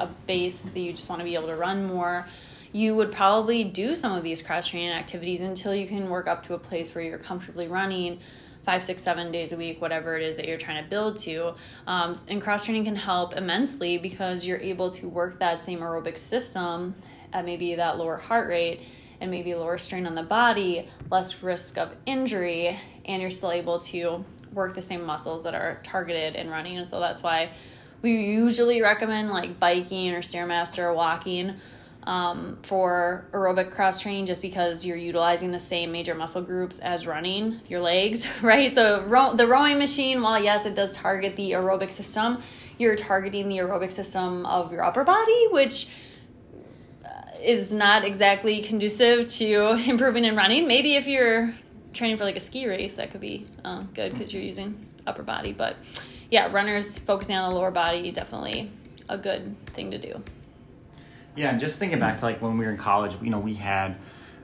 a 0.00 0.06
base 0.26 0.62
that 0.62 0.80
you 0.80 0.92
just 0.92 1.08
want 1.08 1.20
to 1.20 1.24
be 1.24 1.34
able 1.34 1.46
to 1.46 1.56
run 1.56 1.86
more. 1.86 2.26
You 2.74 2.92
would 2.96 3.12
probably 3.12 3.62
do 3.62 3.94
some 3.94 4.10
of 4.10 4.24
these 4.24 4.42
cross 4.42 4.66
training 4.66 4.90
activities 4.90 5.40
until 5.42 5.72
you 5.72 5.86
can 5.86 6.10
work 6.10 6.26
up 6.26 6.42
to 6.42 6.54
a 6.54 6.58
place 6.58 6.92
where 6.92 7.04
you're 7.04 7.18
comfortably 7.18 7.68
running 7.68 8.18
five, 8.64 8.82
six, 8.82 9.00
seven 9.00 9.30
days 9.30 9.52
a 9.52 9.56
week, 9.56 9.80
whatever 9.80 10.16
it 10.16 10.24
is 10.24 10.36
that 10.36 10.48
you're 10.48 10.58
trying 10.58 10.82
to 10.82 10.90
build 10.90 11.16
to. 11.16 11.54
Um, 11.86 12.16
and 12.26 12.42
cross 12.42 12.64
training 12.64 12.86
can 12.86 12.96
help 12.96 13.36
immensely 13.36 13.96
because 13.98 14.44
you're 14.44 14.58
able 14.58 14.90
to 14.90 15.08
work 15.08 15.38
that 15.38 15.60
same 15.60 15.78
aerobic 15.78 16.18
system 16.18 16.96
at 17.32 17.44
maybe 17.44 17.76
that 17.76 17.96
lower 17.96 18.16
heart 18.16 18.48
rate 18.48 18.80
and 19.20 19.30
maybe 19.30 19.54
lower 19.54 19.78
strain 19.78 20.04
on 20.04 20.16
the 20.16 20.24
body, 20.24 20.88
less 21.12 21.44
risk 21.44 21.78
of 21.78 21.94
injury, 22.06 22.80
and 23.04 23.22
you're 23.22 23.30
still 23.30 23.52
able 23.52 23.78
to 23.78 24.24
work 24.52 24.74
the 24.74 24.82
same 24.82 25.04
muscles 25.04 25.44
that 25.44 25.54
are 25.54 25.78
targeted 25.84 26.34
in 26.34 26.50
running. 26.50 26.76
And 26.76 26.88
so 26.88 26.98
that's 26.98 27.22
why 27.22 27.52
we 28.02 28.16
usually 28.16 28.82
recommend 28.82 29.30
like 29.30 29.60
biking 29.60 30.10
or 30.10 30.22
Stairmaster 30.22 30.78
or 30.78 30.92
walking 30.92 31.60
um, 32.06 32.58
for 32.62 33.26
aerobic 33.32 33.70
cross 33.70 34.00
training 34.00 34.26
just 34.26 34.42
because 34.42 34.84
you're 34.84 34.96
utilizing 34.96 35.50
the 35.50 35.60
same 35.60 35.90
major 35.92 36.14
muscle 36.14 36.42
groups 36.42 36.78
as 36.80 37.06
running 37.06 37.60
your 37.68 37.80
legs, 37.80 38.26
right? 38.42 38.70
So 38.70 39.02
row- 39.04 39.34
the 39.34 39.46
rowing 39.46 39.78
machine, 39.78 40.22
while 40.22 40.42
yes, 40.42 40.66
it 40.66 40.74
does 40.74 40.92
target 40.92 41.36
the 41.36 41.52
aerobic 41.52 41.92
system, 41.92 42.42
you're 42.78 42.96
targeting 42.96 43.48
the 43.48 43.58
aerobic 43.58 43.92
system 43.92 44.44
of 44.46 44.72
your 44.72 44.84
upper 44.84 45.04
body, 45.04 45.46
which 45.50 45.88
uh, 47.04 47.08
is 47.42 47.72
not 47.72 48.04
exactly 48.04 48.62
conducive 48.62 49.28
to 49.28 49.66
improving 49.86 50.24
in 50.24 50.36
running. 50.36 50.66
Maybe 50.66 50.96
if 50.96 51.06
you're 51.06 51.54
training 51.92 52.16
for 52.16 52.24
like 52.24 52.36
a 52.36 52.40
ski 52.40 52.66
race, 52.68 52.96
that 52.96 53.12
could 53.12 53.20
be 53.20 53.46
uh, 53.64 53.82
good 53.94 54.12
because 54.12 54.32
you're 54.34 54.42
using 54.42 54.86
upper 55.06 55.22
body. 55.22 55.52
But 55.52 55.76
yeah, 56.30 56.50
runners 56.50 56.98
focusing 56.98 57.36
on 57.36 57.50
the 57.50 57.56
lower 57.56 57.70
body 57.70 58.10
definitely 58.10 58.70
a 59.08 59.16
good 59.16 59.54
thing 59.66 59.90
to 59.92 59.98
do. 59.98 60.22
Yeah, 61.36 61.50
and 61.50 61.58
just 61.58 61.78
thinking 61.78 61.98
back 61.98 62.20
to 62.20 62.24
like 62.24 62.40
when 62.40 62.58
we 62.58 62.64
were 62.64 62.70
in 62.70 62.78
college, 62.78 63.16
you 63.20 63.30
know, 63.30 63.40
we 63.40 63.54
had 63.54 63.96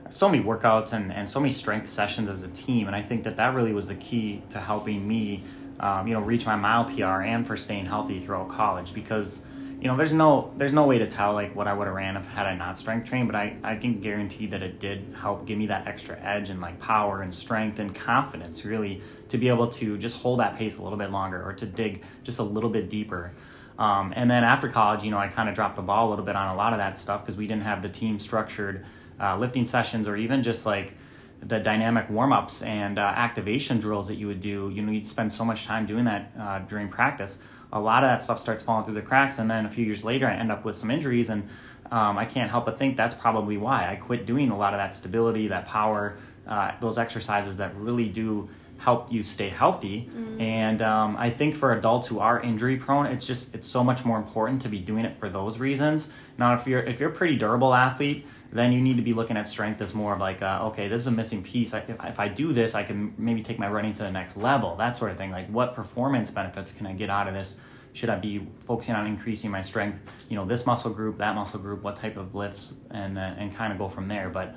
so 0.09 0.29
many 0.29 0.43
workouts 0.43 0.93
and, 0.93 1.13
and 1.13 1.29
so 1.29 1.39
many 1.39 1.53
strength 1.53 1.89
sessions 1.89 2.29
as 2.29 2.43
a 2.43 2.49
team, 2.49 2.89
and 2.89 2.97
I 2.97 3.03
think 3.03 3.25
that 3.25 3.37
that 3.37 3.55
really 3.55 3.73
was 3.73 3.89
the 3.89 3.95
key 3.95 4.43
to 4.51 4.59
helping 4.59 5.07
me, 5.07 5.43
um, 5.79 6.09
you 6.09 6.15
know, 6.15 6.21
reach 6.21 6.47
my 6.47 6.57
mile 6.57 6.85
PR 6.85 7.23
and 7.23 7.47
for 7.47 7.57
staying 7.57 7.87
healthy 7.87 8.19
throughout 8.19 8.49
college 8.49 8.93
because 8.93 9.47
you 9.81 9.87
know 9.87 9.97
there's 9.97 10.13
no 10.13 10.53
there's 10.59 10.75
no 10.75 10.85
way 10.85 10.99
to 10.99 11.09
tell 11.09 11.33
like 11.33 11.57
what 11.57 11.67
I 11.67 11.73
would 11.73 11.87
have 11.87 11.97
ran 11.97 12.17
if 12.17 12.27
had 12.27 12.45
I 12.45 12.55
not 12.55 12.77
strength 12.77 13.09
trained, 13.09 13.29
but 13.29 13.37
I 13.37 13.57
I 13.63 13.77
can 13.77 14.01
guarantee 14.01 14.47
that 14.49 14.63
it 14.63 14.79
did 14.79 15.15
help 15.19 15.47
give 15.47 15.59
me 15.59 15.67
that 15.67 15.87
extra 15.87 16.19
edge 16.21 16.51
and 16.51 16.61
like 16.61 16.79
power 16.81 17.23
and 17.23 17.33
strength 17.33 17.79
and 17.79 17.95
confidence 17.95 18.65
really 18.65 19.01
to 19.29 19.39
be 19.39 19.49
able 19.49 19.69
to 19.69 19.97
just 19.97 20.19
hold 20.19 20.41
that 20.41 20.57
pace 20.59 20.79
a 20.79 20.83
little 20.83 20.99
bit 20.99 21.11
longer 21.11 21.43
or 21.43 21.53
to 21.55 21.67
dig 21.67 22.03
just 22.25 22.41
a 22.41 22.43
little 22.43 22.69
bit 22.69 22.91
deeper. 22.91 23.33
Um, 23.81 24.13
and 24.15 24.31
then 24.31 24.45
after 24.45 24.69
college, 24.69 25.03
you 25.03 25.11
know, 25.11 25.17
I 25.17 25.29
kind 25.29 25.49
of 25.49 25.55
dropped 25.55 25.77
the 25.77 25.83
ball 25.83 26.09
a 26.09 26.11
little 26.11 26.25
bit 26.25 26.37
on 26.37 26.55
a 26.55 26.55
lot 26.55 26.75
of 26.75 26.79
that 26.81 26.99
stuff 26.99 27.23
because 27.23 27.39
we 27.39 27.47
didn't 27.47 27.63
have 27.63 27.81
the 27.81 27.89
team 27.89 28.21
structured 28.21 28.85
uh, 29.19 29.39
lifting 29.39 29.65
sessions 29.65 30.07
or 30.07 30.17
even 30.17 30.43
just 30.43 30.67
like 30.67 30.95
the 31.43 31.59
dynamic 31.59 32.11
warm 32.11 32.31
ups 32.31 32.61
and 32.61 32.99
uh, 32.99 33.03
activation 33.03 33.79
drills 33.79 34.07
that 34.09 34.17
you 34.17 34.27
would 34.27 34.41
do. 34.41 34.71
You 34.73 34.83
know, 34.83 34.93
you'd 34.93 35.07
spend 35.07 35.33
so 35.33 35.47
much 35.47 35.65
time 35.65 35.87
doing 35.87 36.05
that 36.05 36.31
uh, 36.39 36.59
during 36.61 36.91
practice. 36.91 37.41
A 37.73 37.81
lot 37.81 38.05
of 38.05 38.11
that 38.11 38.23
stuff 38.23 38.39
starts 38.39 38.63
falling 38.63 38.85
through 38.85 38.95
the 38.95 39.03
cracks, 39.03 39.39
and 39.39 39.51
then 39.51 39.65
a 39.65 39.71
few 39.71 39.87
years 39.87 40.05
later, 40.05 40.27
I 40.27 40.35
end 40.35 40.53
up 40.53 40.65
with 40.65 40.77
some 40.77 40.91
injuries, 40.91 41.31
and 41.31 41.49
um, 41.91 42.19
I 42.19 42.27
can't 42.27 42.51
help 42.51 42.67
but 42.67 42.79
think 42.79 42.97
that's 42.97 43.15
probably 43.15 43.57
why 43.57 43.91
I 43.91 43.97
quit 43.97 44.27
doing 44.27 44.51
a 44.51 44.59
lot 44.59 44.75
of 44.75 44.79
that 44.79 44.95
stability, 44.95 45.49
that 45.49 45.67
power, 45.67 46.19
uh, 46.47 46.73
those 46.81 46.99
exercises 46.99 47.57
that 47.59 47.75
really 47.77 48.09
do 48.09 48.51
help 48.81 49.13
you 49.13 49.23
stay 49.23 49.51
healthy. 49.51 50.09
Mm-hmm. 50.09 50.41
And 50.41 50.83
um, 50.83 51.17
I 51.17 51.31
think 51.31 51.55
for 51.55 51.73
adults 51.75 52.07
who 52.09 52.19
are 52.19 52.41
injury 52.41 52.77
prone, 52.77 53.07
it's 53.07 53.27
just 53.27 53.55
it's 53.55 53.69
so 53.69 53.85
much 53.85 54.05
more 54.05 54.17
important 54.17 54.63
to 54.63 54.69
be 54.69 54.79
doing 54.79 55.05
it 55.05 55.19
for 55.21 55.29
those 55.29 55.59
reasons. 55.59 56.13
Now, 56.39 56.55
if 56.55 56.67
you're 56.67 56.81
if 56.81 56.99
you're 56.99 57.11
a 57.11 57.15
pretty 57.15 57.37
durable 57.37 57.75
athlete, 57.75 58.27
then 58.53 58.73
you 58.73 58.81
need 58.81 58.97
to 58.97 59.03
be 59.03 59.13
looking 59.13 59.37
at 59.37 59.47
strength 59.47 59.81
as 59.81 59.95
more 59.95 60.15
of 60.15 60.21
like, 60.21 60.43
uh, 60.43 60.69
okay, 60.69 60.89
this 60.89 61.03
is 61.03 61.07
a 61.07 61.11
missing 61.13 61.43
piece. 61.43 61.75
I, 61.75 61.81
if, 61.81 61.97
if 62.05 62.19
I 62.19 62.29
do 62.29 62.53
this, 62.53 62.75
I 62.75 62.83
can 62.83 63.15
maybe 63.17 63.43
take 63.43 63.59
my 63.59 63.69
running 63.69 63.93
to 63.95 64.03
the 64.03 64.11
next 64.11 64.37
level. 64.37 64.75
That 64.77 64.97
sort 64.97 65.11
of 65.11 65.19
thing. 65.19 65.31
Like, 65.31 65.47
what 65.47 65.75
performance 65.75 66.31
benefits 66.31 66.73
can 66.73 66.87
I 66.87 66.95
get 66.95 67.11
out 67.11 67.29
of 67.29 67.35
this? 67.35 67.61
Should 67.93 68.09
I 68.09 68.17
be 68.17 68.47
focusing 68.67 68.95
on 68.95 69.07
increasing 69.07 69.51
my 69.51 69.63
strength? 69.63 69.99
You 70.29 70.37
know, 70.37 70.47
this 70.47 70.65
muscle 70.65 70.93
group, 70.93 71.19
that 71.19 71.35
muscle 71.35 71.61
group, 71.61 71.83
what 71.83 71.97
type 71.97 72.17
of 72.17 72.35
lifts, 72.35 72.81
and 72.91 73.19
uh, 73.19 73.35
and 73.37 73.55
kind 73.55 73.73
of 73.73 73.79
go 73.79 73.89
from 73.89 74.09
there. 74.09 74.31
But 74.31 74.55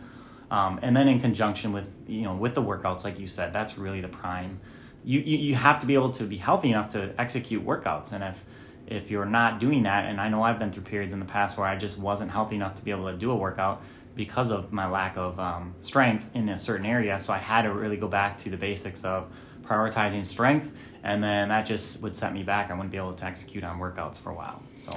um, 0.52 0.80
and 0.82 0.96
then 0.96 1.08
in 1.08 1.20
conjunction 1.20 1.74
with 1.74 1.90
you 2.08 2.22
know 2.22 2.36
with 2.36 2.56
the 2.56 2.62
workouts, 2.62 3.04
like 3.04 3.20
you 3.20 3.28
said, 3.28 3.54
that's 3.54 3.78
really 3.78 4.02
the 4.02 4.08
prime. 4.08 4.60
You, 5.04 5.20
you 5.20 5.38
you 5.38 5.56
have 5.56 5.80
to 5.82 5.86
be 5.86 5.96
able 5.96 6.12
to 6.12 6.24
be 6.24 6.38
healthy 6.38 6.70
enough 6.70 6.90
to 6.92 7.14
execute 7.18 7.66
workouts, 7.66 8.14
and 8.14 8.24
if 8.24 8.44
if 8.88 9.10
you're 9.10 9.26
not 9.26 9.60
doing 9.60 9.84
that, 9.84 10.06
and 10.06 10.20
I 10.20 10.30
know 10.30 10.44
I've 10.44 10.60
been 10.60 10.72
through 10.72 10.84
periods 10.84 11.14
in 11.14 11.20
the 11.20 11.26
past 11.26 11.58
where 11.58 11.68
I 11.68 11.76
just 11.76 11.98
wasn't 11.98 12.32
healthy 12.32 12.56
enough 12.56 12.76
to 12.76 12.84
be 12.84 12.92
able 12.92 13.12
to 13.12 13.18
do 13.18 13.32
a 13.32 13.36
workout 13.36 13.82
because 14.16 14.52
of 14.52 14.72
my 14.72 14.88
lack 14.88 15.18
of 15.18 15.40
um, 15.40 15.74
strength 15.80 16.30
in 16.36 16.50
a 16.50 16.58
certain 16.58 16.86
area, 16.86 17.20
so 17.20 17.34
I 17.34 17.40
had 17.40 17.64
to 17.64 17.74
really 17.74 17.98
go 17.98 18.08
back 18.08 18.38
to 18.40 18.50
the 18.50 18.58
basics 18.58 19.04
of 19.04 19.32
prioritizing 19.64 20.26
strength, 20.26 20.72
and 21.04 21.24
then 21.24 21.50
that 21.50 21.66
just 21.66 22.02
would 22.04 22.16
set 22.16 22.34
me 22.34 22.44
back. 22.44 22.70
I 22.70 22.74
wouldn't 22.74 22.92
be 22.92 22.98
able 22.98 23.14
to 23.14 23.26
execute 23.26 23.64
on 23.64 23.80
workouts 23.80 24.20
for 24.20 24.30
a 24.30 24.36
while. 24.36 24.62
So. 24.76 24.96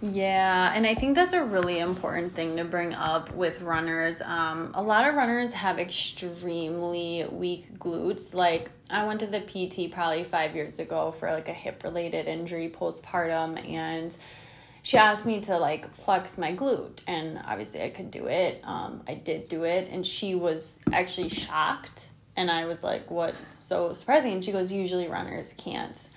Yeah, 0.00 0.72
and 0.74 0.86
I 0.86 0.94
think 0.94 1.14
that's 1.14 1.32
a 1.32 1.42
really 1.42 1.80
important 1.80 2.34
thing 2.34 2.56
to 2.56 2.64
bring 2.64 2.94
up 2.94 3.32
with 3.34 3.60
runners. 3.62 4.20
Um, 4.20 4.70
a 4.74 4.82
lot 4.82 5.08
of 5.08 5.14
runners 5.14 5.52
have 5.52 5.78
extremely 5.78 7.26
weak 7.30 7.78
glutes. 7.78 8.34
Like, 8.34 8.70
I 8.90 9.04
went 9.04 9.20
to 9.20 9.26
the 9.26 9.40
PT 9.40 9.90
probably 9.92 10.24
five 10.24 10.54
years 10.54 10.78
ago 10.78 11.10
for 11.10 11.30
like 11.32 11.48
a 11.48 11.52
hip 11.52 11.82
related 11.82 12.26
injury 12.26 12.68
postpartum, 12.68 13.68
and 13.68 14.16
she 14.82 14.96
asked 14.96 15.26
me 15.26 15.40
to 15.42 15.58
like 15.58 15.92
flex 15.96 16.38
my 16.38 16.54
glute, 16.54 17.00
and 17.06 17.40
obviously 17.44 17.82
I 17.82 17.90
could 17.90 18.10
do 18.10 18.26
it. 18.26 18.60
Um, 18.64 19.02
I 19.08 19.14
did 19.14 19.48
do 19.48 19.64
it, 19.64 19.88
and 19.90 20.06
she 20.06 20.34
was 20.34 20.78
actually 20.92 21.28
shocked. 21.28 22.08
And 22.36 22.52
I 22.52 22.66
was 22.66 22.84
like, 22.84 23.10
"What? 23.10 23.34
So 23.50 23.92
surprising?" 23.92 24.32
And 24.32 24.44
she 24.44 24.52
goes, 24.52 24.70
"Usually 24.70 25.08
runners 25.08 25.54
can't." 25.54 26.08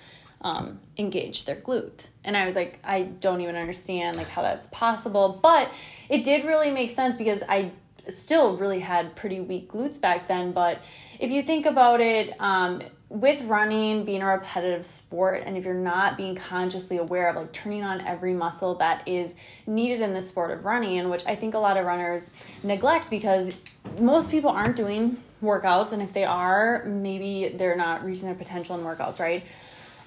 um, 0.42 0.80
engage 0.98 1.44
their 1.44 1.56
glute. 1.56 2.08
And 2.24 2.36
I 2.36 2.46
was 2.46 2.54
like, 2.54 2.78
I 2.84 3.02
don't 3.02 3.40
even 3.40 3.56
understand 3.56 4.16
like 4.16 4.28
how 4.28 4.42
that's 4.42 4.66
possible. 4.68 5.40
But 5.42 5.70
it 6.08 6.24
did 6.24 6.44
really 6.44 6.70
make 6.70 6.90
sense 6.90 7.16
because 7.16 7.42
I 7.48 7.72
still 8.08 8.56
really 8.56 8.80
had 8.80 9.14
pretty 9.16 9.40
weak 9.40 9.70
glutes 9.70 10.00
back 10.00 10.28
then. 10.28 10.52
But 10.52 10.80
if 11.18 11.30
you 11.30 11.42
think 11.42 11.66
about 11.66 12.00
it, 12.00 12.40
um, 12.40 12.82
with 13.12 13.42
running 13.42 14.06
being 14.06 14.22
a 14.22 14.26
repetitive 14.26 14.86
sport, 14.86 15.42
and 15.44 15.56
if 15.56 15.66
you're 15.66 15.74
not 15.74 16.16
being 16.16 16.34
consciously 16.34 16.96
aware 16.96 17.28
of 17.28 17.36
like 17.36 17.52
turning 17.52 17.82
on 17.82 18.00
every 18.00 18.32
muscle 18.32 18.74
that 18.76 19.06
is 19.06 19.34
needed 19.66 20.00
in 20.00 20.14
the 20.14 20.22
sport 20.22 20.50
of 20.50 20.64
running, 20.64 21.10
which 21.10 21.26
I 21.26 21.36
think 21.36 21.52
a 21.52 21.58
lot 21.58 21.76
of 21.76 21.84
runners 21.84 22.30
neglect 22.62 23.10
because 23.10 23.60
most 24.00 24.30
people 24.30 24.50
aren't 24.50 24.76
doing 24.76 25.18
workouts, 25.42 25.92
and 25.92 26.00
if 26.00 26.14
they 26.14 26.24
are, 26.24 26.84
maybe 26.86 27.54
they're 27.54 27.76
not 27.76 28.02
reaching 28.02 28.24
their 28.24 28.34
potential 28.34 28.78
in 28.78 28.84
workouts, 28.84 29.20
right? 29.20 29.44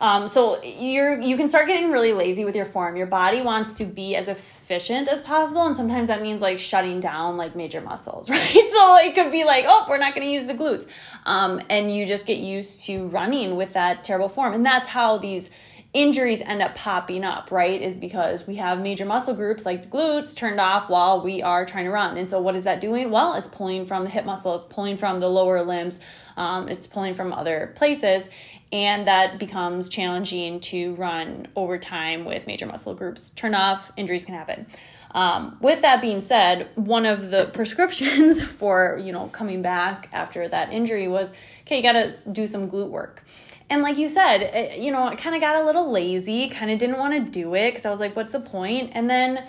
Um, 0.01 0.27
so 0.27 0.61
you're 0.63 1.19
you 1.19 1.37
can 1.37 1.47
start 1.47 1.67
getting 1.67 1.91
really 1.91 2.13
lazy 2.13 2.45
with 2.45 2.55
your 2.55 2.65
form. 2.65 2.95
Your 2.95 3.07
body 3.07 3.41
wants 3.41 3.77
to 3.77 3.85
be 3.85 4.15
as 4.15 4.27
efficient 4.27 5.07
as 5.07 5.21
possible, 5.21 5.65
and 5.65 5.75
sometimes 5.75 6.07
that 6.09 6.21
means 6.21 6.41
like 6.41 6.59
shutting 6.59 6.99
down 6.99 7.37
like 7.37 7.55
major 7.55 7.81
muscles, 7.81 8.29
right? 8.31 8.39
So 8.39 8.97
it 8.97 9.15
could 9.15 9.31
be 9.31 9.43
like, 9.43 9.65
oh, 9.67 9.85
we're 9.89 9.97
not 9.97 10.13
going 10.13 10.27
to 10.27 10.31
use 10.31 10.47
the 10.47 10.53
glutes, 10.53 10.87
um, 11.25 11.61
and 11.69 11.93
you 11.93 12.05
just 12.05 12.25
get 12.25 12.37
used 12.37 12.83
to 12.85 13.07
running 13.07 13.55
with 13.55 13.73
that 13.73 14.03
terrible 14.03 14.29
form, 14.29 14.53
and 14.53 14.65
that's 14.65 14.87
how 14.89 15.17
these 15.17 15.49
injuries 15.95 16.41
end 16.41 16.61
up 16.61 16.75
popping 16.75 17.23
up, 17.23 17.51
right? 17.51 17.81
Is 17.81 17.97
because 17.97 18.45
we 18.45 18.57
have 18.57 18.79
major 18.79 19.05
muscle 19.05 19.33
groups 19.33 19.65
like 19.65 19.83
the 19.83 19.87
glutes 19.87 20.35
turned 20.35 20.59
off 20.59 20.89
while 20.89 21.21
we 21.21 21.41
are 21.41 21.65
trying 21.65 21.85
to 21.85 21.91
run. 21.91 22.17
And 22.17 22.29
so, 22.29 22.39
what 22.39 22.55
is 22.55 22.65
that 22.65 22.81
doing? 22.81 23.09
Well, 23.09 23.33
it's 23.33 23.47
pulling 23.47 23.85
from 23.85 24.03
the 24.03 24.09
hip 24.09 24.25
muscle, 24.25 24.55
it's 24.55 24.65
pulling 24.65 24.97
from 24.97 25.19
the 25.19 25.29
lower 25.29 25.63
limbs, 25.63 25.99
um, 26.37 26.67
it's 26.67 26.85
pulling 26.85 27.15
from 27.15 27.33
other 27.33 27.71
places 27.75 28.29
and 28.71 29.07
that 29.07 29.39
becomes 29.39 29.89
challenging 29.89 30.59
to 30.59 30.95
run 30.95 31.47
over 31.55 31.77
time 31.77 32.25
with 32.25 32.47
major 32.47 32.65
muscle 32.65 32.93
groups 32.93 33.29
turn 33.31 33.55
off 33.55 33.91
injuries 33.97 34.25
can 34.25 34.35
happen 34.35 34.65
um, 35.11 35.57
with 35.61 35.81
that 35.83 36.01
being 36.01 36.19
said 36.19 36.67
one 36.75 37.05
of 37.05 37.31
the 37.31 37.45
prescriptions 37.53 38.41
for 38.59 38.99
you 39.01 39.11
know 39.11 39.27
coming 39.27 39.61
back 39.61 40.09
after 40.11 40.47
that 40.47 40.71
injury 40.71 41.07
was 41.07 41.31
okay 41.61 41.77
you 41.77 41.83
gotta 41.83 42.11
do 42.31 42.47
some 42.47 42.69
glute 42.69 42.89
work 42.89 43.23
and 43.69 43.81
like 43.81 43.97
you 43.97 44.09
said 44.09 44.37
it, 44.41 44.79
you 44.79 44.91
know 44.91 45.07
i 45.07 45.15
kind 45.15 45.35
of 45.35 45.41
got 45.41 45.61
a 45.61 45.65
little 45.65 45.91
lazy 45.91 46.49
kind 46.49 46.71
of 46.71 46.77
didn't 46.77 46.97
want 46.97 47.13
to 47.13 47.31
do 47.31 47.53
it 47.55 47.71
because 47.71 47.85
i 47.85 47.89
was 47.89 47.99
like 47.99 48.15
what's 48.15 48.33
the 48.33 48.39
point? 48.39 48.91
and 48.93 49.09
then 49.09 49.43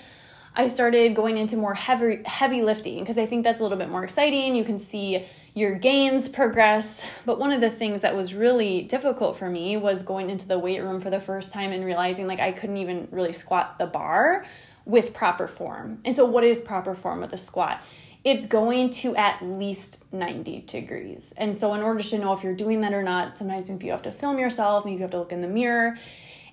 I 0.59 0.69
started 0.69 1.15
going 1.15 1.37
into 1.37 1.57
more 1.59 1.75
heavy 1.75 2.23
heavy 2.25 2.63
lifting 2.63 3.01
because 3.01 3.19
I 3.19 3.27
think 3.27 3.45
that's 3.45 3.61
a 3.61 3.63
little 3.63 3.77
bit 3.77 3.91
more 3.91 4.03
exciting. 4.03 4.55
You 4.57 4.65
can 4.65 4.79
see 4.79 5.27
your 5.53 5.75
gains 5.75 6.31
progress. 6.31 7.05
But 7.27 7.39
one 7.39 7.53
of 7.53 7.61
the 7.61 7.71
things 7.71 8.01
that 8.01 8.17
was 8.17 8.33
really 8.33 8.83
difficult 8.83 9.37
for 9.37 9.51
me 9.51 9.77
was 9.77 10.03
going 10.03 10.31
into 10.31 10.49
the 10.49 10.59
weight 10.59 10.83
room 10.83 11.01
for 11.01 11.11
the 11.11 11.21
first 11.21 11.53
time 11.53 11.73
and 11.73 11.85
realizing 11.85 12.27
like 12.27 12.41
I 12.41 12.53
couldn't 12.53 12.79
even 12.79 13.07
really 13.11 13.35
squat 13.35 13.79
the 13.79 13.87
bar 13.87 14.47
with 14.87 15.13
proper 15.13 15.47
form. 15.47 15.99
And 16.07 16.17
so 16.17 16.25
what 16.25 16.43
is 16.43 16.63
proper 16.63 16.95
form 16.95 17.21
with 17.21 17.35
a 17.35 17.37
squat? 17.39 17.83
It's 18.27 18.45
going 18.45 18.91
to 18.91 19.15
at 19.15 19.41
least 19.41 20.05
90 20.13 20.63
degrees. 20.63 21.33
And 21.37 21.57
so 21.57 21.75
in 21.75 21.81
order 21.81 22.03
to 22.03 22.19
know 22.19 22.33
if 22.33 22.43
you're 22.43 22.57
doing 22.57 22.81
that 22.81 22.93
or 22.93 23.03
not, 23.03 23.39
sometimes 23.39 23.69
maybe 23.69 23.87
you 23.87 23.93
have 23.93 24.03
to 24.03 24.11
film 24.11 24.41
yourself, 24.41 24.85
maybe 24.85 24.97
you 24.97 25.03
have 25.03 25.13
to 25.13 25.19
look 25.19 25.31
in 25.31 25.43
the 25.43 25.49
mirror. 25.49 25.97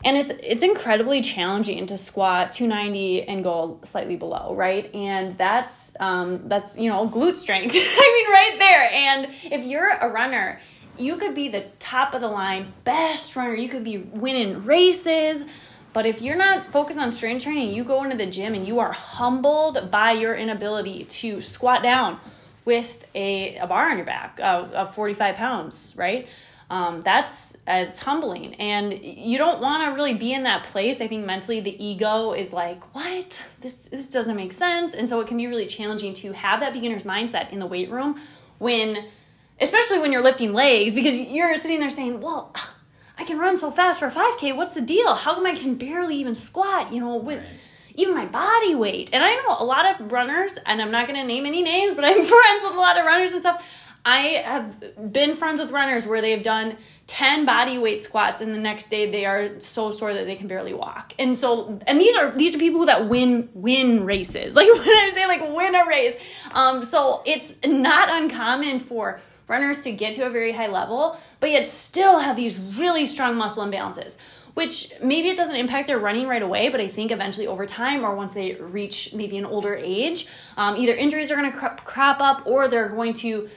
And 0.06 0.16
it's 0.16 0.30
it's 0.44 0.64
incredibly 0.64 1.22
challenging 1.22 1.88
to 1.88 1.98
squat 1.98 2.52
290 2.52 3.24
and 3.24 3.44
go 3.44 3.80
slightly 3.84 4.18
below 4.18 4.54
right? 4.54 4.94
And 4.94 5.32
that's 5.32 5.96
um, 6.00 6.48
that's 6.48 6.78
you 6.78 6.90
know 6.90 7.10
glute 7.10 7.38
strength 7.38 7.74
i 7.76 8.24
mean 8.24 8.32
right 8.32 8.60
there. 8.60 8.90
And 8.92 9.54
if 9.54 9.66
you're 9.66 9.90
a 9.90 10.10
runner 10.10 10.60
you 10.98 11.18
could 11.18 11.34
be 11.34 11.48
the 11.48 11.62
top 11.80 12.14
of 12.14 12.22
the 12.22 12.28
line 12.28 12.72
best 12.84 13.36
runner. 13.36 13.56
You 13.56 13.68
could 13.68 13.84
be 13.84 13.98
winning 13.98 14.64
races 14.64 15.44
but 15.94 16.06
if 16.06 16.22
you're 16.22 16.38
not 16.38 16.72
focused 16.72 17.00
on 17.00 17.12
strength 17.12 17.44
training 17.44 17.74
you 17.74 17.84
go 17.84 18.04
into 18.04 18.18
the 18.18 18.26
gym 18.26 18.54
and 18.54 18.68
you 18.68 18.80
are 18.80 18.92
humbled 18.92 19.92
by 19.92 20.12
your 20.12 20.36
inability 20.36 21.06
to 21.06 21.40
squat 21.40 21.84
down 21.84 22.20
with 22.66 23.08
a, 23.16 23.58
a 23.58 23.68
bar 23.68 23.90
on 23.90 23.98
your 23.98 24.06
back 24.06 24.40
of, 24.42 24.72
of 24.74 24.94
45 24.96 25.36
pounds 25.36 25.94
right? 25.96 26.28
Um, 26.74 27.02
that's 27.02 27.56
it's 27.68 28.00
humbling. 28.00 28.56
And 28.56 29.00
you 29.04 29.38
don't 29.38 29.62
want 29.62 29.84
to 29.84 29.96
really 29.96 30.16
be 30.16 30.34
in 30.34 30.42
that 30.44 30.64
place. 30.64 31.02
I 31.02 31.08
think 31.08 31.24
mentally 31.24 31.60
the 31.60 31.84
ego 31.84 32.34
is 32.34 32.52
like 32.52 32.96
what? 32.96 33.44
This 33.62 33.74
this 33.92 34.08
doesn't 34.08 34.36
make 34.36 34.52
sense. 34.52 34.96
And 34.96 35.08
so 35.08 35.20
it 35.20 35.28
can 35.28 35.38
be 35.38 35.46
really 35.46 35.68
challenging 35.68 36.16
to 36.16 36.34
have 36.34 36.62
that 36.62 36.74
beginner's 36.74 37.04
mindset 37.04 37.52
in 37.52 37.60
the 37.60 37.68
weight 37.68 37.92
room 37.92 38.20
when 38.58 39.06
especially 39.62 40.00
when 40.00 40.12
you're 40.12 40.24
lifting 40.24 40.54
legs 40.54 40.96
because 40.96 41.20
you're 41.22 41.56
sitting 41.58 41.80
there 41.80 41.92
saying 41.92 42.22
well 42.22 42.52
i 43.18 43.24
can 43.24 43.38
run 43.38 43.58
so 43.58 43.72
fast 43.72 44.00
for 44.00 44.08
a 44.08 44.12
5k 44.12 44.56
what's 44.56 44.74
the 44.74 44.82
deal 44.82 45.16
how 45.16 45.36
come 45.36 45.46
i 45.46 45.56
can 45.56 45.76
barely 45.76 46.16
even 46.16 46.36
squat 46.36 46.92
you 46.92 47.00
know 47.00 47.16
with 47.18 47.40
right. 47.40 47.48
even 47.96 48.16
my 48.16 48.26
body 48.26 48.76
weight 48.76 49.10
and 49.14 49.24
i 49.24 49.34
know 49.36 49.58
a 49.60 49.66
lot 49.66 50.00
of 50.00 50.12
runners 50.12 50.56
and 50.66 50.82
i'm 50.82 50.92
not 50.92 51.08
going 51.08 51.20
to 51.20 51.26
name 51.26 51.46
any 51.46 51.62
names 51.62 51.94
but 51.94 52.06
i'm 52.06 52.14
friends 52.14 52.64
with 52.64 52.74
a 52.74 52.80
lot 52.80 53.00
of 53.00 53.06
runners 53.06 53.32
and 53.32 53.42
stuff 53.42 53.70
I 54.06 54.18
have 54.46 55.14
been 55.14 55.36
friends 55.36 55.62
with 55.62 55.72
runners 55.72 56.06
where 56.06 56.22
they've 56.22 56.44
done 56.44 56.78
10 57.08 57.46
body 57.46 57.78
weight 57.78 58.02
squats 58.02 58.42
and 58.42 58.54
the 58.54 58.60
next 58.60 58.88
day 58.88 59.10
they 59.10 59.26
are 59.26 59.60
so 59.60 59.92
sore 59.92 60.14
that 60.14 60.26
they 60.26 60.36
can 60.36 60.48
barely 60.48 60.74
walk. 60.74 61.14
And 61.18 61.38
so 61.38 61.80
and 61.88 62.00
these 62.00 62.16
are 62.18 62.32
these 62.32 62.56
are 62.56 62.60
people 62.60 62.86
that 62.88 63.08
win 63.08 63.50
win 63.54 64.06
races. 64.06 64.56
Like 64.64 64.68
when 64.68 64.80
I 64.82 65.12
say 65.14 65.26
like 65.28 65.42
win 65.56 65.76
a 65.76 65.86
race. 65.86 66.16
Um 66.52 66.84
so 66.84 67.22
it's 67.26 67.56
not 67.66 68.10
uncommon 68.12 68.80
for 68.80 69.22
runners 69.48 69.82
to 69.82 69.92
get 69.92 70.14
to 70.14 70.26
a 70.26 70.30
very 70.30 70.52
high 70.52 70.68
level, 70.68 71.18
but 71.40 71.52
yet 71.52 71.68
still 71.68 72.20
have 72.20 72.36
these 72.36 72.60
really 72.60 73.06
strong 73.06 73.36
muscle 73.36 73.66
imbalances 73.66 74.18
which 74.54 74.94
maybe 75.02 75.30
it 75.30 75.38
doesn't 75.38 75.56
impact 75.56 75.88
their 75.88 76.00
running 76.00 76.28
right 76.28 76.42
away, 76.42 76.70
but 76.70 76.80
I 76.80 76.88
think 76.88 77.12
eventually 77.12 77.48
over 77.48 77.66
time 77.66 78.06
or 78.06 78.16
once 78.16 78.34
they 78.34 78.54
reach 78.54 79.14
maybe 79.14 79.38
an 79.38 79.46
older 79.46 79.76
age, 79.76 80.28
um, 80.58 80.78
either 80.78 80.94
injuries 80.94 81.32
are 81.32 81.36
going 81.36 81.52
to 81.52 81.58
crop 81.58 82.22
up 82.22 82.46
or 82.46 82.68
they're 82.68 82.90
going 82.90 83.14
to 83.16 83.50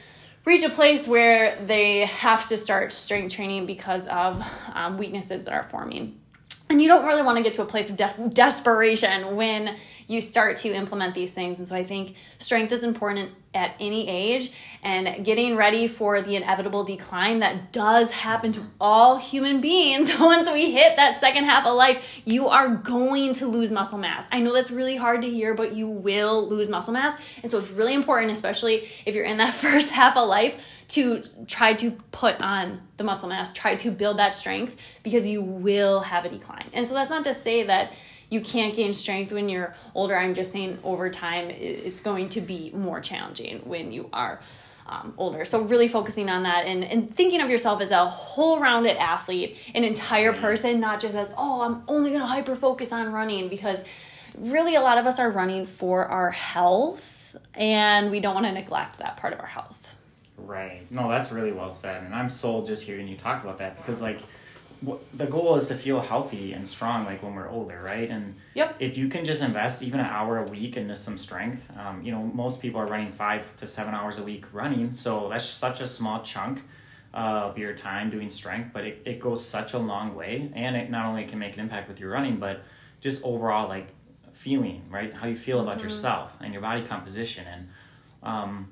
reach 0.44 0.62
a 0.62 0.70
place 0.70 1.06
where 1.06 1.56
they 1.66 2.06
have 2.06 2.48
to 2.48 2.56
start 2.56 2.92
strength 2.92 3.34
training 3.34 3.66
because 3.66 4.06
of 4.06 4.42
um, 4.72 4.96
weaknesses 4.96 5.44
that 5.44 5.52
are 5.52 5.64
forming. 5.64 6.18
And 6.68 6.80
you 6.80 6.88
don't 6.88 7.06
really 7.06 7.22
want 7.22 7.36
to 7.36 7.44
get 7.44 7.52
to 7.54 7.62
a 7.62 7.66
place 7.66 7.90
of 7.90 7.96
des- 7.96 8.28
desperation 8.32 9.36
when 9.36 9.76
you 10.08 10.20
start 10.20 10.56
to 10.58 10.72
implement 10.72 11.14
these 11.14 11.32
things. 11.32 11.58
And 11.58 11.66
so 11.66 11.74
I 11.74 11.84
think 11.84 12.14
strength 12.38 12.72
is 12.72 12.84
important 12.84 13.32
at 13.54 13.74
any 13.80 14.08
age 14.08 14.52
and 14.82 15.24
getting 15.24 15.56
ready 15.56 15.88
for 15.88 16.20
the 16.20 16.36
inevitable 16.36 16.84
decline 16.84 17.40
that 17.40 17.72
does 17.72 18.10
happen 18.10 18.52
to 18.52 18.62
all 18.80 19.16
human 19.16 19.60
beings. 19.60 20.12
Once 20.20 20.50
we 20.50 20.70
hit 20.70 20.96
that 20.96 21.14
second 21.14 21.44
half 21.44 21.66
of 21.66 21.74
life, 21.74 22.22
you 22.24 22.48
are 22.48 22.68
going 22.68 23.32
to 23.32 23.46
lose 23.46 23.72
muscle 23.72 23.98
mass. 23.98 24.28
I 24.30 24.40
know 24.40 24.52
that's 24.52 24.70
really 24.70 24.96
hard 24.96 25.22
to 25.22 25.30
hear, 25.30 25.54
but 25.54 25.74
you 25.74 25.88
will 25.88 26.46
lose 26.46 26.68
muscle 26.68 26.92
mass. 26.92 27.18
And 27.42 27.50
so 27.50 27.58
it's 27.58 27.70
really 27.70 27.94
important, 27.94 28.30
especially 28.30 28.88
if 29.06 29.14
you're 29.14 29.24
in 29.24 29.38
that 29.38 29.54
first 29.66 29.90
half 29.90 30.16
of 30.16 30.28
life, 30.28 30.72
to 30.88 31.24
try 31.48 31.72
to 31.72 31.90
put 32.12 32.40
on 32.40 32.80
the 32.96 33.02
muscle 33.04 33.28
mass, 33.28 33.52
try 33.52 33.74
to 33.74 33.90
build 33.90 34.18
that 34.18 34.34
strength 34.34 34.76
because 35.02 35.26
you 35.26 35.42
will 35.42 36.00
have 36.00 36.24
a 36.24 36.28
decline. 36.28 36.70
And 36.72 36.86
so 36.86 36.94
that's 36.94 37.10
not 37.10 37.24
to 37.24 37.34
say 37.34 37.64
that 37.64 37.92
you 38.30 38.40
can't 38.40 38.74
gain 38.74 38.92
strength 38.92 39.32
when 39.32 39.48
you're 39.48 39.74
older. 39.94 40.16
I'm 40.16 40.34
just 40.34 40.52
saying 40.52 40.78
over 40.82 41.10
time, 41.10 41.50
it's 41.50 42.00
going 42.00 42.28
to 42.30 42.40
be 42.40 42.70
more 42.72 43.00
challenging 43.00 43.60
when 43.60 43.92
you 43.92 44.08
are 44.12 44.40
um, 44.88 45.14
older. 45.16 45.44
So 45.44 45.62
really 45.62 45.88
focusing 45.88 46.28
on 46.30 46.44
that 46.44 46.66
and, 46.66 46.84
and 46.84 47.12
thinking 47.12 47.40
of 47.40 47.50
yourself 47.50 47.80
as 47.80 47.90
a 47.90 48.06
whole 48.06 48.60
rounded 48.60 48.96
athlete, 48.96 49.56
an 49.74 49.84
entire 49.84 50.32
person, 50.32 50.80
not 50.80 51.00
just 51.00 51.14
as, 51.14 51.32
oh, 51.36 51.62
I'm 51.62 51.82
only 51.88 52.10
going 52.10 52.22
to 52.22 52.26
hyper 52.26 52.54
focus 52.54 52.92
on 52.92 53.12
running 53.12 53.48
because 53.48 53.84
really 54.38 54.74
a 54.74 54.80
lot 54.80 54.98
of 54.98 55.06
us 55.06 55.18
are 55.18 55.30
running 55.30 55.66
for 55.66 56.06
our 56.06 56.30
health 56.30 57.36
and 57.54 58.10
we 58.10 58.20
don't 58.20 58.34
want 58.34 58.46
to 58.46 58.52
neglect 58.52 58.98
that 58.98 59.16
part 59.16 59.32
of 59.32 59.40
our 59.40 59.46
health. 59.46 59.96
Right. 60.36 60.90
No, 60.90 61.08
that's 61.08 61.32
really 61.32 61.52
well 61.52 61.70
said. 61.70 62.04
And 62.04 62.14
I'm 62.14 62.30
sold 62.30 62.66
just 62.66 62.82
hearing 62.82 63.08
you 63.08 63.16
talk 63.16 63.42
about 63.42 63.58
that 63.58 63.76
because 63.78 64.02
like 64.02 64.20
the 65.14 65.26
goal 65.26 65.56
is 65.56 65.68
to 65.68 65.74
feel 65.74 66.00
healthy 66.00 66.52
and 66.52 66.66
strong 66.66 67.04
like 67.04 67.22
when 67.22 67.34
we're 67.34 67.48
older 67.48 67.80
right 67.82 68.10
and 68.10 68.34
yep. 68.54 68.76
if 68.78 68.98
you 68.98 69.08
can 69.08 69.24
just 69.24 69.42
invest 69.42 69.82
even 69.82 70.00
an 70.00 70.06
hour 70.06 70.38
a 70.38 70.42
week 70.44 70.76
into 70.76 70.94
some 70.94 71.16
strength 71.16 71.70
um, 71.78 72.02
you 72.02 72.12
know 72.12 72.22
most 72.22 72.60
people 72.60 72.80
are 72.80 72.86
running 72.86 73.10
five 73.10 73.56
to 73.56 73.66
seven 73.66 73.94
hours 73.94 74.18
a 74.18 74.22
week 74.22 74.44
running 74.52 74.92
so 74.92 75.28
that's 75.30 75.44
such 75.44 75.80
a 75.80 75.88
small 75.88 76.22
chunk 76.22 76.62
of 77.14 77.56
your 77.56 77.72
time 77.72 78.10
doing 78.10 78.28
strength 78.28 78.70
but 78.74 78.84
it, 78.84 79.00
it 79.06 79.18
goes 79.18 79.42
such 79.42 79.72
a 79.72 79.78
long 79.78 80.14
way 80.14 80.50
and 80.54 80.76
it 80.76 80.90
not 80.90 81.06
only 81.06 81.24
can 81.24 81.38
make 81.38 81.54
an 81.54 81.60
impact 81.60 81.88
with 81.88 81.98
your 81.98 82.10
running 82.10 82.36
but 82.36 82.62
just 83.00 83.24
overall 83.24 83.68
like 83.68 83.88
feeling 84.34 84.82
right 84.90 85.14
how 85.14 85.26
you 85.26 85.36
feel 85.36 85.60
about 85.60 85.78
mm-hmm. 85.78 85.88
yourself 85.88 86.32
and 86.40 86.52
your 86.52 86.60
body 86.60 86.82
composition 86.82 87.46
and 87.46 87.68
um, 88.22 88.68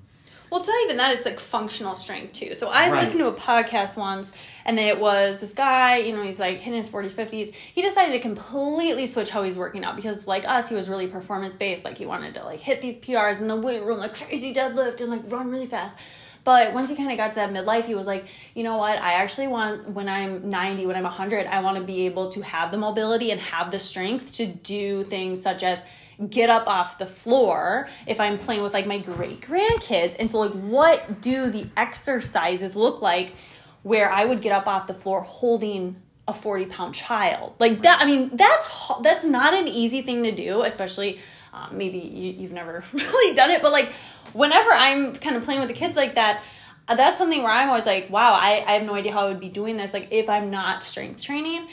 well, 0.55 0.61
it's 0.61 0.69
not 0.69 0.85
even 0.85 0.99
that; 0.99 1.11
it's 1.11 1.25
like 1.25 1.41
functional 1.41 1.97
strength 1.97 2.35
too. 2.35 2.55
So 2.55 2.69
I 2.69 2.89
right. 2.89 3.01
listened 3.03 3.19
to 3.19 3.27
a 3.27 3.33
podcast 3.33 3.97
once, 3.97 4.31
and 4.65 4.79
it 4.79 5.01
was 5.01 5.41
this 5.41 5.53
guy. 5.53 5.97
You 5.97 6.15
know, 6.15 6.23
he's 6.23 6.39
like 6.39 6.65
in 6.65 6.73
his 6.73 6.89
forties, 6.89 7.13
fifties. 7.13 7.53
He 7.53 7.83
decided 7.83 8.13
to 8.13 8.21
completely 8.21 9.07
switch 9.07 9.31
how 9.31 9.43
he's 9.43 9.57
working 9.57 9.85
out 9.85 9.97
because, 9.97 10.29
like 10.29 10.47
us, 10.47 10.69
he 10.69 10.77
was 10.77 10.89
really 10.89 11.09
performance 11.09 11.57
based. 11.57 11.85
Like 11.85 11.99
he 11.99 12.07
wanted 12.07 12.35
to 12.35 12.45
like 12.45 12.61
hit 12.61 12.81
these 12.81 12.95
PRs 12.99 13.41
in 13.41 13.49
the 13.49 13.57
weight 13.57 13.83
room, 13.83 13.99
like 13.99 14.15
crazy 14.15 14.55
deadlift, 14.55 15.01
and 15.01 15.11
like 15.11 15.23
run 15.27 15.51
really 15.51 15.67
fast. 15.67 15.99
But 16.45 16.73
once 16.73 16.89
he 16.89 16.95
kind 16.95 17.11
of 17.11 17.17
got 17.17 17.31
to 17.31 17.35
that 17.35 17.51
midlife, 17.53 17.87
he 17.87 17.97
was 17.97 18.07
like, 18.07 18.27
you 18.55 18.63
know 18.63 18.77
what? 18.77 19.01
I 19.01 19.15
actually 19.15 19.49
want, 19.49 19.89
when 19.89 20.09
I'm 20.09 20.49
90, 20.51 20.87
when 20.87 20.95
I'm 20.95 21.03
100, 21.03 21.47
I 21.47 21.63
want 21.63 21.79
to 21.79 21.83
be 21.83 22.07
able 22.07 22.29
to 22.29 22.43
have 22.43 22.71
the 22.71 22.77
mobility 22.77 23.33
and 23.33 23.41
have 23.41 23.73
the 23.73 23.79
strength 23.81 24.35
to 24.35 24.47
do 24.47 25.03
things 25.03 25.43
such 25.43 25.65
as 25.65 25.83
get 26.29 26.51
up 26.51 26.67
off 26.67 26.99
the 26.99 27.07
floor 27.07 27.89
if 28.07 28.21
I'm 28.21 28.39
playing 28.39 28.62
with 28.62 28.75
like 28.75 28.87
my 28.87 28.99
great 28.99 29.41
grandkids. 29.41 30.17
And 30.19 30.31
so, 30.31 30.39
like, 30.39 30.53
what 30.53 31.21
do 31.21 31.51
the 31.51 31.67
exercises 31.77 32.77
look 32.77 33.03
like 33.03 33.35
where 33.83 34.11
I 34.11 34.25
would 34.25 34.41
get 34.41 34.53
up 34.53 34.67
off 34.67 34.87
the 34.87 34.95
floor 34.95 35.23
holding 35.23 35.97
a 36.27 36.35
40 36.35 36.67
pound 36.67 36.95
child? 36.95 37.55
Like 37.59 37.83
that, 37.83 38.01
I 38.01 38.07
mean, 38.07 38.37
that's 38.37 38.93
that's 39.03 39.25
not 39.25 39.55
an 39.55 39.69
easy 39.69 40.03
thing 40.03 40.23
to 40.25 40.33
do, 40.33 40.62
especially 40.62 41.19
um, 41.53 41.79
maybe 41.79 41.99
you, 41.99 42.33
you've 42.33 42.53
never 42.53 42.85
really 42.93 43.35
done 43.35 43.51
it, 43.51 43.62
but 43.62 43.73
like 43.73 43.93
whenever 44.33 44.71
I'm 44.73 45.15
kind 45.15 45.37
of 45.37 45.45
playing 45.45 45.61
with 45.61 45.69
the 45.69 45.75
kids 45.75 45.97
like 45.97 46.17
that, 46.17 46.43
that's 46.89 47.17
something 47.17 47.43
where 47.43 47.53
I'm 47.53 47.69
always 47.69 47.87
like, 47.87 48.11
wow, 48.11 48.35
I, 48.35 48.65
I 48.67 48.73
have 48.73 48.83
no 48.85 48.95
idea 48.95 49.12
how 49.12 49.27
I 49.27 49.29
would 49.29 49.41
be 49.41 49.49
doing 49.49 49.77
this. 49.77 49.95
Like 49.95 50.09
if 50.11 50.29
I'm 50.29 50.51
not 50.51 50.83
strength 50.83 51.23
training. 51.23 51.67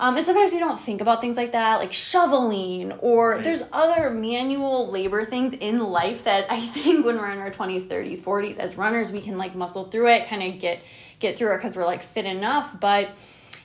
Um, 0.00 0.16
and 0.16 0.24
sometimes 0.24 0.54
we 0.54 0.58
don't 0.58 0.80
think 0.80 1.02
about 1.02 1.20
things 1.20 1.36
like 1.36 1.52
that, 1.52 1.78
like 1.78 1.92
shoveling, 1.92 2.92
or 3.00 3.32
right. 3.32 3.44
there's 3.44 3.62
other 3.70 4.08
manual 4.08 4.90
labor 4.90 5.26
things 5.26 5.52
in 5.52 5.78
life 5.90 6.24
that 6.24 6.50
I 6.50 6.58
think 6.66 7.04
when 7.04 7.18
we're 7.18 7.30
in 7.30 7.38
our 7.38 7.50
20s, 7.50 7.84
30s, 7.84 8.22
40s, 8.22 8.58
as 8.58 8.78
runners, 8.78 9.12
we 9.12 9.20
can 9.20 9.36
like 9.36 9.54
muscle 9.54 9.84
through 9.84 10.08
it, 10.08 10.26
kind 10.26 10.42
of 10.42 10.58
get 10.58 10.80
get 11.18 11.36
through 11.36 11.52
it 11.52 11.58
because 11.58 11.76
we're 11.76 11.84
like 11.84 12.02
fit 12.02 12.24
enough. 12.24 12.80
But 12.80 13.10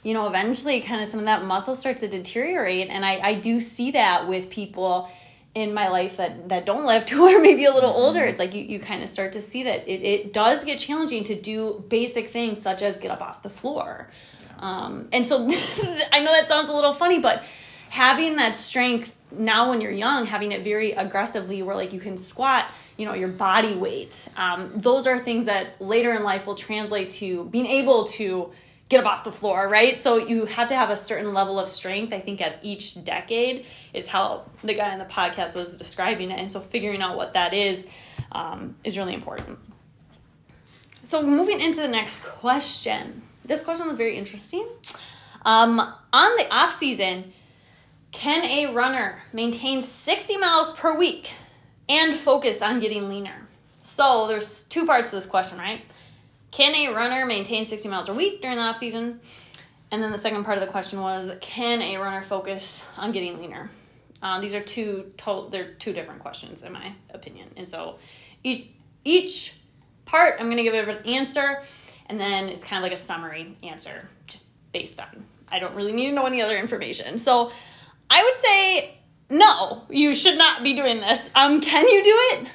you 0.03 0.13
know, 0.13 0.27
eventually, 0.27 0.81
kind 0.81 1.01
of 1.01 1.07
some 1.07 1.19
of 1.19 1.25
that 1.25 1.45
muscle 1.45 1.73
starts 1.73 2.01
to 2.01 2.09
deteriorate, 2.09 2.89
and 2.89 3.05
I 3.05 3.19
I 3.19 3.33
do 3.35 3.61
see 3.61 3.91
that 3.91 4.27
with 4.27 4.49
people 4.49 5.09
in 5.53 5.73
my 5.73 5.87
life 5.87 6.17
that 6.17 6.49
that 6.49 6.65
don't 6.65 6.85
lift 6.85 7.09
who 7.11 7.27
are 7.27 7.41
maybe 7.41 7.63
a 7.63 7.73
little 7.73 7.91
mm-hmm. 7.91 8.01
older 8.01 8.19
it's 8.25 8.39
like 8.39 8.53
you, 8.53 8.61
you 8.61 8.77
kind 8.77 9.01
of 9.01 9.07
start 9.07 9.31
to 9.31 9.41
see 9.41 9.63
that 9.63 9.87
it, 9.87 10.01
it 10.01 10.33
does 10.33 10.65
get 10.65 10.77
challenging 10.77 11.23
to 11.23 11.33
do 11.33 11.81
basic 11.87 12.27
things 12.27 12.61
such 12.61 12.81
as 12.81 12.97
get 12.97 13.09
up 13.09 13.21
off 13.21 13.41
the 13.41 13.49
floor 13.49 14.09
um, 14.59 15.07
and 15.11 15.25
so 15.25 15.37
I 16.11 16.19
know 16.19 16.31
that 16.31 16.45
sounds 16.47 16.69
a 16.69 16.73
little 16.73 16.93
funny, 16.93 17.19
but 17.19 17.43
having 17.89 18.37
that 18.37 18.55
strength 18.55 19.15
now 19.31 19.69
when 19.69 19.81
you're 19.81 19.91
young, 19.91 20.25
having 20.25 20.51
it 20.51 20.63
very 20.63 20.91
aggressively 20.91 21.61
where 21.61 21.75
like 21.75 21.93
you 21.93 21.99
can 21.99 22.17
squat, 22.17 22.65
you 22.97 23.05
know, 23.05 23.13
your 23.13 23.29
body 23.29 23.75
weight, 23.75 24.27
um, 24.37 24.71
those 24.75 25.07
are 25.07 25.19
things 25.19 25.45
that 25.45 25.81
later 25.81 26.13
in 26.13 26.23
life 26.23 26.45
will 26.45 26.55
translate 26.55 27.11
to 27.11 27.45
being 27.45 27.65
able 27.65 28.05
to 28.05 28.51
get 28.87 28.99
up 28.99 29.05
off 29.07 29.23
the 29.23 29.31
floor, 29.31 29.67
right? 29.67 29.97
So 29.97 30.17
you 30.17 30.45
have 30.45 30.67
to 30.67 30.75
have 30.75 30.91
a 30.91 30.97
certain 30.97 31.33
level 31.33 31.59
of 31.59 31.69
strength. 31.69 32.13
I 32.13 32.19
think 32.19 32.39
at 32.39 32.59
each 32.61 33.03
decade 33.03 33.65
is 33.93 34.07
how 34.07 34.45
the 34.63 34.75
guy 34.75 34.91
on 34.91 34.99
the 34.99 35.05
podcast 35.05 35.55
was 35.55 35.75
describing 35.75 36.29
it. 36.29 36.39
And 36.39 36.51
so 36.51 36.59
figuring 36.59 37.01
out 37.01 37.17
what 37.17 37.33
that 37.33 37.53
is 37.53 37.87
um, 38.31 38.75
is 38.83 38.97
really 38.97 39.15
important. 39.15 39.57
So 41.01 41.23
moving 41.23 41.59
into 41.61 41.81
the 41.81 41.87
next 41.87 42.23
question 42.23 43.23
this 43.45 43.63
question 43.63 43.87
was 43.87 43.97
very 43.97 44.17
interesting. 44.17 44.67
Um, 45.45 45.79
on 45.79 46.37
the 46.37 46.47
off 46.51 46.73
season, 46.73 47.33
can 48.11 48.43
a 48.45 48.73
runner 48.73 49.19
maintain 49.33 49.81
60 49.81 50.37
miles 50.37 50.73
per 50.73 50.97
week 50.97 51.31
and 51.87 52.17
focus 52.17 52.61
on 52.61 52.79
getting 52.79 53.09
leaner? 53.09 53.47
So 53.79 54.27
there's 54.27 54.63
two 54.63 54.85
parts 54.85 55.09
to 55.11 55.17
this 55.17 55.25
question, 55.25 55.57
right? 55.57 55.81
Can 56.51 56.73
a 56.73 56.95
runner 56.95 57.25
maintain 57.25 57.65
60 57.65 57.89
miles 57.89 58.09
a 58.09 58.13
week 58.13 58.41
during 58.41 58.57
the 58.57 58.63
off 58.63 58.77
season? 58.77 59.19
And 59.91 60.01
then 60.01 60.11
the 60.11 60.17
second 60.17 60.45
part 60.45 60.57
of 60.57 60.61
the 60.65 60.71
question 60.71 61.01
was, 61.01 61.31
can 61.41 61.81
a 61.81 61.97
runner 61.97 62.21
focus 62.21 62.83
on 62.97 63.11
getting 63.11 63.39
leaner? 63.41 63.69
Um, 64.21 64.41
these 64.41 64.55
are 64.55 64.61
two 64.61 65.11
total. 65.17 65.49
They're 65.49 65.73
two 65.73 65.93
different 65.93 66.21
questions 66.21 66.63
in 66.63 66.73
my 66.73 66.93
opinion. 67.13 67.49
And 67.57 67.67
so 67.67 67.99
each 68.43 68.67
each 69.03 69.53
part, 70.05 70.37
I'm 70.39 70.47
going 70.47 70.57
to 70.57 70.63
give 70.63 70.73
it 70.73 70.87
an 70.87 71.05
answer, 71.05 71.61
and 72.07 72.19
then 72.19 72.49
it's 72.49 72.63
kind 72.63 72.77
of 72.77 72.83
like 72.83 72.97
a 72.97 73.01
summary 73.01 73.55
answer, 73.63 74.09
just 74.27 74.47
based 74.71 74.99
on. 74.99 75.25
I 75.51 75.59
don't 75.59 75.75
really 75.75 75.91
need 75.91 76.07
to 76.07 76.13
know 76.13 76.25
any 76.25 76.41
other 76.41 76.57
information. 76.57 77.17
So 77.17 77.51
I 78.09 78.23
would 78.23 78.35
say 78.35 78.97
no, 79.29 79.83
you 79.89 80.13
should 80.13 80.37
not 80.37 80.63
be 80.63 80.73
doing 80.73 80.99
this. 80.99 81.29
Um, 81.33 81.61
can 81.61 81.87
you 81.87 82.03
do 82.03 82.19
it? 82.31 82.47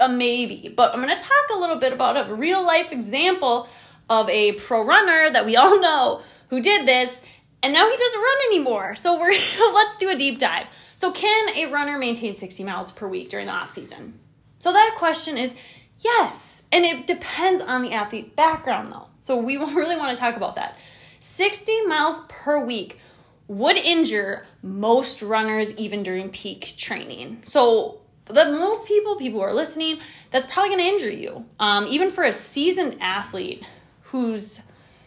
M- 0.00 0.18
maybe, 0.18 0.72
but 0.74 0.92
I'm 0.92 1.00
going 1.00 1.16
to 1.16 1.24
talk 1.24 1.56
a 1.56 1.58
little 1.58 1.76
bit 1.76 1.92
about 1.92 2.28
a 2.28 2.34
real 2.34 2.66
life 2.66 2.92
example 2.92 3.68
of 4.10 4.28
a 4.28 4.52
pro 4.52 4.84
runner 4.84 5.30
that 5.30 5.46
we 5.46 5.56
all 5.56 5.80
know 5.80 6.22
who 6.50 6.60
did 6.60 6.86
this 6.88 7.22
and 7.62 7.72
now 7.72 7.90
he 7.90 7.96
doesn't 7.96 8.20
run 8.20 8.36
anymore. 8.48 8.94
So 8.94 9.18
we're 9.18 9.30
let's 9.74 9.96
do 9.96 10.10
a 10.10 10.16
deep 10.16 10.38
dive. 10.38 10.66
So 10.94 11.12
can 11.12 11.56
a 11.56 11.72
runner 11.72 11.98
maintain 11.98 12.34
60 12.34 12.64
miles 12.64 12.92
per 12.92 13.08
week 13.08 13.30
during 13.30 13.46
the 13.46 13.52
off 13.52 13.72
season? 13.72 14.18
So 14.58 14.72
that 14.72 14.94
question 14.96 15.38
is 15.38 15.54
yes, 16.00 16.62
and 16.72 16.84
it 16.84 17.06
depends 17.06 17.60
on 17.60 17.82
the 17.82 17.92
athlete 17.92 18.36
background 18.36 18.92
though. 18.92 19.08
So 19.20 19.36
we 19.36 19.56
really 19.56 19.96
want 19.96 20.14
to 20.14 20.20
talk 20.20 20.36
about 20.36 20.56
that. 20.56 20.76
60 21.20 21.86
miles 21.86 22.22
per 22.28 22.64
week 22.64 22.98
would 23.48 23.76
injure 23.76 24.46
most 24.62 25.22
runners 25.22 25.74
even 25.76 26.02
during 26.02 26.28
peak 26.28 26.74
training. 26.76 27.38
So 27.42 28.00
the 28.26 28.44
most 28.44 28.86
people, 28.86 29.16
people 29.16 29.40
who 29.40 29.44
are 29.44 29.54
listening, 29.54 29.98
that's 30.30 30.46
probably 30.46 30.76
going 30.76 30.80
to 30.80 30.94
injure 30.94 31.18
you. 31.18 31.46
Um, 31.58 31.86
even 31.88 32.10
for 32.10 32.24
a 32.24 32.32
seasoned 32.32 32.98
athlete 33.00 33.64
whose, 34.02 34.60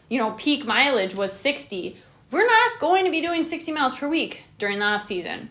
you 0.09 0.17
know, 0.19 0.31
peak 0.31 0.65
mileage 0.65 1.15
was 1.15 1.31
60, 1.33 1.97
we're 2.31 2.45
not 2.45 2.79
going 2.79 3.05
to 3.05 3.11
be 3.11 3.21
doing 3.21 3.43
60 3.43 3.71
miles 3.71 3.93
per 3.93 4.07
week 4.07 4.43
during 4.57 4.79
the 4.79 4.85
off 4.85 5.03
season. 5.03 5.49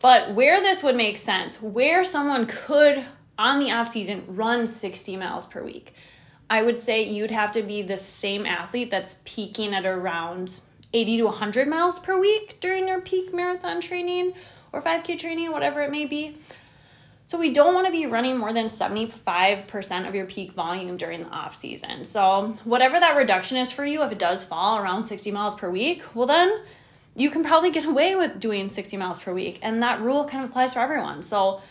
But 0.00 0.32
where 0.32 0.60
this 0.60 0.82
would 0.82 0.96
make 0.96 1.16
sense, 1.16 1.62
where 1.62 2.04
someone 2.04 2.46
could 2.46 3.04
on 3.38 3.58
the 3.58 3.70
off 3.70 3.88
season 3.88 4.24
run 4.28 4.66
60 4.66 5.16
miles 5.16 5.46
per 5.46 5.62
week, 5.62 5.94
I 6.48 6.62
would 6.62 6.78
say 6.78 7.02
you'd 7.02 7.30
have 7.30 7.52
to 7.52 7.62
be 7.62 7.82
the 7.82 7.98
same 7.98 8.46
athlete 8.46 8.90
that's 8.90 9.20
peaking 9.24 9.74
at 9.74 9.86
around 9.86 10.60
80 10.92 11.18
to 11.18 11.24
100 11.24 11.68
miles 11.68 11.98
per 11.98 12.18
week 12.18 12.58
during 12.60 12.86
your 12.86 13.00
peak 13.00 13.34
marathon 13.34 13.80
training 13.80 14.34
or 14.72 14.80
5K 14.80 15.18
training, 15.18 15.50
whatever 15.50 15.82
it 15.82 15.90
may 15.90 16.04
be. 16.04 16.36
So 17.26 17.38
we 17.38 17.50
don't 17.50 17.72
want 17.72 17.86
to 17.86 17.92
be 17.92 18.04
running 18.04 18.36
more 18.36 18.52
than 18.52 18.66
75% 18.66 20.06
of 20.06 20.14
your 20.14 20.26
peak 20.26 20.52
volume 20.52 20.96
during 20.98 21.24
the 21.24 21.30
off 21.30 21.54
season. 21.54 22.04
So 22.04 22.56
whatever 22.64 23.00
that 23.00 23.16
reduction 23.16 23.56
is 23.56 23.72
for 23.72 23.84
you, 23.84 24.02
if 24.04 24.12
it 24.12 24.18
does 24.18 24.44
fall 24.44 24.78
around 24.78 25.04
60 25.04 25.30
miles 25.30 25.54
per 25.54 25.70
week, 25.70 26.14
well 26.14 26.26
then 26.26 26.60
you 27.16 27.30
can 27.30 27.42
probably 27.42 27.70
get 27.70 27.84
away 27.88 28.14
with 28.14 28.38
doing 28.38 28.68
60 28.68 28.96
miles 28.98 29.18
per 29.18 29.32
week. 29.32 29.58
And 29.62 29.82
that 29.82 30.02
rule 30.02 30.26
kind 30.26 30.44
of 30.44 30.50
applies 30.50 30.74
for 30.74 30.80
everyone. 30.80 31.22
So 31.22 31.62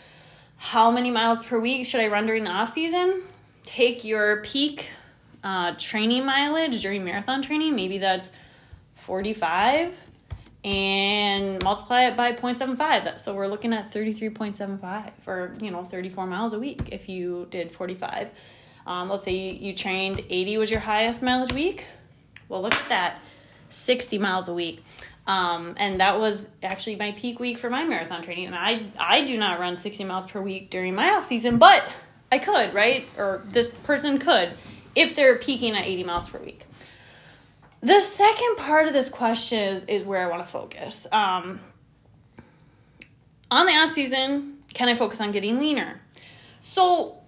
how 0.64 0.90
many 0.90 1.10
miles 1.10 1.44
per 1.44 1.58
week 1.58 1.84
should 1.84 2.00
I 2.00 2.08
run 2.08 2.26
during 2.26 2.44
the 2.44 2.50
off 2.50 2.70
season? 2.70 3.22
Take 3.66 4.02
your 4.02 4.40
peak 4.40 4.88
uh, 5.44 5.72
training 5.76 6.24
mileage 6.24 6.80
during 6.80 7.04
marathon 7.04 7.42
training. 7.42 7.76
Maybe 7.76 7.98
that's 7.98 8.32
45 8.94 9.94
and 10.64 11.62
multiply 11.62 12.06
it 12.06 12.16
by 12.16 12.32
0.75 12.32 13.20
so 13.20 13.34
we're 13.34 13.46
looking 13.46 13.74
at 13.74 13.92
33.75 13.92 15.10
or 15.26 15.54
you 15.60 15.70
know 15.70 15.84
34 15.84 16.26
miles 16.26 16.54
a 16.54 16.58
week 16.58 16.88
if 16.90 17.06
you 17.10 17.46
did 17.50 17.70
45 17.70 18.30
um, 18.86 19.10
let's 19.10 19.24
say 19.24 19.34
you, 19.34 19.68
you 19.68 19.74
trained 19.74 20.22
80 20.30 20.56
was 20.56 20.70
your 20.70 20.80
highest 20.80 21.22
mileage 21.22 21.52
week 21.52 21.84
well 22.48 22.62
look 22.62 22.72
at 22.72 22.88
that 22.88 23.20
60 23.68 24.16
miles 24.16 24.48
a 24.48 24.54
week 24.54 24.82
um, 25.26 25.74
and 25.78 26.00
that 26.00 26.18
was 26.18 26.50
actually 26.62 26.96
my 26.96 27.12
peak 27.12 27.40
week 27.40 27.58
for 27.58 27.70
my 27.70 27.84
marathon 27.84 28.22
training 28.22 28.46
and 28.46 28.54
i 28.54 28.84
i 28.98 29.24
do 29.24 29.36
not 29.36 29.58
run 29.58 29.76
60 29.76 30.04
miles 30.04 30.26
per 30.26 30.40
week 30.40 30.70
during 30.70 30.94
my 30.94 31.10
off 31.10 31.24
season 31.24 31.58
but 31.58 31.86
i 32.30 32.38
could 32.38 32.74
right 32.74 33.08
or 33.16 33.42
this 33.46 33.68
person 33.68 34.18
could 34.18 34.52
if 34.94 35.14
they're 35.14 35.36
peaking 35.36 35.74
at 35.74 35.84
80 35.84 36.04
miles 36.04 36.28
per 36.28 36.38
week 36.38 36.66
the 37.84 38.00
second 38.00 38.56
part 38.56 38.86
of 38.86 38.94
this 38.94 39.10
question 39.10 39.58
is, 39.58 39.84
is 39.84 40.04
where 40.04 40.26
I 40.26 40.30
want 40.30 40.42
to 40.42 40.50
focus. 40.50 41.06
Um, 41.12 41.60
on 43.50 43.66
the 43.66 43.72
off 43.72 43.90
season, 43.90 44.56
can 44.72 44.88
I 44.88 44.94
focus 44.94 45.20
on 45.20 45.32
getting 45.32 45.58
leaner? 45.58 46.00
So 46.60 47.18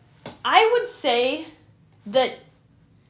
I 0.42 0.66
would 0.72 0.88
say 0.88 1.46
that 2.06 2.38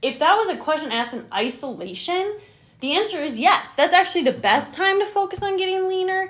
if 0.02 0.18
that 0.18 0.34
was 0.34 0.48
a 0.48 0.56
question 0.56 0.90
asked 0.90 1.14
in 1.14 1.24
isolation, 1.32 2.36
the 2.80 2.92
answer 2.96 3.18
is 3.18 3.38
yes. 3.38 3.72
That's 3.72 3.94
actually 3.94 4.22
the 4.22 4.32
best 4.32 4.74
time 4.74 4.98
to 5.00 5.06
focus 5.06 5.42
on 5.42 5.56
getting 5.56 5.88
leaner 5.88 6.28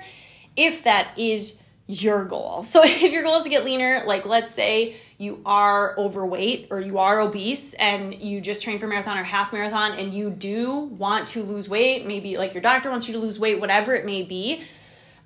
if 0.55 0.83
that 0.83 1.17
is 1.17 1.61
your 1.87 2.25
goal. 2.25 2.63
So 2.63 2.83
if 2.83 3.11
your 3.11 3.23
goal 3.23 3.37
is 3.37 3.43
to 3.43 3.49
get 3.49 3.65
leaner, 3.65 4.03
like 4.05 4.25
let's 4.25 4.53
say 4.53 4.97
you 5.17 5.41
are 5.45 5.97
overweight 5.97 6.67
or 6.69 6.79
you 6.79 6.99
are 6.99 7.19
obese 7.19 7.73
and 7.73 8.13
you 8.13 8.39
just 8.39 8.61
train 8.61 8.77
for 8.77 8.87
marathon 8.87 9.17
or 9.17 9.23
half 9.23 9.51
marathon 9.51 9.93
and 9.93 10.13
you 10.13 10.29
do 10.29 10.75
want 10.75 11.27
to 11.29 11.43
lose 11.43 11.67
weight, 11.67 12.05
maybe 12.05 12.37
like 12.37 12.53
your 12.53 12.61
doctor 12.61 12.89
wants 12.89 13.07
you 13.07 13.13
to 13.13 13.19
lose 13.19 13.39
weight, 13.39 13.59
whatever 13.59 13.95
it 13.95 14.05
may 14.05 14.21
be, 14.21 14.63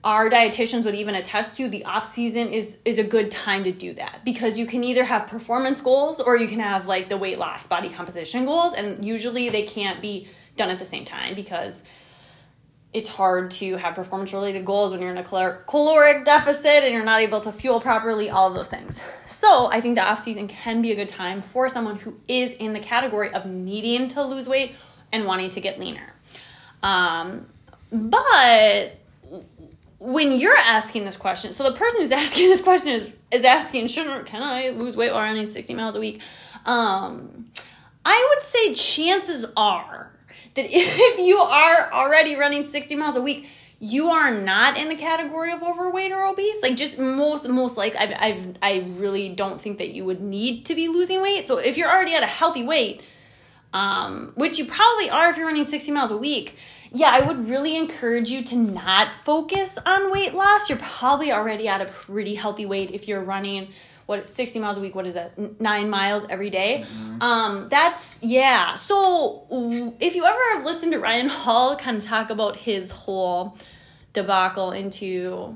our 0.04 0.30
dietitians 0.30 0.86
would 0.86 0.96
even 0.96 1.14
attest 1.16 1.58
to 1.58 1.68
the 1.68 1.86
off 1.86 2.06
season 2.06 2.50
is 2.50 2.78
is 2.86 2.98
a 2.98 3.04
good 3.04 3.30
time 3.30 3.64
to 3.64 3.72
do 3.72 3.94
that 3.94 4.22
because 4.26 4.58
you 4.58 4.66
can 4.66 4.84
either 4.84 5.04
have 5.04 5.28
performance 5.28 5.80
goals 5.80 6.20
or 6.20 6.36
you 6.38 6.48
can 6.48 6.60
have 6.60 6.88
like 6.88 7.08
the 7.10 7.18
weight 7.18 7.38
loss 7.38 7.68
body 7.68 7.90
composition 7.90 8.46
goals 8.46 8.74
and 8.74 9.06
usually 9.06 9.50
they 9.50 9.62
can't 9.62 10.02
be 10.02 10.28
done 10.62 10.70
at 10.70 10.80
the 10.80 10.86
same 10.86 11.06
time 11.06 11.36
because 11.36 11.84
it's 12.94 13.08
hard 13.08 13.52
to 13.52 13.78
have 13.78 13.96
performance 13.96 14.34
related 14.34 14.66
goals 14.66 14.92
when 14.92 15.02
you're 15.02 15.12
in 15.12 15.18
a 15.18 15.24
caloric 15.24 16.26
deficit 16.26 16.84
and 16.84 16.94
you're 16.94 17.06
not 17.06 17.22
able 17.22 17.40
to 17.40 17.52
fuel 17.52 17.80
properly, 17.80 18.30
all 18.30 18.48
of 18.48 18.54
those 18.54 18.70
things. 18.70 19.02
So, 19.26 19.72
I 19.72 19.80
think 19.80 19.96
the 19.96 20.04
off 20.04 20.20
season 20.20 20.48
can 20.48 20.82
be 20.82 20.92
a 20.92 20.96
good 20.96 21.08
time 21.08 21.42
for 21.42 21.70
someone 21.70 21.98
who 21.98 22.20
is 22.28 22.54
in 22.54 22.74
the 22.74 22.80
category 22.80 23.34
of 23.34 23.46
needing 23.46 24.10
to 24.10 24.24
lose 24.24 24.50
weight 24.50 24.76
and 25.12 25.26
wanting 25.26 25.50
to 25.52 25.62
get 25.62 25.80
leaner. 25.80 26.14
Um, 26.84 27.48
but 27.92 28.98
when 30.00 30.34
you're 30.34 30.58
asking 30.58 31.06
this 31.06 31.16
question, 31.16 31.54
so 31.54 31.64
the 31.64 31.78
person 31.78 32.02
who's 32.02 32.12
asking 32.24 32.50
this 32.50 32.62
question 32.62 32.90
is 32.90 33.14
is 33.32 33.46
asking, 33.46 33.88
should 33.88 34.26
can 34.26 34.44
I 34.44 34.70
lose 34.70 34.98
weight 34.98 35.14
while 35.14 35.22
running 35.22 35.46
60 35.46 35.74
miles 35.76 35.96
a 35.96 36.00
week? 36.00 36.22
Um, 36.66 37.48
I 38.04 38.28
would 38.30 38.42
say 38.42 38.74
chances 38.74 39.46
are 39.56 40.12
that 40.56 40.66
if 40.70 41.20
you 41.20 41.38
are 41.38 41.92
already 41.92 42.36
running 42.36 42.64
60 42.64 42.96
miles 42.96 43.16
a 43.16 43.22
week, 43.22 43.50
you 43.80 44.10
are 44.10 44.32
not 44.40 44.78
in 44.78 44.90
the 44.90 44.96
category 44.96 45.52
of 45.52 45.64
overweight 45.64 46.12
or 46.12 46.24
obese. 46.24 46.62
Like 46.62 46.78
just 46.78 47.00
most 47.00 47.50
most 47.50 47.78
like 47.78 47.96
I 47.96 48.16
I 48.20 48.54
I 48.62 48.86
really 48.90 49.30
don't 49.30 49.60
think 49.60 49.80
that 49.80 49.90
you 49.90 50.06
would 50.06 50.22
need 50.22 50.66
to 50.68 50.76
be 50.76 50.88
losing 50.88 51.22
weight. 51.22 51.48
So 51.48 51.58
if 51.58 51.78
you're 51.78 51.90
already 51.90 52.14
at 52.14 52.22
a 52.22 52.28
healthy 52.28 52.64
weight, 52.64 53.02
um, 53.74 54.34
which 54.36 54.60
you 54.60 54.66
probably 54.66 55.10
are 55.10 55.32
if 55.32 55.38
you're 55.38 55.48
running 55.48 55.66
60 55.66 55.92
miles 55.92 56.12
a 56.12 56.18
week, 56.18 56.58
yeah, 56.92 57.10
I 57.10 57.22
would 57.22 57.50
really 57.50 57.76
encourage 57.76 58.30
you 58.30 58.44
to 58.44 58.56
not 58.56 59.16
focus 59.16 59.80
on 59.84 60.12
weight 60.12 60.36
loss. 60.36 60.70
You're 60.70 60.78
probably 60.78 61.32
already 61.32 61.68
at 61.68 61.82
a 61.82 61.86
pretty 61.86 62.36
healthy 62.36 62.68
weight 62.68 62.92
if 62.92 63.08
you're 63.08 63.24
running 63.24 63.70
what 64.12 64.28
60 64.28 64.60
miles 64.60 64.78
a 64.78 64.82
week 64.82 64.94
what 64.94 65.08
is 65.08 65.14
that 65.14 65.62
nine 65.62 65.90
miles 65.90 66.26
every 66.30 66.50
day? 66.50 66.84
Mm-hmm. 66.86 67.22
um 67.22 67.70
that's 67.70 68.22
yeah 68.22 68.76
so 68.76 69.48
if 70.02 70.16
you 70.16 70.26
ever 70.26 70.40
have 70.54 70.66
listened 70.66 70.92
to 70.92 71.00
ryan 71.00 71.30
hall 71.42 71.78
kind 71.78 71.96
of 71.98 72.04
talk 72.04 72.30
about 72.30 72.58
his 72.58 72.92
whole 72.92 73.58
debacle 74.12 74.72
into 74.72 75.56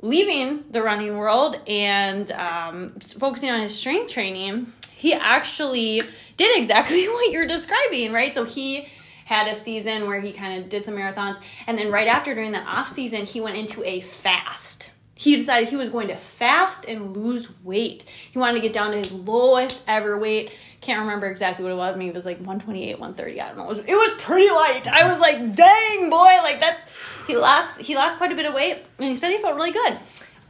leaving 0.00 0.64
the 0.70 0.82
running 0.82 1.18
world 1.18 1.60
and 1.66 2.30
um, 2.30 2.90
focusing 3.00 3.50
on 3.50 3.60
his 3.60 3.78
strength 3.78 4.10
training 4.12 4.72
he 4.94 5.12
actually 5.12 6.00
did 6.38 6.56
exactly 6.56 7.06
what 7.08 7.30
you're 7.30 7.46
describing 7.46 8.12
right 8.12 8.34
so 8.34 8.44
he 8.44 8.88
had 9.26 9.46
a 9.46 9.54
season 9.54 10.06
where 10.06 10.22
he 10.22 10.32
kind 10.32 10.62
of 10.62 10.70
did 10.70 10.86
some 10.86 10.94
marathons 10.94 11.38
and 11.66 11.76
then 11.76 11.92
right 11.92 12.08
after 12.08 12.34
during 12.34 12.52
the 12.52 12.62
off 12.62 12.88
season 12.88 13.26
he 13.26 13.42
went 13.42 13.58
into 13.58 13.84
a 13.84 14.00
fast 14.00 14.90
he 15.18 15.34
decided 15.34 15.68
he 15.68 15.74
was 15.74 15.88
going 15.88 16.06
to 16.08 16.16
fast 16.16 16.84
and 16.84 17.16
lose 17.16 17.48
weight. 17.64 18.04
He 18.30 18.38
wanted 18.38 18.54
to 18.54 18.60
get 18.60 18.72
down 18.72 18.92
to 18.92 18.98
his 18.98 19.10
lowest 19.10 19.82
ever 19.88 20.16
weight. 20.16 20.52
Can't 20.80 21.00
remember 21.00 21.26
exactly 21.26 21.64
what 21.64 21.72
it 21.72 21.76
was. 21.76 21.96
Maybe 21.96 22.10
it 22.10 22.14
was 22.14 22.24
like 22.24 22.36
128, 22.36 23.00
130. 23.00 23.40
I 23.40 23.48
don't 23.48 23.56
know. 23.56 23.64
It 23.64 23.68
was, 23.68 23.78
it 23.80 23.94
was 23.94 24.12
pretty 24.22 24.48
light. 24.48 24.86
I 24.86 25.10
was 25.10 25.18
like, 25.18 25.56
dang, 25.56 26.08
boy. 26.08 26.16
Like, 26.18 26.60
that's, 26.60 26.94
he 27.26 27.36
lost, 27.36 27.80
he 27.80 27.96
lost 27.96 28.16
quite 28.18 28.30
a 28.30 28.36
bit 28.36 28.46
of 28.46 28.54
weight 28.54 28.84
and 28.98 29.08
he 29.08 29.16
said 29.16 29.32
he 29.32 29.38
felt 29.38 29.56
really 29.56 29.72
good. 29.72 29.98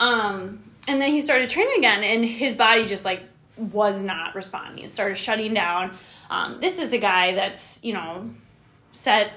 Um, 0.01 0.63
and 0.87 1.01
then 1.01 1.13
he 1.13 1.23
started 1.23 1.49
training 1.49 1.79
again 1.79 2.05
and 2.05 2.23
his 2.23 2.53
body 2.53 2.85
just 2.85 3.07
like 3.07 3.23
was 3.57 3.99
not 3.99 4.35
responding. 4.35 4.85
It 4.85 4.91
started 4.91 5.17
shutting 5.17 5.55
down. 5.55 5.97
Um, 6.29 6.61
this 6.61 6.79
is 6.79 6.93
a 6.93 6.99
guy 6.99 7.35
that's, 7.35 7.83
you 7.83 7.95
know, 7.95 8.31
set 8.93 9.33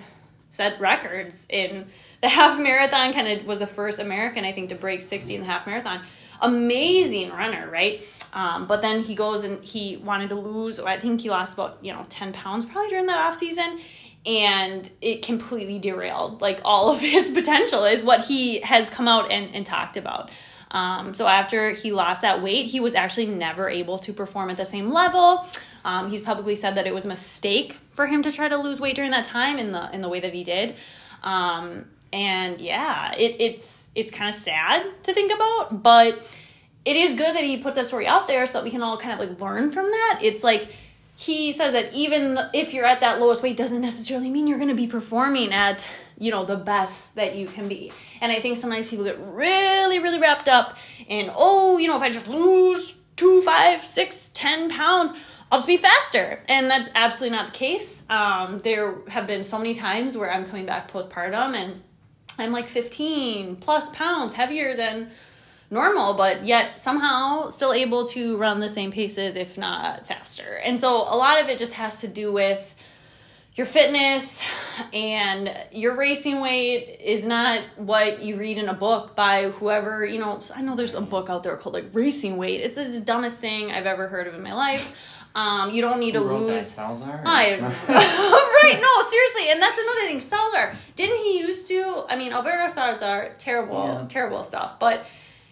set 0.51 0.79
records 0.79 1.47
in 1.49 1.87
the 2.21 2.29
half 2.29 2.59
marathon 2.59 3.13
kind 3.13 3.27
of 3.27 3.45
was 3.47 3.59
the 3.59 3.67
first 3.67 3.99
american 3.99 4.45
i 4.45 4.51
think 4.51 4.69
to 4.69 4.75
break 4.75 5.01
60 5.01 5.35
in 5.35 5.41
the 5.41 5.47
half 5.47 5.65
marathon. 5.65 6.01
Amazing 6.43 7.29
runner 7.29 7.69
right? 7.69 8.03
Um, 8.33 8.65
but 8.65 8.81
then 8.81 9.03
he 9.03 9.13
goes 9.13 9.43
and 9.43 9.63
he 9.63 9.97
wanted 9.97 10.29
to 10.29 10.35
lose 10.35 10.79
i 10.79 10.97
think 10.97 11.21
he 11.21 11.29
lost 11.29 11.53
about 11.53 11.77
you 11.81 11.93
know 11.93 12.05
10 12.09 12.33
pounds 12.33 12.65
probably 12.65 12.89
during 12.89 13.07
that 13.07 13.19
off 13.19 13.35
season 13.35 13.79
and 14.25 14.89
it 15.01 15.23
completely 15.23 15.79
derailed 15.79 16.41
like 16.41 16.61
all 16.63 16.91
of 16.91 16.99
his 17.15 17.29
potential 17.29 17.85
is 17.85 18.03
what 18.03 18.25
he 18.25 18.59
has 18.61 18.89
come 18.89 19.07
out 19.07 19.31
and, 19.31 19.53
and 19.55 19.65
talked 19.65 19.97
about 19.97 20.29
um, 20.71 21.13
so 21.13 21.27
after 21.27 21.71
he 21.71 21.91
lost 21.91 22.21
that 22.21 22.41
weight 22.41 22.65
he 22.65 22.79
was 22.79 22.95
actually 22.95 23.27
never 23.27 23.69
able 23.69 23.99
to 23.99 24.13
perform 24.13 24.49
at 24.49 24.57
the 24.57 24.65
same 24.65 24.91
level. 24.91 25.45
Um, 25.83 26.09
he's 26.09 26.21
publicly 26.21 26.55
said 26.55 26.75
that 26.75 26.87
it 26.87 26.93
was 26.93 27.05
a 27.05 27.07
mistake 27.07 27.77
for 27.89 28.05
him 28.07 28.23
to 28.23 28.31
try 28.31 28.47
to 28.47 28.57
lose 28.57 28.79
weight 28.79 28.95
during 28.95 29.11
that 29.11 29.23
time 29.23 29.59
in 29.59 29.71
the 29.71 29.93
in 29.93 30.01
the 30.01 30.09
way 30.09 30.19
that 30.19 30.33
he 30.33 30.43
did. 30.43 30.75
Um, 31.23 31.85
and 32.13 32.59
yeah 32.59 33.13
it, 33.13 33.37
it's 33.39 33.87
it's 33.95 34.11
kind 34.11 34.27
of 34.27 34.35
sad 34.35 34.85
to 35.03 35.13
think 35.13 35.31
about 35.31 35.81
but 35.81 36.27
it 36.85 36.95
is 36.95 37.13
good 37.13 37.35
that 37.35 37.43
he 37.43 37.57
puts 37.57 37.75
that 37.75 37.85
story 37.85 38.07
out 38.07 38.27
there 38.27 38.45
so 38.45 38.53
that 38.53 38.63
we 38.63 38.71
can 38.71 38.81
all 38.81 38.97
kind 38.97 39.13
of 39.13 39.19
like 39.27 39.39
learn 39.39 39.71
from 39.71 39.85
that. 39.85 40.19
It's 40.23 40.43
like 40.43 40.73
he 41.15 41.51
says 41.51 41.73
that 41.73 41.93
even 41.93 42.39
if 42.53 42.73
you're 42.73 42.85
at 42.85 43.01
that 43.01 43.19
lowest 43.19 43.43
weight 43.43 43.55
doesn't 43.55 43.81
necessarily 43.81 44.29
mean 44.29 44.47
you're 44.47 44.57
going 44.57 44.69
to 44.69 44.75
be 44.75 44.87
performing 44.87 45.53
at 45.53 45.87
you 46.21 46.31
know 46.31 46.45
the 46.45 46.55
best 46.55 47.15
that 47.15 47.35
you 47.35 47.47
can 47.47 47.67
be. 47.67 47.91
And 48.21 48.31
i 48.31 48.39
think 48.39 48.57
sometimes 48.57 48.89
people 48.89 49.03
get 49.05 49.19
really 49.19 49.99
really 49.99 50.19
wrapped 50.19 50.47
up 50.47 50.77
in 51.07 51.31
oh 51.35 51.77
you 51.77 51.87
know 51.87 51.97
if 51.97 52.03
i 52.03 52.09
just 52.09 52.27
lose 52.27 52.95
two 53.15 53.41
five 53.41 53.83
six 53.83 54.29
ten 54.33 54.69
pounds 54.69 55.11
i'll 55.51 55.57
just 55.57 55.67
be 55.67 55.77
faster. 55.77 56.41
And 56.47 56.69
that's 56.69 56.89
absolutely 56.95 57.35
not 57.35 57.47
the 57.47 57.57
case. 57.59 58.09
Um, 58.09 58.59
there 58.59 58.99
have 59.09 59.27
been 59.27 59.43
so 59.43 59.57
many 59.57 59.73
times 59.73 60.15
where 60.15 60.31
i'm 60.31 60.45
coming 60.45 60.65
back 60.65 60.91
postpartum 60.91 61.55
and 61.55 61.81
i'm 62.37 62.51
like 62.51 62.69
15 62.69 63.57
plus 63.57 63.89
pounds 63.89 64.33
heavier 64.33 64.75
than 64.75 65.11
normal, 65.71 66.13
but 66.13 66.45
yet 66.45 66.79
somehow 66.79 67.49
still 67.49 67.73
able 67.73 68.05
to 68.05 68.37
run 68.37 68.59
the 68.59 68.69
same 68.69 68.91
paces, 68.91 69.37
if 69.37 69.57
not 69.57 70.05
faster. 70.05 70.59
And 70.65 70.77
so 70.77 71.03
a 71.03 71.15
lot 71.15 71.41
of 71.41 71.47
it 71.47 71.57
just 71.57 71.73
has 71.73 72.01
to 72.01 72.07
do 72.07 72.31
with 72.31 72.75
your 73.55 73.65
fitness 73.65 74.49
and 74.93 75.53
your 75.71 75.95
racing 75.97 76.41
weight 76.41 76.99
is 77.03 77.25
not 77.25 77.61
what 77.75 78.21
you 78.21 78.37
read 78.37 78.57
in 78.57 78.69
a 78.69 78.73
book 78.73 79.15
by 79.15 79.49
whoever, 79.49 80.05
you 80.05 80.19
know, 80.19 80.39
I 80.55 80.61
know 80.61 80.75
there's 80.75 80.93
a 80.93 81.01
book 81.01 81.29
out 81.29 81.43
there 81.43 81.55
called 81.57 81.75
like 81.75 81.87
racing 81.93 82.37
weight. 82.37 82.61
It's 82.61 82.77
the 82.77 83.01
dumbest 83.03 83.39
thing 83.41 83.71
I've 83.71 83.85
ever 83.85 84.07
heard 84.07 84.27
of 84.27 84.35
in 84.35 84.41
my 84.41 84.53
life. 84.53 85.17
Um, 85.35 85.69
you 85.69 85.81
don't 85.81 85.99
need 85.99 86.15
Who 86.15 86.23
to 86.23 86.29
wrote 86.29 86.47
that, 86.47 86.53
lose. 86.55 86.67
Salazar? 86.67 87.21
I 87.25 87.51
right, 87.87 88.79
no, 88.81 89.09
seriously. 89.09 89.51
And 89.51 89.61
that's 89.61 89.77
another 89.77 90.01
thing. 90.07 90.19
Salazar, 90.21 90.75
didn't 90.95 91.17
he 91.17 91.39
used 91.39 91.67
to? 91.69 92.05
I 92.09 92.15
mean, 92.17 92.33
Alberto 92.33 92.67
Salazar, 92.73 93.35
terrible, 93.37 93.85
Yeah. 93.85 94.05
terrible 94.09 94.43
stuff. 94.43 94.77
But 94.79 95.05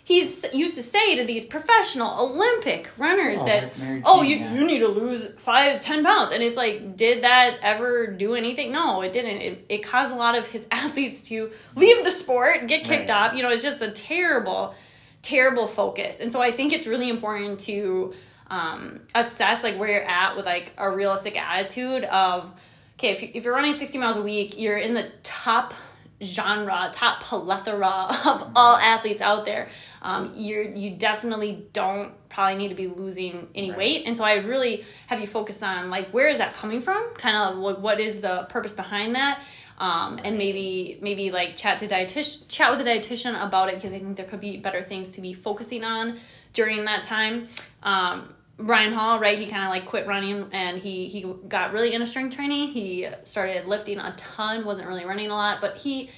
he's 0.10 0.44
used 0.54 0.76
to 0.76 0.82
say 0.84 1.16
to 1.18 1.24
these 1.24 1.44
professional 1.46 2.12
Olympic 2.26 2.90
runners 2.98 3.40
Oh, 3.42 3.46
that, 3.46 3.72
oh, 4.04 4.22
you, 4.24 4.38
yeah. 4.38 4.54
you 4.56 4.66
need 4.66 4.80
to 4.80 4.88
lose 4.88 5.22
five, 5.38 5.80
ten 5.82 6.04
pounds. 6.04 6.32
And 6.32 6.42
it's 6.42 6.58
like, 6.58 6.98
did 6.98 7.24
that 7.24 7.60
ever 7.62 8.08
do 8.08 8.34
anything? 8.34 8.72
No, 8.72 9.02
it 9.02 9.14
didn't. 9.14 9.40
It, 9.42 9.66
it 9.70 9.78
caused 9.84 10.12
a 10.12 10.16
lot 10.16 10.36
of 10.38 10.50
his 10.50 10.66
athletes 10.72 11.22
to 11.30 11.52
leave 11.76 12.04
the 12.04 12.12
sport, 12.12 12.68
get 12.68 12.84
kicked 12.84 13.10
Right. 13.10 13.30
off. 13.30 13.34
You 13.36 13.44
know, 13.44 13.50
it's 13.50 13.62
just 13.64 13.82
a 13.84 13.92
terrible, 13.92 14.74
terrible 15.22 15.68
focus. 15.68 16.20
And 16.20 16.32
so 16.32 16.42
I 16.42 16.52
think 16.52 16.74
it's 16.74 16.88
really 16.88 17.10
important 17.10 17.60
to 17.62 18.14
um, 18.50 19.02
assess 19.14 19.64
like 19.64 19.78
where 19.78 19.90
you're 19.90 20.10
at 20.10 20.36
with 20.36 20.46
like 20.48 20.72
a 20.78 20.90
realistic 20.90 21.40
attitude 21.40 22.04
of, 22.06 22.52
okay, 22.98 23.12
if, 23.12 23.22
you, 23.22 23.30
if 23.36 23.44
you're 23.46 23.54
running 23.54 23.76
60 23.76 23.98
miles 24.00 24.18
a 24.18 24.24
week, 24.24 24.60
you're 24.60 24.78
in 24.80 24.96
the 24.96 25.08
top 25.22 25.74
genre, 26.22 26.90
top 26.94 27.22
plethora 27.22 28.08
of 28.26 28.52
all 28.56 28.78
athletes 28.78 29.22
out 29.22 29.46
there. 29.46 29.70
Um, 30.02 30.32
you're 30.36 30.64
you 30.64 30.92
definitely 30.92 31.66
don't 31.74 32.14
probably 32.30 32.56
need 32.58 32.70
to 32.70 32.76
be 32.76 32.88
losing 32.88 33.48
any 33.56 33.70
Right. 33.70 33.78
weight, 33.78 34.04
and 34.06 34.16
so 34.16 34.24
I 34.24 34.36
really 34.36 34.86
have 35.08 35.20
you 35.20 35.28
focus 35.28 35.62
on 35.64 35.90
like 35.90 36.10
where 36.12 36.30
is 36.30 36.38
that 36.38 36.54
coming 36.54 36.82
from? 36.82 37.14
Kind 37.16 37.36
of 37.36 37.58
like 37.58 37.78
what 37.80 38.00
is 38.00 38.22
the 38.22 38.44
purpose 38.50 38.76
behind 38.76 39.16
that? 39.16 39.42
Um, 39.78 40.20
and 40.24 40.38
maybe 40.38 41.00
maybe 41.02 41.32
like 41.32 41.56
chat 41.56 41.80
to 41.80 41.88
dietitian 41.88 42.44
chat 42.50 42.70
with 42.72 42.86
a 42.86 42.90
dietitian 42.90 43.42
about 43.42 43.70
it 43.70 43.76
because 43.76 43.94
I 43.94 44.00
think 44.00 44.18
there 44.18 44.26
could 44.26 44.42
be 44.42 44.58
better 44.58 44.82
things 44.82 45.12
to 45.12 45.22
be 45.22 45.34
focusing 45.34 45.84
on 45.84 46.20
during 46.54 46.86
that 46.86 47.04
time. 47.04 47.48
Um, 47.84 48.34
Ryan 48.60 48.92
Hall, 48.94 49.20
right? 49.20 49.40
He 49.40 49.46
kind 49.46 49.64
of 49.64 49.70
like 49.70 49.86
quit 49.86 50.06
running 50.06 50.50
and 50.52 50.78
he 50.78 51.08
he 51.08 51.22
got 51.48 51.72
really 51.72 51.94
into 51.94 52.06
strength 52.06 52.36
training. 52.36 52.70
He 52.70 53.08
started 53.24 53.66
lifting 53.66 54.00
a 54.00 54.14
ton, 54.18 54.66
wasn't 54.66 54.88
really 54.88 55.06
running 55.06 55.32
a 55.32 55.36
lot, 55.36 55.62
but 55.62 55.78
he 55.78 56.10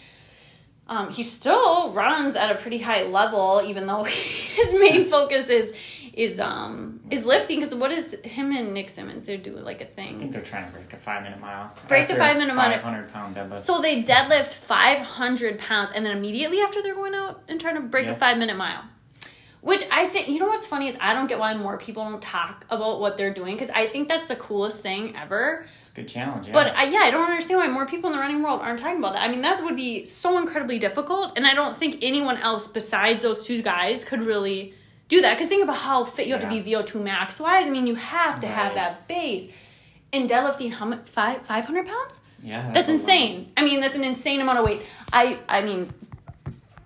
um, 0.87 1.09
he 1.09 1.23
still 1.23 1.91
runs 1.91 2.35
at 2.35 2.51
a 2.51 2.55
pretty 2.55 2.79
high 2.79 3.03
level, 3.03 3.61
even 3.65 3.85
though 3.85 4.03
his 4.05 4.73
main 4.73 5.05
focus 5.05 5.49
is 5.49 5.73
is 6.13 6.39
um 6.39 6.99
is 7.11 7.25
lifting. 7.25 7.59
Because 7.59 7.75
what 7.75 7.91
is 7.91 8.19
him 8.23 8.51
and 8.51 8.73
Nick 8.73 8.89
Symmonds? 8.89 9.25
They're 9.25 9.37
doing 9.37 9.63
like 9.63 9.79
a 9.81 9.85
thing. 9.85 10.15
I 10.15 10.19
think 10.19 10.31
they're 10.31 10.41
trying 10.41 10.65
to 10.65 10.71
break 10.71 10.91
a 10.93 10.97
five 10.97 11.23
minute 11.23 11.39
mile. 11.39 11.71
Break 11.87 12.07
the 12.07 12.15
five-minute 12.15 12.55
mile. 12.55 12.71
500 12.71 13.13
pound 13.13 13.35
deadlift. 13.35 13.59
So 13.59 13.79
they 13.79 14.03
deadlift 14.03 14.53
five 14.53 14.97
hundred 14.99 15.59
pounds, 15.59 15.91
and 15.93 16.05
then 16.05 16.17
immediately 16.17 16.59
after 16.59 16.81
they're 16.81 16.95
going 16.95 17.13
out 17.13 17.43
and 17.47 17.61
trying 17.61 17.75
to 17.75 17.81
break 17.81 18.07
a 18.07 18.15
five 18.15 18.37
minute 18.37 18.57
mile. 18.57 18.83
Which 19.61 19.83
I 19.91 20.07
think 20.07 20.27
you 20.27 20.39
know 20.39 20.47
what's 20.47 20.65
funny 20.65 20.87
is 20.87 20.97
I 20.99 21.13
don't 21.13 21.27
get 21.27 21.37
why 21.37 21.53
more 21.53 21.77
people 21.77 22.03
don't 22.03 22.21
talk 22.21 22.65
about 22.71 22.99
what 22.99 23.15
they're 23.15 23.33
doing 23.33 23.55
because 23.55 23.69
I 23.69 23.85
think 23.85 24.07
that's 24.07 24.25
the 24.27 24.35
coolest 24.35 24.81
thing 24.81 25.15
ever. 25.15 25.67
it's 25.79 25.91
a 25.91 25.93
good 25.93 26.07
challenge. 26.07 26.47
Yeah. 26.47 26.53
But 26.53 26.75
I, 26.75 26.85
yeah, 26.85 26.99
I 27.03 27.11
don't 27.11 27.29
understand 27.29 27.59
why 27.59 27.67
more 27.67 27.85
people 27.85 28.09
in 28.09 28.15
the 28.15 28.19
running 28.21 28.41
world 28.41 28.61
aren't 28.61 28.79
talking 28.79 28.97
about 28.97 29.13
that. 29.13 29.21
I 29.21 29.27
mean, 29.27 29.41
that 29.43 29.63
would 29.63 29.75
be 29.75 30.03
so 30.05 30.39
incredibly 30.39 30.79
difficult, 30.79 31.33
and 31.37 31.45
I 31.45 31.53
don't 31.53 31.77
think 31.77 31.99
anyone 32.01 32.37
else 32.37 32.67
besides 32.67 33.21
those 33.21 33.45
two 33.45 33.61
guys 33.61 34.03
could 34.03 34.23
really 34.23 34.73
do 35.09 35.21
that. 35.21 35.35
Because 35.35 35.47
think 35.47 35.63
about 35.63 35.77
how 35.77 36.05
fit 36.05 36.25
you 36.25 36.33
have 36.33 36.41
to 36.41 36.55
Yeah. 36.55 36.61
be 36.63 36.71
VO2 36.73 36.99
max 37.03 37.39
wise. 37.39 37.67
I 37.67 37.69
mean, 37.69 37.85
you 37.85 37.95
have 37.95 38.39
to 38.39 38.47
have 38.47 38.73
that 38.75 39.07
base. 39.07 39.47
And 40.11 40.27
deadlifting, 40.27 40.73
how 40.73 40.85
much? 40.85 41.07
Five 41.07 41.45
five 41.45 41.65
hundred 41.67 41.85
pounds? 41.85 42.19
yeah, 42.43 42.71
That's 42.73 42.87
lot. 42.87 42.93
insane. 42.95 43.51
I 43.55 43.63
mean, 43.63 43.79
that's 43.79 43.95
an 43.95 44.03
insane 44.03 44.41
amount 44.41 44.57
of 44.57 44.65
weight. 44.65 44.81
I 45.13 45.37
I 45.47 45.61
mean, 45.61 45.89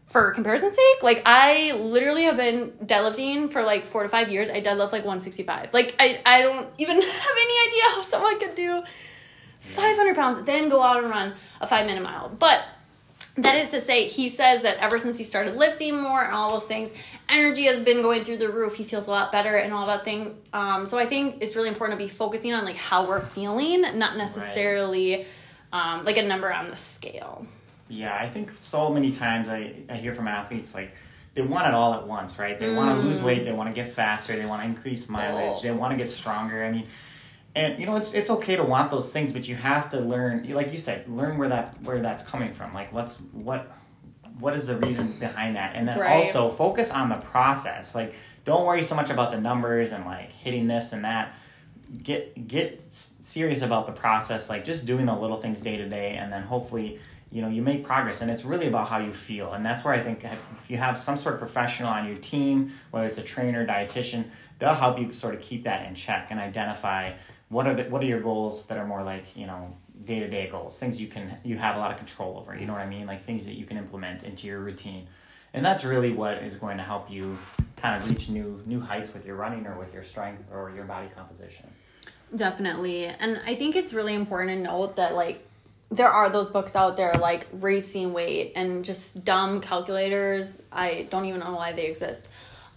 for 0.07 0.31
comparison's 0.31 0.75
sake, 0.75 1.03
like 1.03 1.23
I 1.25 1.73
literally 1.73 2.23
have 2.23 2.37
been 2.37 2.71
deadlifting 2.83 3.51
for 3.51 3.63
like 3.63 3.85
four 3.85 4.03
to 4.03 4.09
five 4.09 4.31
years. 4.31 4.49
I 4.49 4.61
deadlift 4.61 4.91
like 4.91 5.05
one 5.05 5.19
sixty 5.19 5.43
five. 5.43 5.73
Like 5.73 5.95
I 5.99 6.21
I 6.25 6.41
don't 6.41 6.67
even 6.77 6.95
have 7.01 7.37
any 7.41 7.67
idea 7.67 7.83
how 7.95 8.01
someone 8.01 8.39
could 8.39 8.55
do 8.55 8.83
five 9.59 9.95
hundred 9.95 10.15
pounds, 10.15 10.41
then 10.43 10.69
go 10.69 10.81
out 10.81 11.03
and 11.03 11.09
run 11.09 11.33
a 11.59 11.67
five 11.67 11.85
minute 11.85 12.03
mile. 12.03 12.29
But 12.29 12.63
that 13.37 13.55
is 13.55 13.69
to 13.69 13.81
say, 13.81 14.07
he 14.07 14.29
says 14.29 14.61
that 14.61 14.77
ever 14.77 14.97
since 14.97 15.17
he 15.17 15.25
started 15.25 15.57
lifting 15.57 16.01
more 16.01 16.23
and 16.23 16.33
all 16.33 16.51
those 16.51 16.65
things, 16.65 16.93
energy 17.27 17.63
has 17.65 17.81
been 17.81 18.01
going 18.01 18.23
through 18.23 18.37
the 18.37 18.49
roof. 18.49 18.75
He 18.75 18.85
feels 18.85 19.07
a 19.07 19.11
lot 19.11 19.31
better 19.31 19.55
and 19.55 19.73
all 19.73 19.87
that 19.87 20.05
thing. 20.05 20.37
Um, 20.53 20.85
so 20.85 20.97
I 20.97 21.05
think 21.05 21.37
it's 21.41 21.55
really 21.55 21.67
important 21.67 21.99
to 21.99 22.05
be 22.05 22.09
focusing 22.09 22.53
on 22.53 22.63
like 22.63 22.77
how 22.77 23.05
we're 23.05 23.19
feeling, 23.19 23.81
not 23.81 24.15
necessarily 24.15 25.25
um, 25.73 26.03
like 26.03 26.17
a 26.17 26.21
number 26.21 26.51
on 26.51 26.69
the 26.69 26.77
scale. 26.77 27.45
Yeah, 27.87 28.15
I 28.15 28.29
think 28.29 28.51
so 28.59 28.89
many 28.91 29.11
times 29.11 29.47
I, 29.47 29.73
I 29.89 29.95
hear 29.95 30.15
from 30.15 30.27
athletes 30.27 30.73
like 30.73 30.93
they 31.35 31.41
want 31.41 31.67
it 31.67 31.73
all 31.73 31.93
at 31.93 32.07
once, 32.07 32.39
right? 32.39 32.59
They 32.59 32.73
want 32.73 32.99
to 32.99 33.05
lose 33.07 33.21
weight, 33.21 33.43
they 33.45 33.51
want 33.51 33.69
to 33.69 33.75
get 33.75 33.91
faster, 33.93 34.35
they 34.35 34.45
want 34.45 34.63
to 34.63 34.67
increase 34.67 35.07
mileage, 35.09 35.59
Oh, 35.59 35.61
they 35.61 35.71
want 35.71 35.91
to 35.91 35.97
get 35.97 36.07
stronger. 36.07 36.63
I 36.63 36.71
mean, 36.71 36.87
and 37.55 37.79
you 37.79 37.85
know 37.85 37.95
it's 37.95 38.13
it's 38.13 38.29
okay 38.29 38.55
to 38.55 38.63
want 38.63 38.89
those 38.91 39.13
things, 39.13 39.31
but 39.33 39.47
you 39.47 39.55
have 39.55 39.89
to 39.91 39.99
learn, 39.99 40.49
like 40.49 40.71
you 40.71 40.77
said, 40.79 41.07
learn 41.07 41.37
where 41.37 41.49
that 41.49 41.81
where 41.83 42.01
that's 42.01 42.23
coming 42.23 42.53
from. 42.53 42.73
Like 42.73 42.91
what's 42.91 43.17
what 43.33 43.71
what 44.39 44.55
is 44.55 44.67
the 44.67 44.77
reason 44.77 45.13
behind 45.19 45.55
that, 45.55 45.75
and 45.75 45.87
then 45.87 45.97
Right. 45.99 46.11
also 46.15 46.49
focus 46.49 46.91
on 46.91 47.09
the 47.09 47.15
process. 47.17 47.93
Like 47.95 48.15
don't 48.45 48.65
worry 48.65 48.83
so 48.83 48.95
much 48.95 49.09
about 49.09 49.31
the 49.31 49.39
numbers 49.39 49.91
and 49.91 50.05
like 50.05 50.31
hitting 50.31 50.67
this 50.67 50.91
and 50.93 51.03
that. 51.05 51.33
Get 52.03 52.47
get 52.47 52.75
s- 52.77 53.17
serious 53.21 53.61
about 53.61 53.85
the 53.85 53.91
process, 53.93 54.49
like 54.49 54.63
just 54.65 54.85
doing 54.87 55.05
the 55.05 55.15
little 55.15 55.39
things 55.39 55.61
day 55.61 55.77
to 55.77 55.87
day, 55.87 56.15
and 56.17 56.31
then 56.31 56.41
hopefully 56.43 56.99
you 57.35 57.41
know 57.41 57.49
you 57.49 57.61
make 57.61 57.83
progress 57.83 58.21
and 58.21 58.31
it's 58.31 58.45
really 58.45 58.67
about 58.67 58.87
how 58.87 58.97
you 58.97 59.11
feel. 59.11 59.51
And 59.53 59.65
that's 59.65 59.83
where 59.83 59.93
i 59.93 60.01
think 60.01 60.23
if 60.23 60.69
you 60.69 60.77
have 60.77 60.97
some 60.97 61.17
sort 61.17 61.35
of 61.35 61.41
professional 61.41 61.89
on 61.89 62.07
your 62.07 62.15
team 62.15 62.71
whether 62.91 63.05
it's 63.05 63.17
a 63.17 63.23
trainer 63.23 63.67
dietitian 63.67 64.23
they'll 64.57 64.73
help 64.73 64.97
you 64.97 65.11
sort 65.11 65.35
of 65.35 65.41
keep 65.41 65.65
that 65.65 65.85
in 65.85 65.93
check 65.95 66.27
and 66.31 66.39
identify 66.39 67.11
what 67.49 67.67
are 67.67 67.75
the 67.75 67.83
what 67.85 68.01
are 68.01 68.05
your 68.05 68.21
goals 68.21 68.65
that 68.67 68.77
are 68.77 68.87
more 68.87 69.03
like 69.03 69.35
you 69.35 69.45
know 69.45 69.75
day-to-day 70.05 70.47
goals 70.49 70.79
things 70.79 71.01
you 71.01 71.07
can 71.07 71.37
you 71.43 71.57
have 71.57 71.75
a 71.75 71.79
lot 71.79 71.91
of 71.91 71.97
control 71.97 72.37
over 72.37 72.57
you 72.57 72.65
know 72.65 72.73
what 72.73 72.81
i 72.81 72.87
mean? 72.87 73.05
Like 73.05 73.25
things 73.25 73.45
that 73.45 73.55
you 73.55 73.65
can 73.65 73.77
implement 73.77 74.23
into 74.23 74.47
your 74.47 74.59
routine. 74.59 75.07
And 75.53 75.65
that's 75.65 75.85
really 75.85 76.11
what 76.11 76.43
is 76.43 76.57
going 76.57 76.77
to 76.77 76.83
help 76.83 77.09
you 77.09 77.37
kind 77.77 77.95
of 77.95 78.09
reach 78.09 78.29
new 78.29 78.61
new 78.65 78.79
heights 78.79 79.13
with 79.13 79.25
your 79.25 79.35
running 79.35 79.67
or 79.67 79.77
with 79.77 79.93
your 79.93 80.03
strength 80.03 80.43
or 80.51 80.71
your 80.75 80.85
body 80.85 81.09
composition. 81.15 81.67
Definitely. 82.35 83.05
And 83.05 83.39
I 83.45 83.55
think 83.55 83.75
it's 83.75 83.93
really 83.93 84.13
important 84.13 84.51
to 84.51 84.71
note 84.71 84.95
that 84.97 85.15
like 85.15 85.44
there 85.91 86.09
are 86.09 86.29
those 86.29 86.49
books 86.49 86.75
out 86.75 86.97
there 86.97 87.13
like 87.13 87.47
racing 87.53 88.13
weight 88.13 88.53
and 88.55 88.83
just 88.83 89.23
dumb 89.23 89.61
calculators. 89.61 90.61
I 90.71 91.07
don't 91.09 91.25
even 91.25 91.39
know 91.39 91.53
why 91.53 91.73
they 91.73 91.85
exist. 91.85 92.29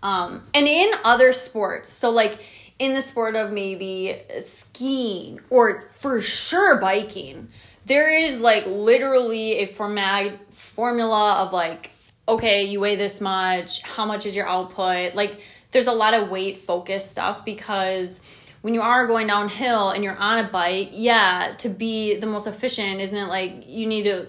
Um, 0.03 0.45
and 0.55 0.67
in 0.69 0.93
other 1.05 1.33
sports, 1.33 1.91
so 1.91 2.11
like 2.11 2.39
in 2.79 2.95
the 2.95 3.03
sport 3.03 3.35
of 3.35 3.53
maybe 3.53 4.21
skiing 4.41 5.41
or 5.51 5.89
for 5.91 6.21
sure 6.21 6.81
biking, 6.81 7.49
there 7.87 8.15
is 8.15 8.39
like 8.39 8.67
literally 8.67 9.59
a 9.59 9.67
format 9.67 10.53
formula 10.53 11.43
of 11.43 11.53
like 11.53 11.91
okay, 12.29 12.65
you 12.65 12.79
weigh 12.79 12.95
this 12.95 13.23
much, 13.23 13.83
how 13.83 14.05
much 14.05 14.27
is 14.27 14.37
your 14.37 14.47
output? 14.47 15.15
Like 15.15 15.41
there's 15.71 15.87
a 15.87 15.93
lot 15.93 16.13
of 16.13 16.29
weight 16.29 16.59
focused 16.59 17.11
stuff 17.11 17.45
because 17.45 18.21
when 18.63 18.75
you 18.75 18.83
are 18.83 19.07
going 19.07 19.27
downhill 19.27 19.91
and 19.91 20.03
you're 20.03 20.17
on 20.17 20.39
a 20.39 20.49
bike, 20.49 20.91
yeah, 20.93 21.55
to 21.59 21.69
be 21.69 22.17
the 22.17 22.27
most 22.27 22.47
efficient, 22.47 23.01
isn't 23.01 23.17
it 23.17 23.29
like 23.29 23.65
you 23.67 23.87
need 23.87 24.05
to 24.05 24.29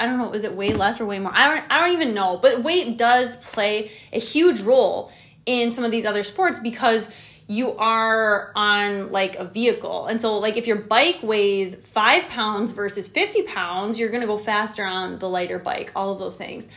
I 0.00 0.06
don't 0.06 0.18
know, 0.18 0.32
is 0.32 0.44
it 0.44 0.54
way 0.54 0.72
less 0.74 1.00
or 1.00 1.06
way 1.06 1.18
more? 1.18 1.32
I 1.34 1.48
don't 1.48 1.72
I 1.72 1.80
don't 1.80 1.92
even 1.92 2.14
know. 2.14 2.36
But 2.36 2.62
weight 2.62 2.96
does 2.96 3.36
play 3.36 3.90
a 4.12 4.20
huge 4.20 4.62
role 4.62 5.12
in 5.44 5.70
some 5.70 5.84
of 5.84 5.90
these 5.90 6.04
other 6.04 6.22
sports 6.22 6.58
because 6.58 7.08
you 7.48 7.74
are 7.76 8.52
on 8.54 9.10
like 9.10 9.36
a 9.36 9.44
vehicle. 9.44 10.06
And 10.06 10.20
so 10.20 10.38
like 10.38 10.56
if 10.56 10.66
your 10.66 10.76
bike 10.76 11.18
weighs 11.22 11.74
five 11.74 12.28
pounds 12.28 12.70
versus 12.72 13.08
50 13.08 13.42
pounds, 13.42 13.98
you're 13.98 14.10
gonna 14.10 14.26
go 14.26 14.38
faster 14.38 14.84
on 14.84 15.18
the 15.18 15.28
lighter 15.28 15.58
bike, 15.58 15.90
all 15.96 16.12
of 16.12 16.18
those 16.18 16.36
things. 16.36 16.68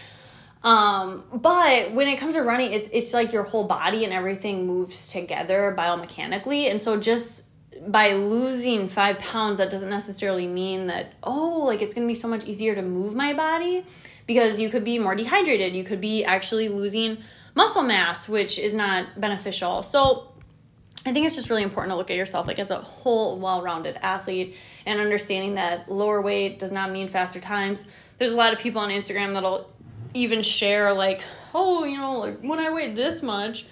Um, 0.64 1.24
but 1.34 1.92
when 1.92 2.08
it 2.08 2.18
comes 2.18 2.36
to 2.36 2.42
running, 2.42 2.74
it's 2.74 2.88
it's 2.94 3.14
like 3.14 3.34
your 3.34 3.44
whole 3.44 3.64
body 3.64 4.04
and 4.04 4.14
everything 4.14 4.68
moves 4.68 5.08
together 5.10 5.74
biomechanically. 5.78 6.70
And 6.70 6.80
so 6.80 7.00
just 7.00 7.44
by 7.88 8.14
losing 8.14 8.88
five 8.88 9.18
pounds, 9.18 9.58
that 9.58 9.72
doesn't 9.72 9.90
necessarily 9.90 10.46
mean 10.48 10.88
that, 10.88 11.14
oh, 11.24 11.64
like 11.66 11.82
it's 11.82 11.96
gonna 11.96 12.08
be 12.08 12.16
so 12.16 12.28
much 12.28 12.46
easier 12.46 12.76
to 12.76 12.82
move 12.82 13.16
my 13.16 13.34
body 13.34 13.84
because 14.28 14.60
you 14.60 14.70
could 14.70 14.84
be 14.84 15.00
more 15.00 15.16
dehydrated. 15.16 15.76
You 15.76 15.84
could 15.84 16.02
be 16.02 16.24
actually 16.24 16.70
losing 16.70 17.24
muscle 17.56 17.84
mass, 17.84 18.30
which 18.30 18.60
is 18.60 18.74
not 18.74 19.20
beneficial. 19.20 19.82
So 19.82 20.28
I 21.06 21.12
think 21.12 21.26
it's 21.26 21.36
just 21.36 21.50
really 21.50 21.64
important 21.64 21.92
to 21.92 21.96
look 21.96 22.12
at 22.12 22.18
yourself 22.18 22.46
like 22.46 22.60
as 22.60 22.70
a 22.70 22.78
whole 22.78 23.40
well-rounded 23.40 23.98
athlete 24.04 24.56
and 24.86 25.00
understanding 25.00 25.56
that 25.56 25.92
lower 25.92 26.22
weight 26.22 26.60
does 26.60 26.72
not 26.72 26.92
mean 26.92 27.08
faster 27.08 27.40
times. 27.40 27.86
There's 28.20 28.32
a 28.32 28.36
lot 28.36 28.54
of 28.54 28.60
people 28.60 28.82
on 28.82 28.90
Instagram 28.90 29.34
that'll 29.34 29.68
even 30.14 30.42
share 30.42 30.94
like, 30.94 31.22
oh, 31.54 31.84
you 31.84 31.98
know, 31.98 32.20
like 32.20 32.40
when 32.42 32.60
I 32.60 32.72
weighed 32.72 32.96
this 32.96 33.22
much, 33.22 33.66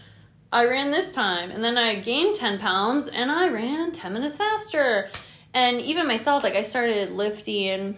I 0.51 0.65
ran 0.65 0.89
this 0.89 1.11
time, 1.11 1.51
and 1.51 1.63
then 1.63 1.77
I 1.77 1.95
gained 1.95 2.35
10 2.35 2.57
pounds 2.57 3.07
and 3.07 3.29
I 3.29 3.49
ran 3.49 3.91
10 3.91 4.13
minutes 4.13 4.35
faster. 4.35 5.09
And 5.53 5.79
even 5.81 6.07
myself, 6.07 6.43
like 6.43 6.55
I 6.55 6.63
started 6.63 7.11
lifting, 7.11 7.97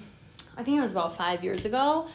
I 0.58 0.64
think 0.64 0.78
it 0.78 0.82
was 0.82 0.92
about 0.92 1.16
five 1.16 1.44
years 1.44 1.66
ago. 1.66 2.08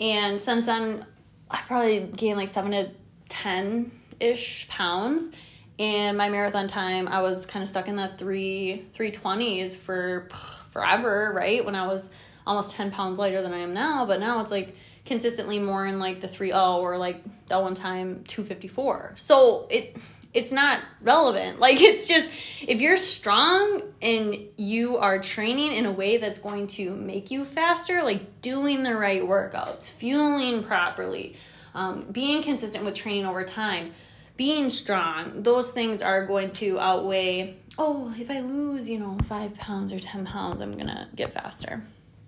And 0.00 0.40
since 0.40 0.66
then, 0.66 1.06
I 1.50 1.60
probably 1.66 2.00
gained 2.00 2.38
like 2.38 2.48
seven 2.48 2.72
to 2.72 2.90
10 3.28 3.92
ish 4.20 4.68
pounds 4.68 5.30
and 5.78 6.16
my 6.16 6.28
marathon 6.28 6.68
time 6.68 7.06
i 7.08 7.20
was 7.20 7.44
kind 7.44 7.62
of 7.62 7.68
stuck 7.68 7.88
in 7.88 7.96
the 7.96 8.08
three 8.08 8.86
320s 8.96 9.76
for 9.76 10.28
forever 10.70 11.32
right 11.34 11.64
when 11.64 11.74
i 11.74 11.86
was 11.86 12.10
almost 12.46 12.70
10 12.72 12.90
pounds 12.90 13.18
lighter 13.18 13.42
than 13.42 13.52
i 13.52 13.58
am 13.58 13.74
now 13.74 14.06
but 14.06 14.20
now 14.20 14.40
it's 14.40 14.50
like 14.50 14.74
consistently 15.06 15.58
more 15.58 15.86
in 15.86 15.98
like 15.98 16.20
the 16.20 16.26
3-0 16.26 16.78
or 16.78 16.98
like 16.98 17.22
that 17.48 17.62
one 17.62 17.74
time 17.74 18.24
254 18.28 19.14
so 19.16 19.66
it 19.70 19.96
it's 20.34 20.52
not 20.52 20.80
relevant 21.00 21.60
like 21.66 21.80
it's 21.80 22.06
just 22.06 22.28
if 22.66 22.80
you're 22.80 22.96
strong 22.96 23.82
and 24.02 24.36
you 24.56 24.98
are 24.98 25.18
training 25.18 25.72
in 25.72 25.86
a 25.86 25.92
way 25.92 26.16
that's 26.16 26.38
going 26.38 26.66
to 26.66 26.94
make 26.94 27.30
you 27.30 27.44
faster 27.44 28.02
like 28.02 28.40
doing 28.40 28.82
the 28.82 28.94
right 28.94 29.22
workouts 29.22 29.88
fueling 29.88 30.62
properly 30.62 31.36
um, 31.74 32.06
being 32.10 32.42
consistent 32.42 32.84
with 32.84 32.94
training 32.94 33.26
over 33.26 33.44
time 33.44 33.92
being 34.36 34.68
strong, 34.68 35.42
those 35.42 35.70
things 35.72 36.02
are 36.02 36.26
going 36.26 36.50
to 36.52 36.78
outweigh, 36.78 37.56
oh, 37.78 38.14
if 38.18 38.30
I 38.30 38.40
lose, 38.40 38.88
you 38.88 38.98
know, 38.98 39.16
five 39.24 39.54
pounds 39.54 39.92
or 39.92 39.98
10 39.98 40.26
pounds, 40.26 40.60
I'm 40.60 40.72
to 40.72 41.08
get 41.14 41.32
faster. 41.32 41.82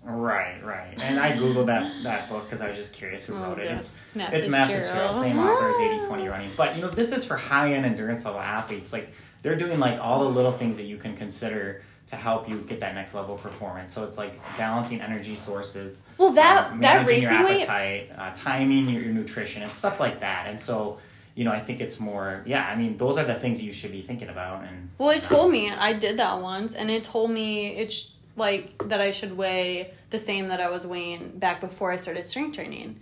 Right, 0.09 0.63
right. 0.63 0.97
And 1.01 1.19
I 1.19 1.33
Googled 1.33 1.67
that, 1.67 2.03
that 2.03 2.29
book 2.29 2.45
because 2.45 2.61
I 2.61 2.67
was 2.67 2.77
just 2.77 2.93
curious 2.93 3.25
who 3.25 3.35
oh, 3.35 3.43
wrote 3.43 3.59
it. 3.59 3.71
It's 3.71 3.95
Matt 4.15 4.33
it's 4.33 4.47
Matt 4.47 4.67
Fitzgerald, 4.67 5.19
same 5.19 5.37
author 5.37 5.69
as 5.69 5.77
80 5.77 6.07
20 6.07 6.27
running. 6.27 6.51
But, 6.57 6.75
you 6.75 6.81
know, 6.81 6.89
this 6.89 7.11
is 7.11 7.23
for 7.23 7.37
high 7.37 7.73
end 7.73 7.85
endurance 7.85 8.25
level 8.25 8.39
athletes. 8.41 8.91
Like, 8.91 9.11
they're 9.41 9.55
doing 9.55 9.79
like 9.79 9.99
all 9.99 10.23
the 10.23 10.29
little 10.29 10.51
things 10.51 10.77
that 10.77 10.85
you 10.85 10.97
can 10.97 11.15
consider 11.15 11.83
to 12.07 12.15
help 12.15 12.49
you 12.49 12.61
get 12.61 12.79
that 12.79 12.95
next 12.95 13.13
level 13.13 13.35
of 13.35 13.41
performance. 13.41 13.93
So 13.93 14.03
it's 14.03 14.17
like 14.17 14.39
balancing 14.57 14.99
energy 14.99 15.35
sources. 15.35 16.05
Well, 16.17 16.31
that 16.31 16.71
um, 16.71 16.81
that 16.81 17.07
racing 17.07 17.31
your 17.31 17.47
appetite, 17.47 18.11
uh, 18.17 18.31
timing 18.33 18.89
your, 18.89 19.03
your 19.03 19.13
nutrition, 19.13 19.61
and 19.61 19.71
stuff 19.71 19.99
like 19.99 20.21
that. 20.21 20.47
And 20.47 20.59
so 20.59 20.97
you 21.35 21.45
know, 21.45 21.53
I 21.53 21.61
think 21.61 21.79
it's 21.79 22.01
more, 22.01 22.43
yeah, 22.45 22.67
I 22.67 22.75
mean, 22.75 22.97
those 22.97 23.17
are 23.17 23.23
the 23.23 23.35
things 23.35 23.63
you 23.63 23.71
should 23.71 23.93
be 23.93 24.01
thinking 24.01 24.27
about. 24.27 24.65
And 24.65 24.89
well, 24.97 25.11
it 25.11 25.23
told 25.23 25.51
me 25.51 25.71
I 25.71 25.93
did 25.93 26.17
that 26.17 26.41
once, 26.41 26.75
and 26.75 26.91
it 26.91 27.05
told 27.05 27.31
me 27.31 27.67
it's 27.67 28.11
like 28.35 28.87
that 28.87 29.01
I 29.01 29.11
should 29.11 29.37
weigh 29.37 29.93
the 30.09 30.17
same 30.17 30.47
that 30.47 30.61
I 30.61 30.69
was 30.69 30.85
weighing 30.87 31.37
back 31.37 31.61
before 31.61 31.91
I 31.91 31.95
started 31.95 32.25
strength 32.25 32.55
training. 32.55 32.99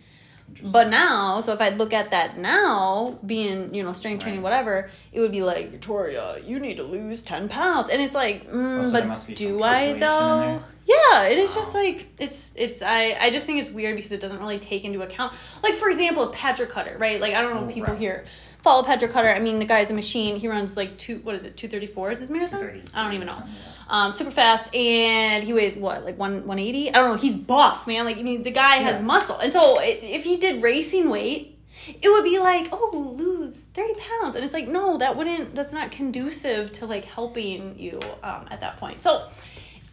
But 0.63 0.89
now, 0.89 1.41
so 1.41 1.51
if 1.51 1.59
I 1.59 1.69
look 1.69 1.93
at 1.93 2.11
that 2.11 2.37
now, 2.37 3.19
being 3.25 3.73
you 3.73 3.83
know 3.83 3.91
strength 3.91 4.23
training, 4.23 4.39
right. 4.39 4.43
whatever, 4.43 4.89
it 5.11 5.19
would 5.19 5.31
be 5.31 5.43
like 5.43 5.69
Victoria, 5.69 6.37
you 6.43 6.59
need 6.59 6.77
to 6.77 6.83
lose 6.83 7.21
ten 7.21 7.49
pounds, 7.49 7.89
and 7.89 8.01
it's 8.01 8.15
like, 8.15 8.47
mm, 8.47 8.79
oh, 8.79 8.91
so 8.91 8.91
but 8.91 9.35
do 9.35 9.61
I 9.61 9.93
though? 9.93 10.61
Yeah, 10.87 11.23
it 11.25 11.37
is 11.37 11.49
wow. 11.49 11.55
just 11.61 11.75
like 11.75 12.07
it's 12.17 12.53
it's 12.55 12.81
I 12.81 13.17
I 13.19 13.29
just 13.29 13.45
think 13.45 13.59
it's 13.59 13.69
weird 13.69 13.97
because 13.97 14.13
it 14.13 14.21
doesn't 14.21 14.39
really 14.39 14.57
take 14.57 14.85
into 14.85 15.01
account 15.01 15.33
like 15.61 15.73
for 15.75 15.89
example 15.89 16.27
Patrick 16.27 16.69
Cutter 16.69 16.95
right 16.97 17.19
like 17.19 17.33
I 17.33 17.41
don't 17.41 17.55
know 17.55 17.63
if 17.63 17.69
oh, 17.69 17.73
people 17.73 17.91
right. 17.91 17.99
here 17.99 18.25
follow 18.61 18.83
Patrick 18.83 19.11
Cutter. 19.11 19.29
I 19.29 19.39
mean 19.39 19.59
the 19.59 19.65
guy's 19.65 19.91
a 19.91 19.93
machine. 19.93 20.35
He 20.35 20.47
runs 20.47 20.77
like 20.77 20.97
two 20.97 21.17
what 21.19 21.35
is 21.35 21.43
it 21.43 21.57
two 21.57 21.67
thirty 21.67 21.87
four 21.87 22.11
is 22.11 22.19
his 22.19 22.29
marathon? 22.29 22.81
I 22.93 23.03
don't 23.03 23.13
even 23.13 23.27
know. 23.27 23.43
Um 23.89 24.11
super 24.11 24.31
fast 24.31 24.73
and 24.75 25.43
he 25.43 25.53
weighs 25.53 25.75
what 25.75 26.03
like 26.03 26.17
one 26.17 26.45
one 26.45 26.59
eighty? 26.59 26.89
I 26.89 26.93
don't 26.93 27.15
know. 27.15 27.21
He's 27.21 27.35
buff 27.35 27.87
man. 27.87 28.05
Like 28.05 28.17
I 28.17 28.21
mean 28.23 28.43
the 28.43 28.51
guy 28.51 28.77
has 28.77 28.99
yeah. 28.99 29.05
muscle. 29.05 29.37
And 29.37 29.51
so 29.51 29.79
it, 29.79 29.99
if 30.03 30.23
he 30.23 30.37
did 30.37 30.61
racing 30.63 31.09
weight 31.09 31.53
it 32.01 32.09
would 32.09 32.23
be 32.23 32.39
like 32.39 32.69
oh 32.71 33.15
lose 33.17 33.65
30 33.65 33.93
pounds. 33.93 34.35
And 34.35 34.43
it's 34.43 34.53
like 34.53 34.67
no 34.67 34.97
that 34.97 35.15
wouldn't 35.15 35.55
that's 35.55 35.73
not 35.73 35.91
conducive 35.91 36.71
to 36.73 36.85
like 36.85 37.05
helping 37.05 37.77
you 37.79 37.99
um, 38.23 38.45
at 38.49 38.61
that 38.61 38.77
point. 38.77 39.01
So 39.01 39.27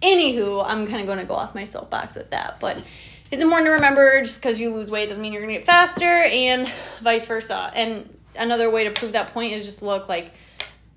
Anywho, 0.05 0.63
I'm 0.67 0.87
kind 0.87 1.01
of 1.01 1.07
going 1.07 1.19
to 1.19 1.25
go 1.25 1.35
off 1.35 1.55
my 1.55 1.65
soapbox 1.65 2.15
with 2.15 2.31
that, 2.31 2.61
but 2.61 2.77
it's 3.31 3.43
important 3.43 3.69
to 3.69 3.71
remember 3.73 4.21
just 4.21 4.39
because 4.39 4.61
you 4.61 4.73
lose 4.73 4.91
weight 4.91 5.09
doesn't 5.09 5.23
mean 5.23 5.33
you're 5.33 5.41
going 5.41 5.55
to 5.55 5.59
get 5.59 5.67
faster, 5.67 6.05
and 6.05 6.71
vice 7.01 7.25
versa. 7.25 7.73
And 7.75 8.14
another 8.37 8.71
way 8.71 8.85
to 8.85 8.91
prove 8.91 9.13
that 9.13 9.33
point 9.33 9.53
is 9.53 9.65
just 9.65 9.83
look 9.83 10.09
like 10.09 10.33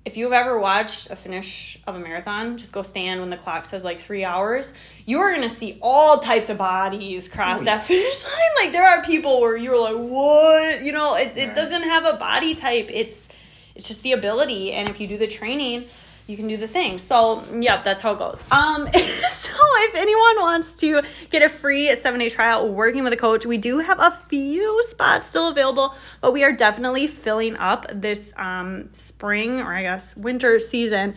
if 0.04 0.16
you've 0.16 0.32
ever 0.32 0.58
watched 0.58 1.10
a 1.10 1.16
finish 1.16 1.78
of 1.86 1.94
a 1.94 1.98
marathon, 1.98 2.56
just 2.56 2.72
go 2.72 2.82
stand 2.82 3.20
when 3.20 3.28
the 3.28 3.36
clock 3.36 3.66
says 3.66 3.84
like 3.84 4.00
three 4.00 4.24
hours. 4.24 4.72
You 5.04 5.18
are 5.20 5.34
gonna 5.34 5.50
see 5.50 5.78
all 5.82 6.18
types 6.18 6.48
of 6.48 6.56
bodies 6.56 7.28
cross 7.28 7.60
oh, 7.60 7.64
that 7.64 7.82
finish 7.82 8.24
line. 8.24 8.64
Like 8.64 8.72
there 8.72 8.86
are 8.86 9.02
people 9.02 9.40
where 9.40 9.54
you're 9.54 9.78
like, 9.78 9.96
what? 9.96 10.82
You 10.82 10.92
know, 10.92 11.16
it, 11.16 11.36
it 11.36 11.54
doesn't 11.54 11.82
have 11.82 12.06
a 12.06 12.16
body 12.16 12.54
type. 12.54 12.88
It's 12.90 13.28
it's 13.74 13.86
just 13.86 14.02
the 14.02 14.12
ability, 14.12 14.72
and 14.72 14.88
if 14.88 14.98
you 14.98 15.06
do 15.06 15.18
the 15.18 15.26
training 15.26 15.84
you 16.28 16.36
can 16.36 16.46
do 16.46 16.58
the 16.58 16.68
thing. 16.68 16.98
So, 16.98 17.42
yep, 17.58 17.84
that's 17.84 18.02
how 18.02 18.12
it 18.12 18.18
goes. 18.18 18.44
Um, 18.50 18.86
so 18.92 19.52
if 19.54 19.94
anyone 19.96 20.40
wants 20.40 20.74
to 20.76 21.00
get 21.30 21.42
a 21.42 21.48
free 21.48 21.94
seven 21.96 22.20
day 22.20 22.28
trial 22.28 22.68
working 22.68 23.02
with 23.02 23.14
a 23.14 23.16
coach, 23.16 23.46
we 23.46 23.56
do 23.56 23.78
have 23.78 23.98
a 23.98 24.10
few 24.28 24.84
spots 24.84 25.26
still 25.28 25.48
available, 25.48 25.94
but 26.20 26.34
we 26.34 26.44
are 26.44 26.52
definitely 26.52 27.06
filling 27.06 27.56
up 27.56 27.86
this 27.92 28.34
um, 28.36 28.92
spring 28.92 29.60
or 29.60 29.74
I 29.74 29.82
guess 29.82 30.16
winter 30.16 30.58
season. 30.58 31.14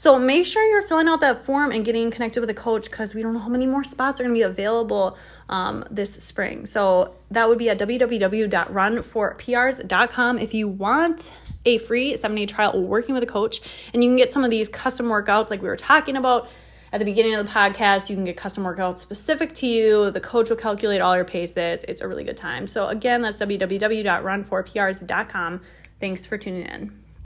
So 0.00 0.18
make 0.18 0.46
sure 0.46 0.66
you're 0.66 0.80
filling 0.80 1.08
out 1.08 1.20
that 1.20 1.44
form 1.44 1.72
and 1.72 1.84
getting 1.84 2.10
connected 2.10 2.40
with 2.40 2.48
a 2.48 2.54
coach 2.54 2.90
because 2.90 3.14
we 3.14 3.20
don't 3.20 3.34
know 3.34 3.38
how 3.38 3.50
many 3.50 3.66
more 3.66 3.84
spots 3.84 4.18
are 4.18 4.24
going 4.24 4.34
to 4.34 4.38
be 4.38 4.44
available 4.44 5.18
um, 5.50 5.84
this 5.90 6.14
spring. 6.14 6.64
So 6.64 7.16
that 7.30 7.50
would 7.50 7.58
be 7.58 7.68
at 7.68 7.78
www.runforprs.com 7.78 10.38
if 10.38 10.54
you 10.54 10.68
want 10.68 11.30
a 11.66 11.76
free 11.76 12.16
seven 12.16 12.34
day 12.34 12.46
trial 12.46 12.80
working 12.80 13.14
with 13.14 13.22
a 13.22 13.26
coach. 13.26 13.60
And 13.92 14.02
you 14.02 14.08
can 14.08 14.16
get 14.16 14.32
some 14.32 14.42
of 14.42 14.50
these 14.50 14.70
custom 14.70 15.04
workouts 15.04 15.50
like 15.50 15.60
we 15.60 15.68
were 15.68 15.76
talking 15.76 16.16
about 16.16 16.48
at 16.94 16.98
the 16.98 17.04
beginning 17.04 17.34
of 17.34 17.44
the 17.44 17.52
podcast. 17.52 18.08
You 18.08 18.16
can 18.16 18.24
get 18.24 18.38
custom 18.38 18.64
workouts 18.64 19.00
specific 19.00 19.54
to 19.56 19.66
you. 19.66 20.10
The 20.10 20.20
coach 20.20 20.48
will 20.48 20.56
calculate 20.56 21.02
all 21.02 21.14
your 21.14 21.26
paces. 21.26 21.84
It's 21.86 22.00
a 22.00 22.08
really 22.08 22.24
good 22.24 22.38
time. 22.38 22.66
So, 22.68 22.88
again, 22.88 23.20
that's 23.20 23.38
www.runforprs.com. 23.38 25.60
Thanks 26.00 26.24
for 26.24 26.38
tuning 26.38 26.62
in. 26.62 27.09